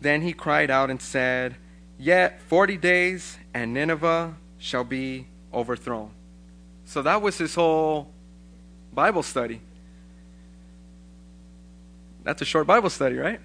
Then 0.00 0.22
he 0.22 0.32
cried 0.32 0.70
out 0.70 0.90
and 0.90 1.00
said, 1.00 1.56
Yet 1.98 2.40
forty 2.40 2.76
days, 2.76 3.38
and 3.54 3.72
Nineveh 3.72 4.36
shall 4.58 4.84
be 4.84 5.26
overthrown. 5.52 6.10
So 6.84 7.02
that 7.02 7.20
was 7.22 7.38
his 7.38 7.54
whole 7.54 8.12
Bible 8.96 9.22
study. 9.22 9.60
That's 12.24 12.42
a 12.42 12.44
short 12.44 12.66
Bible 12.66 12.90
study, 12.90 13.16
right? 13.16 13.38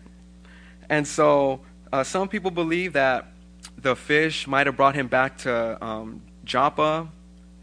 And 0.90 1.08
so 1.08 1.62
uh, 1.94 2.04
some 2.04 2.28
people 2.28 2.50
believe 2.50 2.94
that 2.94 3.28
the 3.78 3.96
fish 3.96 4.48
might 4.48 4.66
have 4.66 4.76
brought 4.76 4.96
him 4.96 5.08
back 5.08 5.38
to 5.40 5.78
um, 5.86 6.24
Joppa 6.44 7.08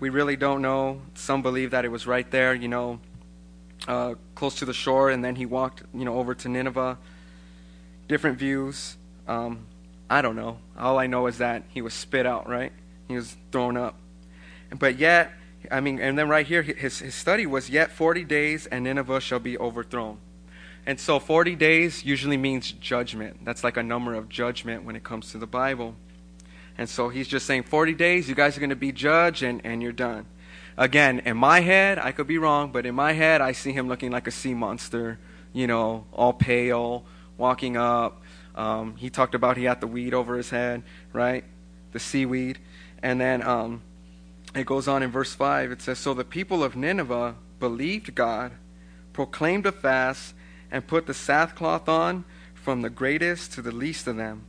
we 0.01 0.11
really 0.11 0.37
don't 0.37 0.63
know. 0.63 1.03
Some 1.15 1.43
believe 1.43 1.73
that 1.73 1.85
it 1.85 1.89
was 1.89 2.07
right 2.07 2.29
there, 2.31 2.55
you 2.55 2.69
know, 2.69 3.01
uh, 3.87 4.15
close 4.35 4.57
to 4.57 4.65
the 4.65 4.73
shore, 4.73 5.11
and 5.11 5.25
then 5.25 5.35
he 5.35 5.47
walked, 5.47 5.83
you 5.93 6.05
know, 6.05 6.19
over 6.19 6.35
to 6.35 6.49
Nineveh. 6.49 6.99
Different 8.07 8.39
views. 8.39 8.97
Um, 9.27 9.67
I 10.09 10.23
don't 10.23 10.37
know. 10.37 10.59
All 10.79 10.99
I 10.99 11.07
know 11.07 11.27
is 11.27 11.39
that 11.39 11.65
he 11.69 11.83
was 11.83 11.95
spit 11.95 12.27
out, 12.27 12.49
right? 12.49 12.73
He 13.09 13.17
was 13.17 13.37
thrown 13.51 13.77
up. 13.77 13.97
But 14.79 14.99
yet, 14.99 15.33
I 15.71 15.81
mean, 15.81 16.01
and 16.01 16.19
then 16.19 16.29
right 16.29 16.47
here, 16.47 16.63
his, 16.63 17.01
his 17.01 17.15
study 17.15 17.47
was, 17.47 17.69
Yet 17.71 17.91
40 17.91 18.25
days 18.25 18.67
and 18.67 18.85
Nineveh 18.85 19.21
shall 19.21 19.39
be 19.39 19.59
overthrown. 19.59 20.19
And 20.87 20.99
so 20.99 21.19
40 21.19 21.55
days 21.57 22.05
usually 22.05 22.37
means 22.39 22.73
judgment. 22.73 23.45
That's 23.45 23.63
like 23.63 23.77
a 23.77 23.83
number 23.83 24.15
of 24.15 24.29
judgment 24.29 24.85
when 24.85 24.97
it 24.97 25.05
comes 25.05 25.33
to 25.33 25.39
the 25.39 25.47
Bible. 25.47 25.95
And 26.79 26.89
so 26.89 27.09
he's 27.09 27.29
just 27.29 27.45
saying 27.45 27.65
40 27.65 27.93
days, 27.95 28.29
you 28.29 28.35
guys 28.35 28.57
are 28.57 28.61
going 28.61 28.71
to 28.71 28.77
be 28.77 28.93
judged, 28.93 29.43
and, 29.43 29.61
and 29.65 29.83
you're 29.83 29.93
done. 29.93 30.27
Again, 30.79 31.21
in 31.25 31.37
my 31.37 31.61
head, 31.61 31.99
I 31.99 32.13
could 32.13 32.29
be 32.29 32.39
wrong, 32.39 32.71
but 32.71 32.87
in 32.87 32.95
my 32.95 33.13
head, 33.13 33.41
I 33.41 33.51
see 33.51 33.73
him 33.73 33.89
looking 33.89 34.13
like 34.13 34.29
a 34.29 34.31
sea 34.31 34.55
monster, 34.55 35.19
you 35.53 35.67
know, 35.67 36.07
all 36.13 36.33
pale, 36.33 37.05
walking 37.37 37.77
up. 37.77 38.23
Um, 38.55 38.97
he 38.97 39.11
talked 39.11 39.35
about 39.35 39.57
he 39.57 39.65
had 39.65 39.81
the 39.81 39.89
weed 39.89 40.15
over 40.15 40.37
his 40.37 40.51
head, 40.51 40.85
right? 41.13 41.45
The 41.93 41.99
seaweed. 41.99 42.61
And 43.03 43.21
then 43.21 43.43
um, 43.43 43.83
it 44.55 44.67
goes 44.67 44.89
on 44.89 45.03
in 45.03 45.11
verse 45.11 45.35
5. 45.35 45.73
It 45.73 45.83
says, 45.83 45.99
So 45.99 46.15
the 46.15 46.25
people 46.25 46.65
of 46.65 46.77
Nineveh 46.77 47.35
believed 47.61 48.15
God, 48.15 48.53
proclaimed 49.13 49.67
a 49.67 49.73
fast, 49.73 50.35
and 50.71 50.87
put 50.87 51.07
the 51.07 51.15
sackcloth 51.15 51.89
on 51.89 52.25
from 52.55 52.83
the 52.83 52.91
greatest 52.91 53.53
to 53.53 53.63
the 53.63 53.73
least 53.73 54.07
of 54.07 54.17
them. 54.17 54.45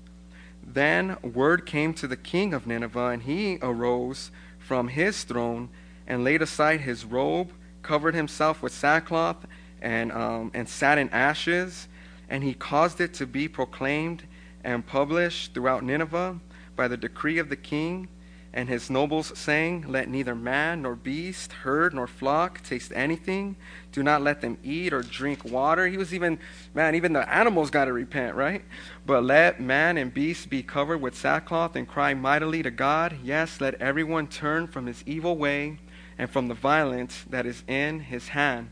Then 0.64 1.18
word 1.22 1.66
came 1.66 1.94
to 1.96 2.08
the 2.08 2.18
king 2.18 2.54
of 2.54 2.68
Nineveh, 2.68 3.08
and 3.08 3.24
he 3.24 3.58
arose 3.62 4.32
from 4.58 4.90
his 4.90 5.24
throne 5.24 5.70
and 6.06 6.24
laid 6.24 6.42
aside 6.42 6.82
his 6.82 7.06
robe, 7.06 7.52
covered 7.82 8.16
himself 8.16 8.62
with 8.62 8.74
sackcloth, 8.74 9.46
and, 9.82 10.12
um, 10.12 10.52
and 10.54 10.68
sat 10.68 10.98
in 10.98 11.10
ashes. 11.10 11.88
And 12.30 12.44
he 12.44 12.54
caused 12.54 13.02
it 13.02 13.14
to 13.16 13.26
be 13.26 13.48
proclaimed 13.48 14.24
and 14.64 14.86
published 14.86 15.54
throughout 15.54 15.84
Nineveh 15.84 16.40
by 16.76 16.88
the 16.88 16.98
decree 16.98 17.38
of 17.38 17.50
the 17.50 17.56
king 17.56 18.08
and 18.52 18.68
his 18.68 18.90
nobles, 18.90 19.38
saying, 19.38 19.86
Let 19.88 20.10
neither 20.10 20.34
man 20.34 20.82
nor 20.82 20.96
beast, 20.96 21.52
herd 21.52 21.94
nor 21.94 22.08
flock 22.08 22.64
taste 22.64 22.92
anything. 22.96 23.56
Do 23.92 24.02
not 24.02 24.24
let 24.24 24.42
them 24.42 24.58
eat 24.64 24.92
or 24.92 25.04
drink 25.04 25.46
water. 25.46 25.88
He 25.88 25.98
was 25.98 26.14
even, 26.14 26.40
man, 26.74 26.96
even 26.96 27.14
the 27.14 27.32
animals 27.32 27.70
got 27.70 27.86
to 27.86 27.94
repent, 27.94 28.36
right? 28.36 28.64
But 29.06 29.24
let 29.24 29.62
man 29.62 29.98
and 29.98 30.14
beast 30.14 30.50
be 30.50 30.64
covered 30.64 31.00
with 31.00 31.16
sackcloth 31.16 31.76
and 31.76 31.88
cry 31.88 32.16
mightily 32.16 32.64
to 32.64 32.72
God. 32.72 33.18
Yes, 33.24 33.62
let 33.62 33.76
everyone 33.76 34.28
turn 34.28 34.66
from 34.66 34.88
his 34.88 35.04
evil 35.06 35.38
way 35.38 35.78
and 36.18 36.30
from 36.30 36.48
the 36.48 36.56
violence 36.56 37.26
that 37.30 37.46
is 37.46 37.64
in 37.68 38.00
his 38.00 38.30
hand. 38.30 38.72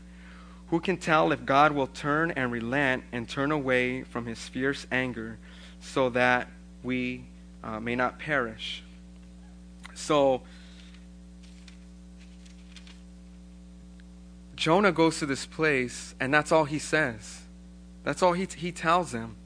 Who 0.68 0.80
can 0.80 0.96
tell 0.96 1.32
if 1.32 1.44
God 1.46 1.72
will 1.72 1.86
turn 1.86 2.32
and 2.32 2.52
relent 2.52 3.04
and 3.12 3.28
turn 3.28 3.52
away 3.52 4.02
from 4.02 4.26
his 4.26 4.48
fierce 4.48 4.86
anger 4.90 5.38
so 5.80 6.10
that 6.10 6.48
we 6.82 7.24
uh, 7.62 7.80
may 7.80 7.94
not 7.94 8.18
perish? 8.18 8.82
So 9.98 10.42
Jonah 14.54 14.92
goes 14.92 15.18
to 15.18 15.26
this 15.26 15.44
place, 15.44 16.14
and 16.18 16.32
that's 16.32 16.52
all 16.52 16.64
he 16.64 16.78
says. 16.78 17.42
That's 18.04 18.22
all 18.22 18.32
he, 18.32 18.46
he 18.56 18.72
tells 18.72 19.12
them. 19.12 19.36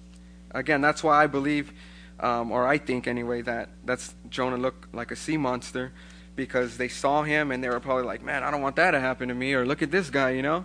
Again, 0.53 0.81
that's 0.81 1.03
why 1.03 1.25
I 1.25 1.27
believe, 1.27 1.73
um, 2.21 2.53
or 2.53 2.67
I 2.67 2.79
think 2.79 3.07
anyway, 3.07 3.43
that 3.43 3.71
that's 3.85 4.15
Jonah 4.29 4.59
looked 4.59 4.95
like 4.95 5.11
a 5.11 5.17
sea 5.17 5.37
monster 5.37 5.93
because 6.37 6.77
they 6.77 6.89
saw 6.89 7.23
him 7.23 7.51
and 7.51 7.65
they 7.65 7.69
were 7.69 7.81
probably 7.81 8.05
like, 8.05 8.23
man, 8.23 8.45
I 8.45 8.51
don't 8.51 8.63
want 8.63 8.77
that 8.77 8.93
to 8.93 9.01
happen 9.01 9.29
to 9.29 9.35
me, 9.35 9.55
or 9.55 9.67
look 9.67 9.83
at 9.83 9.91
this 9.91 10.11
guy, 10.11 10.31
you 10.31 10.43
know? 10.43 10.65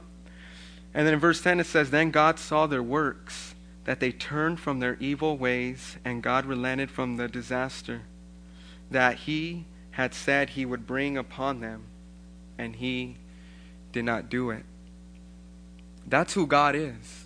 And 0.94 1.08
then 1.08 1.14
in 1.14 1.20
verse 1.20 1.42
10 1.42 1.60
it 1.60 1.66
says, 1.66 1.90
Then 1.90 2.12
God 2.12 2.40
saw 2.40 2.68
their 2.68 2.84
works, 2.84 3.56
that 3.86 4.00
they 4.00 4.12
turned 4.12 4.60
from 4.60 4.80
their 4.80 4.98
evil 5.00 5.38
ways, 5.38 5.98
and 6.06 6.22
God 6.22 6.46
relented 6.46 6.92
from 6.92 7.18
the 7.18 7.28
disaster 7.28 8.04
that 8.92 9.16
he 9.20 9.66
had 9.98 10.14
said 10.14 10.52
he 10.52 10.64
would 10.64 10.86
bring 10.86 11.18
upon 11.18 11.60
them, 11.60 11.82
and 12.56 12.76
he 12.76 13.16
did 13.92 14.06
not 14.06 14.30
do 14.30 14.52
it. 14.52 14.64
That's 16.06 16.36
who 16.36 16.46
God 16.46 16.76
is. 16.76 17.26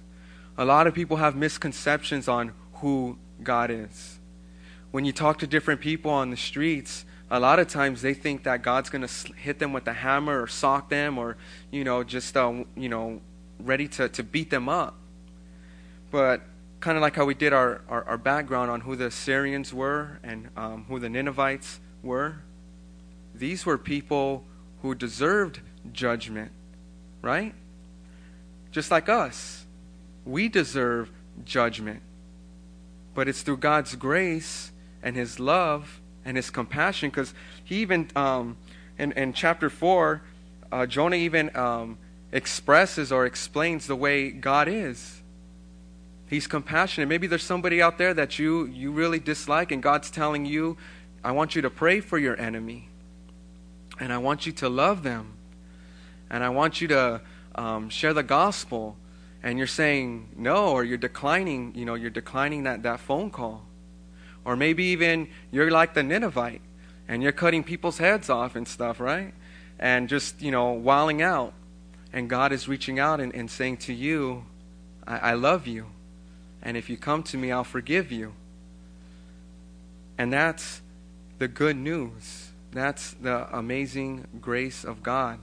A 0.57 0.63
lot 0.63 0.87
of 0.87 0.93
people 0.93 1.17
have 1.17 1.35
misconceptions 1.35 2.29
on 2.29 2.53
who 2.75 3.17
God 3.43 3.71
is. 3.71 4.19
when 4.91 5.03
you 5.03 5.11
talk 5.11 5.39
to 5.39 5.47
different 5.47 5.81
people 5.81 6.11
on 6.11 6.29
the 6.29 6.37
streets, 6.37 7.03
a 7.29 7.41
lot 7.41 7.59
of 7.59 7.67
times 7.67 8.01
they 8.01 8.13
think 8.13 8.43
that 8.43 8.61
God's 8.61 8.89
going 8.89 9.05
to 9.05 9.33
hit 9.33 9.59
them 9.59 9.73
with 9.73 9.85
a 9.87 9.93
hammer 9.93 10.41
or 10.41 10.47
sock 10.47 10.89
them 10.89 11.17
or, 11.17 11.35
you 11.71 11.83
know, 11.83 12.05
just, 12.05 12.37
uh, 12.37 12.63
you 12.77 12.87
know, 12.87 13.19
ready 13.59 13.89
to, 13.89 14.07
to 14.07 14.23
beat 14.23 14.49
them 14.49 14.69
up. 14.69 14.95
But 16.09 16.41
kind 16.79 16.97
of 16.97 17.01
like 17.01 17.17
how 17.17 17.25
we 17.25 17.33
did 17.33 17.51
our, 17.51 17.81
our, 17.89 18.05
our, 18.05 18.17
background 18.17 18.71
on 18.71 18.81
who 18.81 18.95
the 18.95 19.07
Assyrians 19.07 19.73
were 19.73 20.19
and 20.23 20.49
um, 20.55 20.85
who 20.87 20.99
the 20.99 21.09
Ninevites 21.09 21.79
were, 22.01 22.37
these 23.41 23.65
were 23.65 23.79
people 23.79 24.43
who 24.83 24.93
deserved 24.93 25.61
judgment, 25.91 26.51
right? 27.23 27.55
Just 28.71 28.91
like 28.91 29.09
us. 29.09 29.65
We 30.25 30.47
deserve 30.47 31.09
judgment. 31.43 32.03
But 33.15 33.27
it's 33.27 33.41
through 33.41 33.57
God's 33.57 33.95
grace 33.95 34.71
and 35.01 35.15
His 35.15 35.39
love 35.39 36.01
and 36.23 36.37
His 36.37 36.51
compassion, 36.51 37.09
because 37.09 37.33
He 37.63 37.77
even, 37.77 38.11
um, 38.15 38.57
in, 38.99 39.11
in 39.13 39.33
chapter 39.33 39.71
4, 39.71 40.21
uh, 40.71 40.85
Jonah 40.85 41.15
even 41.15 41.53
um, 41.57 41.97
expresses 42.31 43.11
or 43.11 43.25
explains 43.25 43.87
the 43.87 43.95
way 43.95 44.29
God 44.29 44.67
is. 44.67 45.19
He's 46.27 46.45
compassionate. 46.45 47.09
Maybe 47.09 47.25
there's 47.25 47.41
somebody 47.41 47.81
out 47.81 47.97
there 47.97 48.13
that 48.13 48.37
you, 48.37 48.67
you 48.67 48.91
really 48.91 49.19
dislike, 49.19 49.71
and 49.71 49.81
God's 49.81 50.11
telling 50.11 50.45
you, 50.45 50.77
I 51.23 51.31
want 51.31 51.55
you 51.55 51.63
to 51.63 51.71
pray 51.71 52.01
for 52.01 52.19
your 52.19 52.39
enemy. 52.39 52.89
And 54.01 54.11
I 54.11 54.17
want 54.17 54.47
you 54.47 54.51
to 54.53 54.67
love 54.67 55.03
them. 55.03 55.33
And 56.31 56.43
I 56.43 56.49
want 56.49 56.81
you 56.81 56.87
to 56.87 57.21
um, 57.53 57.87
share 57.89 58.15
the 58.15 58.23
gospel. 58.23 58.97
And 59.43 59.59
you're 59.59 59.67
saying 59.67 60.29
no 60.35 60.69
or 60.69 60.83
you're 60.83 60.97
declining 60.97 61.73
you 61.75 61.85
know 61.85 61.93
you're 61.93 62.09
declining 62.09 62.63
that, 62.63 62.83
that 62.83 62.99
phone 62.99 63.29
call. 63.29 63.63
Or 64.43 64.55
maybe 64.55 64.85
even 64.85 65.29
you're 65.51 65.69
like 65.69 65.93
the 65.93 66.01
ninevite 66.01 66.61
and 67.07 67.21
you're 67.21 67.31
cutting 67.31 67.63
people's 67.63 67.99
heads 67.99 68.29
off 68.29 68.55
and 68.55 68.67
stuff 68.67 68.99
right? 68.99 69.33
And 69.79 70.09
just 70.09 70.41
you 70.41 70.51
know 70.51 70.71
wilding 70.71 71.21
out. 71.21 71.53
And 72.11 72.27
god 72.27 72.51
is 72.51 72.67
reaching 72.67 72.97
out 72.97 73.19
and, 73.19 73.33
and 73.35 73.49
saying 73.49 73.77
to 73.77 73.93
you 73.93 74.45
I, 75.05 75.17
I 75.17 75.33
love 75.33 75.67
you. 75.67 75.85
And 76.63 76.75
if 76.75 76.89
you 76.89 76.97
come 76.97 77.21
to 77.23 77.37
me 77.37 77.51
i'll 77.51 77.63
forgive 77.63 78.11
you. 78.11 78.33
And 80.17 80.33
that's 80.33 80.81
the 81.37 81.47
good 81.47 81.77
news 81.77 82.50
that's 82.71 83.13
the 83.15 83.47
amazing 83.55 84.27
grace 84.39 84.83
of 84.83 85.03
god 85.03 85.39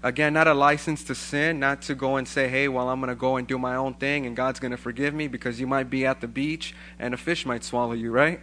Again, 0.00 0.32
not 0.32 0.46
a 0.46 0.54
license 0.54 1.02
to 1.04 1.14
sin, 1.14 1.58
not 1.58 1.82
to 1.82 1.94
go 1.96 2.16
and 2.16 2.28
say, 2.28 2.48
hey, 2.48 2.68
well, 2.68 2.88
I'm 2.88 3.00
going 3.00 3.08
to 3.08 3.16
go 3.16 3.36
and 3.36 3.48
do 3.48 3.58
my 3.58 3.74
own 3.74 3.94
thing 3.94 4.26
and 4.26 4.36
God's 4.36 4.60
going 4.60 4.70
to 4.70 4.76
forgive 4.76 5.12
me 5.12 5.26
because 5.26 5.58
you 5.58 5.66
might 5.66 5.90
be 5.90 6.06
at 6.06 6.20
the 6.20 6.28
beach 6.28 6.72
and 7.00 7.12
a 7.14 7.16
fish 7.16 7.44
might 7.44 7.64
swallow 7.64 7.94
you, 7.94 8.12
right? 8.12 8.38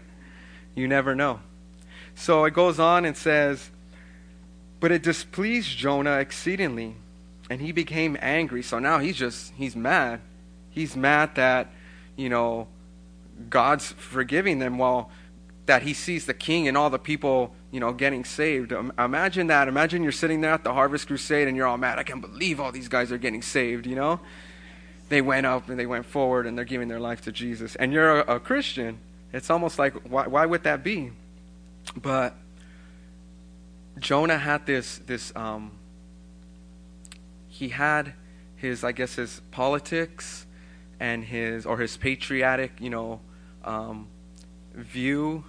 You 0.75 0.87
never 0.89 1.15
know. 1.15 1.39
So 2.13 2.43
it 2.43 2.53
goes 2.53 2.77
on 2.77 3.05
and 3.05 3.15
says, 3.15 3.69
But 4.81 4.91
it 4.91 5.01
displeased 5.01 5.77
Jonah 5.77 6.17
exceedingly, 6.19 6.95
and 7.49 7.61
he 7.61 7.71
became 7.71 8.17
angry. 8.19 8.61
So 8.61 8.79
now 8.79 8.99
he's 8.99 9.15
just, 9.15 9.53
he's 9.55 9.77
mad. 9.77 10.19
He's 10.71 10.97
mad 10.97 11.35
that, 11.35 11.69
you 12.17 12.27
know, 12.27 12.67
God's 13.49 13.93
forgiving 13.93 14.59
them 14.59 14.77
while 14.77 15.09
that 15.67 15.83
he 15.83 15.93
sees 15.93 16.25
the 16.25 16.33
king 16.33 16.67
and 16.67 16.77
all 16.77 16.89
the 16.89 16.99
people, 16.99 17.55
you 17.75 17.81
know, 17.81 17.91
getting 17.91 18.23
saved. 18.23 18.71
Imagine 18.71 19.47
that. 19.47 19.67
Imagine 19.67 20.01
you're 20.01 20.13
sitting 20.13 20.39
there 20.39 20.53
at 20.53 20.63
the 20.63 20.71
Harvest 20.71 21.07
Crusade 21.07 21.49
and 21.49 21.57
you're 21.57 21.67
all 21.67 21.77
mad. 21.77 21.99
I 21.99 22.03
can't 22.03 22.21
believe 22.21 22.61
all 22.61 22.71
these 22.71 22.87
guys 22.87 23.11
are 23.11 23.17
getting 23.17 23.41
saved, 23.41 23.85
you 23.85 23.95
know? 23.95 24.21
They 25.09 25.21
went 25.21 25.45
up 25.45 25.67
and 25.67 25.77
they 25.77 25.85
went 25.85 26.05
forward 26.05 26.47
and 26.47 26.57
they're 26.57 26.63
giving 26.63 26.87
their 26.87 27.01
life 27.01 27.19
to 27.23 27.33
Jesus. 27.33 27.75
And 27.75 27.91
you're 27.91 28.21
a, 28.21 28.35
a 28.35 28.39
Christian. 28.39 28.99
It's 29.33 29.49
almost 29.49 29.77
like, 29.77 29.93
why, 30.09 30.25
why 30.25 30.45
would 30.45 30.63
that 30.63 30.85
be? 30.85 31.11
But 32.01 32.37
Jonah 33.99 34.37
had 34.37 34.65
this, 34.65 34.99
this, 34.99 35.35
um, 35.35 35.71
he 37.49 37.67
had 37.67 38.13
his, 38.55 38.85
I 38.85 38.93
guess, 38.93 39.15
his 39.15 39.41
politics 39.51 40.45
and 41.01 41.25
his, 41.25 41.65
or 41.65 41.79
his 41.79 41.97
patriotic, 41.97 42.79
you 42.79 42.89
know, 42.89 43.19
um, 43.65 44.07
view 44.73 45.43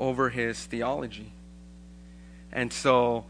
over 0.00 0.30
his 0.30 0.64
theology. 0.64 1.32
And 2.50 2.72
so 2.72 3.26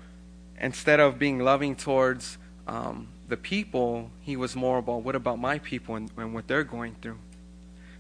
instead 0.58 1.00
of 1.00 1.18
being 1.18 1.40
loving 1.40 1.74
towards 1.74 2.38
um, 2.66 3.08
the 3.28 3.36
people, 3.36 4.10
he 4.20 4.36
was 4.36 4.54
more 4.54 4.78
about 4.78 5.02
what 5.02 5.16
about 5.16 5.38
my 5.38 5.58
people 5.58 5.96
and, 5.96 6.10
and 6.16 6.32
what 6.32 6.46
they're 6.46 6.64
going 6.64 6.94
through. 7.02 7.18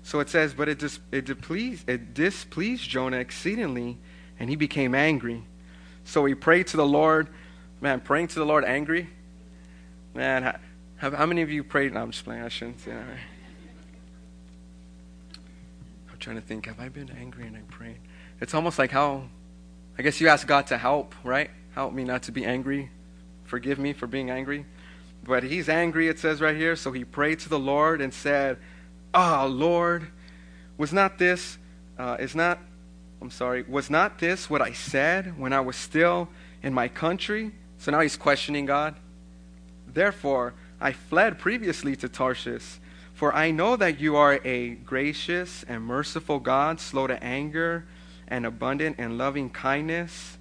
So 0.02 0.20
it 0.20 0.30
says, 0.30 0.54
but 0.54 0.68
it, 0.68 0.78
dis- 0.78 1.00
it, 1.12 1.26
displeased, 1.26 1.88
it 1.88 2.14
displeased 2.14 2.88
Jonah 2.88 3.18
exceedingly, 3.18 3.98
and 4.38 4.48
he 4.48 4.56
became 4.56 4.94
angry. 4.94 5.42
So 6.04 6.24
he 6.24 6.34
prayed 6.34 6.68
to 6.68 6.76
the 6.76 6.86
Lord. 6.86 7.28
Man, 7.80 8.00
praying 8.00 8.28
to 8.28 8.38
the 8.38 8.46
Lord 8.46 8.64
angry? 8.64 9.10
Man, 10.14 10.58
how, 10.96 11.10
how 11.10 11.26
many 11.26 11.42
of 11.42 11.50
you 11.50 11.64
prayed? 11.64 11.92
No, 11.92 12.02
I'm 12.02 12.12
just 12.12 12.24
playing. 12.24 12.42
I 12.42 12.48
shouldn't 12.48 12.80
say 12.80 12.92
that. 12.92 13.04
I'm 16.10 16.18
trying 16.18 16.36
to 16.36 16.42
think. 16.42 16.66
Have 16.66 16.80
I 16.80 16.88
been 16.88 17.10
angry 17.10 17.46
and 17.46 17.56
I 17.56 17.60
prayed? 17.68 17.98
It's 18.40 18.54
almost 18.54 18.78
like 18.78 18.90
how, 18.90 19.24
I 19.98 20.02
guess 20.02 20.20
you 20.20 20.28
ask 20.28 20.46
God 20.46 20.66
to 20.68 20.78
help, 20.78 21.14
right? 21.22 21.50
Help 21.74 21.92
me 21.92 22.04
not 22.04 22.22
to 22.24 22.32
be 22.32 22.44
angry. 22.44 22.90
Forgive 23.44 23.78
me 23.78 23.92
for 23.92 24.06
being 24.06 24.30
angry. 24.30 24.64
But 25.24 25.42
he's 25.42 25.68
angry, 25.68 26.08
it 26.08 26.18
says 26.18 26.40
right 26.40 26.56
here. 26.56 26.76
So 26.76 26.92
he 26.92 27.04
prayed 27.04 27.40
to 27.40 27.48
the 27.48 27.58
Lord 27.58 28.00
and 28.00 28.12
said, 28.14 28.58
Ah, 29.12 29.44
oh, 29.44 29.48
Lord, 29.48 30.08
was 30.78 30.92
not 30.92 31.18
this, 31.18 31.58
uh, 31.98 32.16
is 32.18 32.34
not, 32.34 32.58
I'm 33.20 33.30
sorry, 33.30 33.62
was 33.62 33.90
not 33.90 34.18
this 34.18 34.48
what 34.48 34.62
I 34.62 34.72
said 34.72 35.38
when 35.38 35.52
I 35.52 35.60
was 35.60 35.76
still 35.76 36.28
in 36.62 36.72
my 36.72 36.88
country? 36.88 37.52
So 37.78 37.90
now 37.90 38.00
he's 38.00 38.16
questioning 38.16 38.64
God. 38.66 38.94
Therefore, 39.86 40.54
I 40.80 40.92
fled 40.92 41.38
previously 41.38 41.96
to 41.96 42.08
Tarshish, 42.08 42.78
for 43.12 43.34
I 43.34 43.50
know 43.50 43.76
that 43.76 44.00
you 44.00 44.16
are 44.16 44.40
a 44.44 44.70
gracious 44.70 45.64
and 45.64 45.82
merciful 45.84 46.38
God, 46.38 46.80
slow 46.80 47.06
to 47.06 47.22
anger 47.22 47.84
and 48.30 48.46
abundant 48.46 48.98
in 48.98 49.18
loving 49.18 49.50
kindness, 49.50 50.38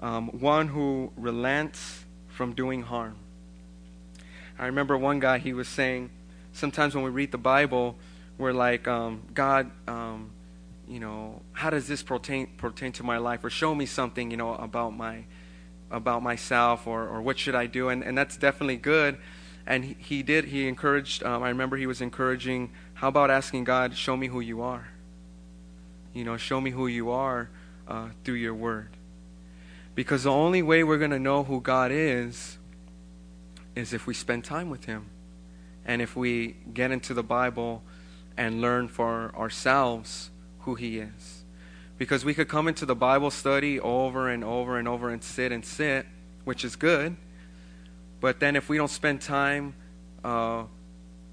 um, 0.00 0.28
one 0.28 0.68
who 0.68 1.12
relents 1.16 2.04
from 2.28 2.54
doing 2.54 2.82
harm. 2.82 3.16
I 4.58 4.66
remember 4.66 4.96
one 4.96 5.18
guy, 5.18 5.38
he 5.38 5.52
was 5.52 5.68
saying, 5.68 6.10
sometimes 6.52 6.94
when 6.94 7.04
we 7.04 7.10
read 7.10 7.32
the 7.32 7.38
Bible, 7.38 7.96
we're 8.38 8.52
like, 8.52 8.86
um, 8.86 9.22
God, 9.34 9.70
um, 9.88 10.30
you 10.88 11.00
know, 11.00 11.42
how 11.52 11.70
does 11.70 11.88
this 11.88 12.02
pertain, 12.02 12.48
pertain 12.56 12.92
to 12.92 13.02
my 13.02 13.18
life? 13.18 13.44
Or 13.44 13.50
show 13.50 13.74
me 13.74 13.86
something, 13.86 14.30
you 14.30 14.36
know, 14.36 14.54
about 14.54 14.90
my 14.96 15.24
about 15.90 16.22
myself 16.22 16.86
or, 16.86 17.06
or 17.06 17.20
what 17.20 17.38
should 17.38 17.54
I 17.54 17.66
do? 17.66 17.90
And, 17.90 18.02
and 18.02 18.16
that's 18.16 18.38
definitely 18.38 18.78
good. 18.78 19.18
And 19.66 19.84
he, 19.84 19.96
he 19.98 20.22
did, 20.22 20.46
he 20.46 20.66
encouraged, 20.66 21.22
um, 21.22 21.42
I 21.42 21.48
remember 21.48 21.76
he 21.76 21.86
was 21.86 22.00
encouraging, 22.00 22.72
how 22.94 23.08
about 23.08 23.30
asking 23.30 23.64
God, 23.64 23.94
show 23.94 24.16
me 24.16 24.28
who 24.28 24.40
you 24.40 24.62
are? 24.62 24.88
You 26.14 26.24
know, 26.24 26.36
show 26.36 26.60
me 26.60 26.70
who 26.70 26.86
you 26.86 27.10
are 27.10 27.48
uh, 27.88 28.08
through 28.24 28.34
your 28.34 28.54
word. 28.54 28.90
Because 29.94 30.24
the 30.24 30.30
only 30.30 30.62
way 30.62 30.84
we're 30.84 30.98
going 30.98 31.10
to 31.10 31.18
know 31.18 31.44
who 31.44 31.60
God 31.60 31.90
is 31.92 32.58
is 33.74 33.92
if 33.92 34.06
we 34.06 34.14
spend 34.14 34.44
time 34.44 34.70
with 34.70 34.84
Him. 34.84 35.06
And 35.84 36.00
if 36.00 36.14
we 36.14 36.56
get 36.72 36.90
into 36.90 37.14
the 37.14 37.22
Bible 37.22 37.82
and 38.36 38.60
learn 38.60 38.88
for 38.88 39.34
ourselves 39.36 40.30
who 40.60 40.74
He 40.74 40.98
is. 40.98 41.44
Because 41.98 42.24
we 42.24 42.34
could 42.34 42.48
come 42.48 42.68
into 42.68 42.86
the 42.86 42.94
Bible 42.94 43.30
study 43.30 43.80
over 43.80 44.28
and 44.28 44.44
over 44.44 44.78
and 44.78 44.88
over 44.88 45.10
and 45.10 45.22
sit 45.22 45.52
and 45.52 45.64
sit, 45.64 46.06
which 46.44 46.64
is 46.64 46.76
good. 46.76 47.16
But 48.20 48.40
then 48.40 48.56
if 48.56 48.68
we 48.68 48.76
don't 48.76 48.88
spend 48.88 49.20
time 49.20 49.74
uh, 50.24 50.64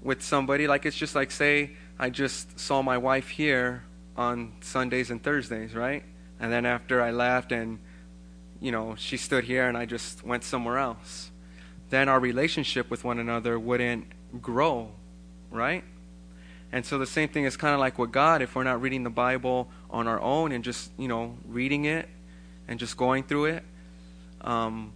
with 0.02 0.22
somebody, 0.22 0.66
like 0.66 0.86
it's 0.86 0.96
just 0.96 1.14
like, 1.14 1.30
say, 1.30 1.70
I 1.98 2.10
just 2.10 2.58
saw 2.58 2.82
my 2.82 2.98
wife 2.98 3.28
here 3.28 3.84
on 4.20 4.52
Sundays 4.60 5.10
and 5.10 5.22
Thursdays, 5.22 5.74
right? 5.74 6.02
And 6.38 6.52
then 6.52 6.66
after 6.66 7.00
I 7.00 7.10
left 7.10 7.52
and, 7.52 7.78
you 8.60 8.70
know, 8.70 8.94
she 8.98 9.16
stood 9.16 9.44
here 9.44 9.66
and 9.66 9.78
I 9.78 9.86
just 9.86 10.22
went 10.22 10.44
somewhere 10.44 10.76
else, 10.76 11.30
then 11.88 12.06
our 12.06 12.20
relationship 12.20 12.90
with 12.90 13.02
one 13.02 13.18
another 13.18 13.58
wouldn't 13.58 14.04
grow, 14.42 14.90
right? 15.50 15.82
And 16.70 16.84
so 16.84 16.98
the 16.98 17.06
same 17.06 17.30
thing 17.30 17.44
is 17.44 17.56
kind 17.56 17.72
of 17.72 17.80
like 17.80 17.98
with 17.98 18.12
God. 18.12 18.42
If 18.42 18.54
we're 18.54 18.62
not 18.62 18.82
reading 18.82 19.04
the 19.04 19.10
Bible 19.10 19.70
on 19.88 20.06
our 20.06 20.20
own 20.20 20.52
and 20.52 20.62
just, 20.62 20.90
you 20.98 21.08
know, 21.08 21.38
reading 21.48 21.86
it 21.86 22.06
and 22.68 22.78
just 22.78 22.98
going 22.98 23.24
through 23.24 23.46
it, 23.46 23.64
um, 24.42 24.92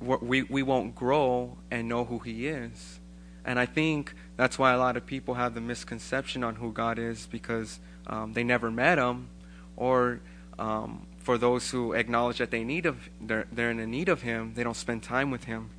we, 0.00 0.42
we 0.42 0.62
won't 0.62 0.94
grow 0.94 1.58
and 1.70 1.86
know 1.86 2.06
who 2.06 2.18
He 2.20 2.46
is. 2.46 2.98
And 3.44 3.58
I 3.58 3.66
think 3.66 4.14
that's 4.38 4.58
why 4.58 4.72
a 4.72 4.78
lot 4.78 4.96
of 4.96 5.04
people 5.04 5.34
have 5.34 5.54
the 5.54 5.60
misconception 5.60 6.42
on 6.42 6.56
who 6.56 6.72
God 6.72 6.98
is 6.98 7.26
because 7.26 7.78
um, 8.06 8.32
they 8.32 8.44
never 8.44 8.70
met 8.70 8.98
him, 8.98 9.28
or 9.76 10.20
um, 10.58 11.06
for 11.18 11.38
those 11.38 11.70
who 11.70 11.92
acknowledge 11.92 12.38
that 12.38 12.50
they 12.50 12.64
need 12.64 12.86
of 12.86 12.96
they're, 13.20 13.46
they're 13.52 13.70
in 13.70 13.80
a 13.80 13.86
need 13.86 14.08
of 14.08 14.22
him, 14.22 14.52
they 14.54 14.62
don't 14.62 14.76
spend 14.76 15.02
time 15.02 15.30
with 15.30 15.44
him. 15.44 15.70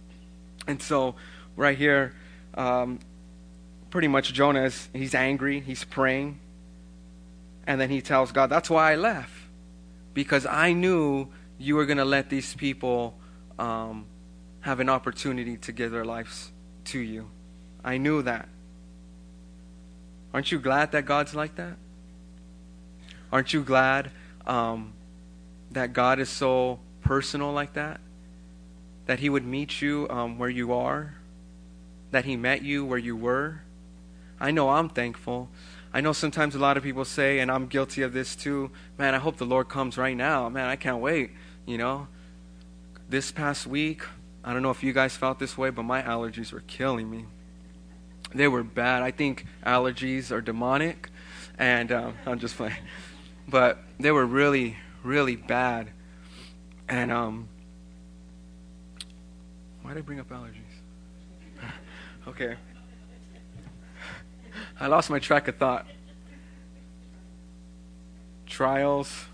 And 0.67 0.81
so, 0.81 1.15
right 1.55 1.77
here, 1.77 2.13
um, 2.55 2.99
pretty 3.89 4.07
much 4.07 4.33
Jonah 4.33 4.63
is 4.63 4.89
he's 4.93 5.15
angry, 5.15 5.59
he's 5.59 5.83
praying, 5.83 6.39
And 7.65 7.79
then 7.79 7.89
he 7.89 8.01
tells 8.01 8.31
God, 8.31 8.49
That's 8.49 8.69
why 8.69 8.91
I 8.91 8.95
left. 8.95 9.31
Because 10.13 10.45
I 10.45 10.73
knew 10.73 11.27
you 11.57 11.75
were 11.75 11.85
going 11.85 11.97
to 11.97 12.05
let 12.05 12.29
these 12.29 12.53
people 12.55 13.17
um, 13.57 14.05
have 14.61 14.79
an 14.79 14.89
opportunity 14.89 15.57
to 15.57 15.71
give 15.71 15.91
their 15.91 16.05
lives 16.05 16.51
to 16.85 16.99
you. 16.99 17.29
I 17.83 17.97
knew 17.97 18.21
that. 18.23 18.49
Aren't 20.33 20.51
you 20.51 20.59
glad 20.59 20.91
that 20.91 21.05
God's 21.05 21.33
like 21.33 21.55
that? 21.55 21.77
Aren't 23.31 23.53
you 23.53 23.61
glad 23.61 24.11
um, 24.45 24.93
that 25.71 25.93
God 25.93 26.19
is 26.19 26.29
so 26.29 26.79
personal 27.01 27.51
like 27.51 27.73
that? 27.73 27.99
That 29.05 29.19
He 29.19 29.29
would 29.29 29.45
meet 29.45 29.81
you 29.81 30.07
um, 30.09 30.37
where 30.37 30.49
you 30.49 30.73
are? 30.73 31.15
That 32.11 32.25
He 32.25 32.35
met 32.35 32.61
you 32.61 32.85
where 32.85 32.97
you 32.97 33.15
were? 33.15 33.61
I 34.39 34.51
know 34.51 34.69
I'm 34.69 34.89
thankful. 34.89 35.49
I 35.93 36.01
know 36.01 36.13
sometimes 36.13 36.53
a 36.53 36.59
lot 36.59 36.77
of 36.77 36.83
people 36.83 37.05
say, 37.05 37.39
and 37.39 37.49
I'm 37.49 37.67
guilty 37.67 38.01
of 38.01 38.13
this 38.13 38.35
too, 38.35 38.71
man, 38.97 39.15
I 39.15 39.17
hope 39.17 39.37
the 39.37 39.45
Lord 39.45 39.67
comes 39.67 39.97
right 39.97 40.15
now. 40.15 40.47
Man, 40.49 40.67
I 40.67 40.75
can't 40.75 40.99
wait. 40.99 41.31
You 41.65 41.77
know? 41.77 42.07
This 43.09 43.31
past 43.31 43.65
week, 43.65 44.03
I 44.43 44.53
don't 44.53 44.61
know 44.61 44.71
if 44.71 44.83
you 44.83 44.93
guys 44.93 45.15
felt 45.15 45.39
this 45.39 45.57
way, 45.57 45.69
but 45.69 45.83
my 45.83 46.01
allergies 46.01 46.51
were 46.51 46.63
killing 46.67 47.09
me. 47.09 47.25
They 48.33 48.47
were 48.47 48.63
bad. 48.63 49.01
I 49.01 49.11
think 49.11 49.45
allergies 49.65 50.31
are 50.31 50.41
demonic, 50.41 51.09
and 51.57 51.91
um, 51.91 52.15
I'm 52.25 52.39
just 52.39 52.57
playing. 52.57 52.75
But 53.47 53.79
they 53.99 54.11
were 54.11 54.25
really, 54.25 54.77
really 55.03 55.35
bad. 55.35 55.89
And 56.89 57.11
um, 57.11 57.49
why 59.81 59.93
did 59.93 59.99
I 59.99 60.01
bring 60.01 60.19
up 60.19 60.29
allergies? 60.29 60.55
okay. 62.27 62.55
I 64.79 64.87
lost 64.87 65.09
my 65.09 65.19
track 65.19 65.47
of 65.47 65.57
thought. 65.57 65.85
Trials. 68.45 69.25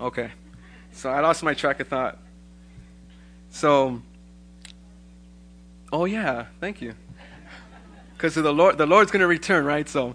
Okay. 0.00 0.30
So 0.92 1.10
I 1.10 1.20
lost 1.20 1.42
my 1.42 1.54
track 1.54 1.80
of 1.80 1.88
thought. 1.88 2.18
So, 3.50 4.02
oh 5.92 6.04
yeah, 6.04 6.46
thank 6.60 6.80
you. 6.82 6.94
Because 8.12 8.34
the 8.34 8.52
Lord, 8.52 8.78
the 8.78 8.86
Lord's 8.86 9.10
going 9.10 9.20
to 9.20 9.26
return, 9.26 9.64
right? 9.64 9.88
So, 9.88 10.14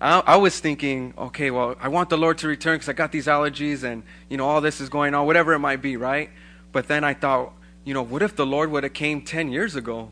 I, 0.00 0.22
I, 0.26 0.36
was 0.36 0.58
thinking, 0.58 1.14
okay, 1.16 1.50
well, 1.50 1.76
I 1.80 1.88
want 1.88 2.10
the 2.10 2.18
Lord 2.18 2.38
to 2.38 2.48
return 2.48 2.76
because 2.76 2.88
I 2.88 2.92
got 2.92 3.12
these 3.12 3.26
allergies 3.26 3.84
and 3.84 4.02
you 4.28 4.36
know 4.36 4.46
all 4.46 4.60
this 4.60 4.80
is 4.80 4.88
going 4.88 5.14
on, 5.14 5.26
whatever 5.26 5.52
it 5.52 5.60
might 5.60 5.80
be, 5.82 5.96
right? 5.96 6.30
But 6.72 6.88
then 6.88 7.04
I 7.04 7.14
thought, 7.14 7.52
you 7.84 7.94
know, 7.94 8.02
what 8.02 8.22
if 8.22 8.34
the 8.34 8.44
Lord 8.44 8.70
would 8.70 8.82
have 8.82 8.92
came 8.92 9.22
ten 9.22 9.52
years 9.52 9.76
ago? 9.76 10.10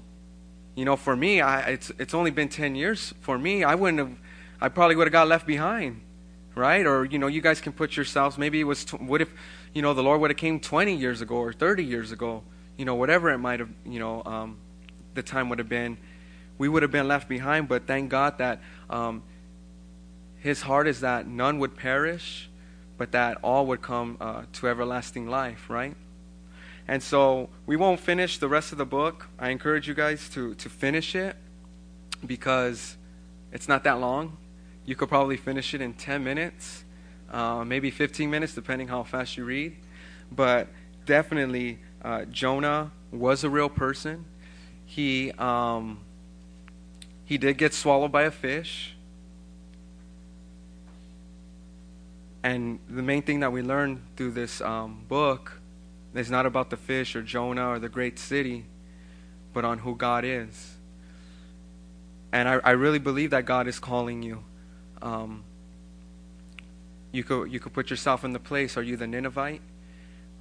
You 0.76 0.84
know, 0.84 0.96
for 0.96 1.16
me, 1.16 1.40
I, 1.40 1.60
it's 1.70 1.90
it's 1.98 2.14
only 2.14 2.30
been 2.30 2.48
ten 2.48 2.74
years. 2.74 3.12
For 3.20 3.36
me, 3.36 3.64
I 3.64 3.74
wouldn't 3.74 3.98
have, 3.98 4.16
I 4.60 4.68
probably 4.68 4.96
would 4.96 5.06
have 5.06 5.12
got 5.12 5.28
left 5.28 5.46
behind, 5.46 6.00
right? 6.54 6.86
Or 6.86 7.04
you 7.04 7.18
know, 7.18 7.26
you 7.26 7.40
guys 7.40 7.60
can 7.60 7.72
put 7.72 7.96
yourselves. 7.96 8.38
Maybe 8.38 8.60
it 8.60 8.64
was. 8.64 8.88
What 8.92 9.20
if, 9.20 9.30
you 9.74 9.82
know, 9.82 9.92
the 9.94 10.02
Lord 10.02 10.20
would 10.20 10.30
have 10.30 10.38
came 10.38 10.60
twenty 10.60 10.94
years 10.94 11.20
ago 11.20 11.36
or 11.36 11.52
thirty 11.52 11.84
years 11.84 12.12
ago? 12.12 12.44
You 12.76 12.84
know, 12.84 12.94
whatever 12.94 13.30
it 13.30 13.38
might 13.38 13.60
have. 13.60 13.70
You 13.84 13.98
know, 13.98 14.22
um, 14.24 14.58
the 15.14 15.22
time 15.22 15.48
would 15.48 15.58
have 15.58 15.68
been. 15.68 15.98
We 16.56 16.68
would 16.68 16.82
have 16.82 16.92
been 16.92 17.08
left 17.08 17.28
behind. 17.28 17.68
But 17.68 17.86
thank 17.86 18.08
God 18.10 18.38
that 18.38 18.62
um, 18.88 19.24
His 20.42 20.62
heart 20.62 20.88
is 20.88 21.00
that 21.02 21.28
none 21.28 21.60
would 21.60 21.76
perish, 21.76 22.50
but 22.98 23.12
that 23.12 23.38
all 23.44 23.64
would 23.66 23.80
come 23.80 24.16
uh, 24.20 24.42
to 24.54 24.66
everlasting 24.66 25.28
life, 25.28 25.70
right? 25.70 25.94
And 26.88 27.00
so 27.00 27.48
we 27.64 27.76
won't 27.76 28.00
finish 28.00 28.38
the 28.38 28.48
rest 28.48 28.72
of 28.72 28.78
the 28.78 28.84
book. 28.84 29.28
I 29.38 29.50
encourage 29.50 29.86
you 29.86 29.94
guys 29.94 30.28
to, 30.30 30.56
to 30.56 30.68
finish 30.68 31.14
it 31.14 31.36
because 32.26 32.96
it's 33.52 33.68
not 33.68 33.84
that 33.84 34.00
long. 34.00 34.36
You 34.84 34.96
could 34.96 35.08
probably 35.08 35.36
finish 35.36 35.74
it 35.74 35.80
in 35.80 35.94
10 35.94 36.24
minutes, 36.24 36.82
uh, 37.30 37.62
maybe 37.64 37.92
15 37.92 38.28
minutes, 38.28 38.52
depending 38.52 38.88
how 38.88 39.04
fast 39.04 39.36
you 39.36 39.44
read. 39.44 39.76
But 40.32 40.66
definitely, 41.06 41.78
uh, 42.02 42.24
Jonah 42.24 42.90
was 43.12 43.44
a 43.44 43.48
real 43.48 43.68
person. 43.68 44.24
He, 44.86 45.30
um, 45.38 46.00
he 47.24 47.38
did 47.38 47.58
get 47.58 47.74
swallowed 47.74 48.10
by 48.10 48.22
a 48.22 48.32
fish. 48.32 48.91
And 52.44 52.80
the 52.88 53.02
main 53.02 53.22
thing 53.22 53.40
that 53.40 53.52
we 53.52 53.62
learn 53.62 54.02
through 54.16 54.32
this 54.32 54.60
um, 54.60 55.04
book 55.08 55.60
is 56.14 56.30
not 56.30 56.44
about 56.44 56.70
the 56.70 56.76
fish 56.76 57.14
or 57.14 57.22
Jonah 57.22 57.68
or 57.68 57.78
the 57.78 57.88
great 57.88 58.18
city, 58.18 58.66
but 59.52 59.64
on 59.64 59.78
who 59.78 59.94
God 59.94 60.24
is. 60.24 60.76
And 62.32 62.48
I, 62.48 62.54
I 62.64 62.70
really 62.72 62.98
believe 62.98 63.30
that 63.30 63.44
God 63.44 63.68
is 63.68 63.78
calling 63.78 64.22
you. 64.22 64.42
Um, 65.00 65.44
you 67.12 67.22
could 67.22 67.52
you 67.52 67.60
could 67.60 67.74
put 67.74 67.90
yourself 67.90 68.24
in 68.24 68.32
the 68.32 68.38
place. 68.38 68.76
Are 68.76 68.82
you 68.82 68.96
the 68.96 69.06
Ninevite? 69.06 69.60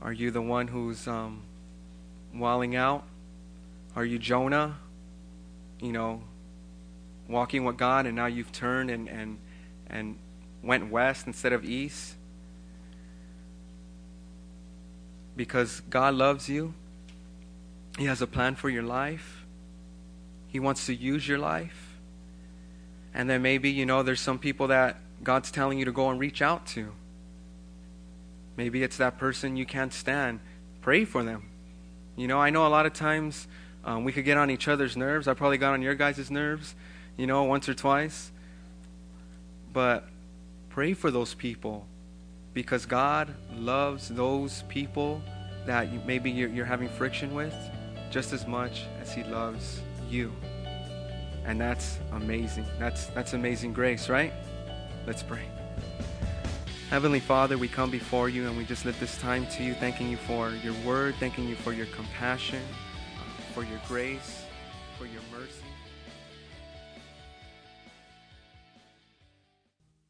Are 0.01 0.13
you 0.13 0.31
the 0.31 0.41
one 0.41 0.67
who's 0.67 1.07
um, 1.07 1.43
walling 2.33 2.75
out? 2.75 3.03
Are 3.95 4.05
you 4.05 4.17
Jonah? 4.17 4.77
You 5.81 5.91
know, 5.91 6.21
walking 7.27 7.65
with 7.65 7.77
God, 7.77 8.05
and 8.05 8.15
now 8.15 8.27
you've 8.27 8.51
turned 8.53 8.89
and 8.89 9.09
and 9.09 9.37
and 9.89 10.17
went 10.63 10.91
west 10.91 11.27
instead 11.27 11.53
of 11.53 11.65
east. 11.65 12.15
because 15.35 15.81
God 15.89 16.13
loves 16.13 16.49
you. 16.49 16.73
He 17.97 18.05
has 18.05 18.21
a 18.21 18.27
plan 18.27 18.55
for 18.55 18.69
your 18.69 18.83
life. 18.83 19.45
He 20.47 20.59
wants 20.59 20.85
to 20.85 20.93
use 20.93 21.27
your 21.27 21.39
life. 21.39 21.97
And 23.13 23.29
then 23.29 23.41
maybe, 23.41 23.69
you 23.69 23.85
know, 23.85 24.03
there's 24.03 24.21
some 24.21 24.39
people 24.39 24.67
that 24.67 24.97
God's 25.23 25.51
telling 25.51 25.79
you 25.79 25.85
to 25.85 25.91
go 25.91 26.09
and 26.09 26.19
reach 26.19 26.41
out 26.41 26.65
to. 26.67 26.91
Maybe 28.57 28.83
it's 28.83 28.97
that 28.97 29.17
person 29.17 29.57
you 29.57 29.65
can't 29.65 29.93
stand. 29.93 30.39
Pray 30.81 31.05
for 31.05 31.23
them. 31.23 31.49
You 32.15 32.27
know, 32.27 32.39
I 32.39 32.49
know 32.49 32.67
a 32.67 32.69
lot 32.69 32.85
of 32.85 32.93
times 32.93 33.47
um, 33.83 34.03
we 34.03 34.11
could 34.11 34.25
get 34.25 34.37
on 34.37 34.51
each 34.51 34.67
other's 34.67 34.95
nerves. 34.95 35.27
I 35.27 35.33
probably 35.33 35.57
got 35.57 35.73
on 35.73 35.81
your 35.81 35.95
guys' 35.95 36.29
nerves, 36.29 36.75
you 37.17 37.27
know, 37.27 37.43
once 37.43 37.67
or 37.67 37.73
twice. 37.73 38.31
But 39.73 40.07
pray 40.71 40.93
for 40.93 41.11
those 41.11 41.33
people 41.33 41.85
because 42.53 42.85
God 42.85 43.33
loves 43.53 44.07
those 44.07 44.63
people 44.69 45.21
that 45.65 46.05
maybe 46.05 46.31
you're, 46.31 46.49
you're 46.49 46.65
having 46.65 46.87
friction 46.87 47.33
with 47.33 47.53
just 48.09 48.31
as 48.33 48.47
much 48.47 48.85
as 49.01 49.13
He 49.13 49.23
loves 49.23 49.81
you. 50.09 50.31
And 51.45 51.59
that's 51.59 51.99
amazing. 52.13 52.65
That's, 52.79 53.07
that's 53.07 53.33
amazing 53.33 53.73
grace, 53.73 54.07
right? 54.09 54.33
Let's 55.05 55.23
pray. 55.23 55.43
Heavenly 56.89 57.19
Father, 57.19 57.57
we 57.57 57.67
come 57.67 57.89
before 57.89 58.29
you 58.29 58.47
and 58.47 58.57
we 58.57 58.65
just 58.65 58.85
lift 58.85 58.99
this 58.99 59.17
time 59.17 59.47
to 59.47 59.63
you, 59.63 59.73
thanking 59.73 60.09
you 60.09 60.17
for 60.17 60.51
your 60.63 60.73
word, 60.85 61.15
thanking 61.19 61.47
you 61.47 61.55
for 61.55 61.73
your 61.73 61.85
compassion, 61.87 62.61
for 63.53 63.63
your 63.63 63.79
grace, 63.87 64.43
for 64.97 65.05
your 65.05 65.21
mercy. 65.31 65.70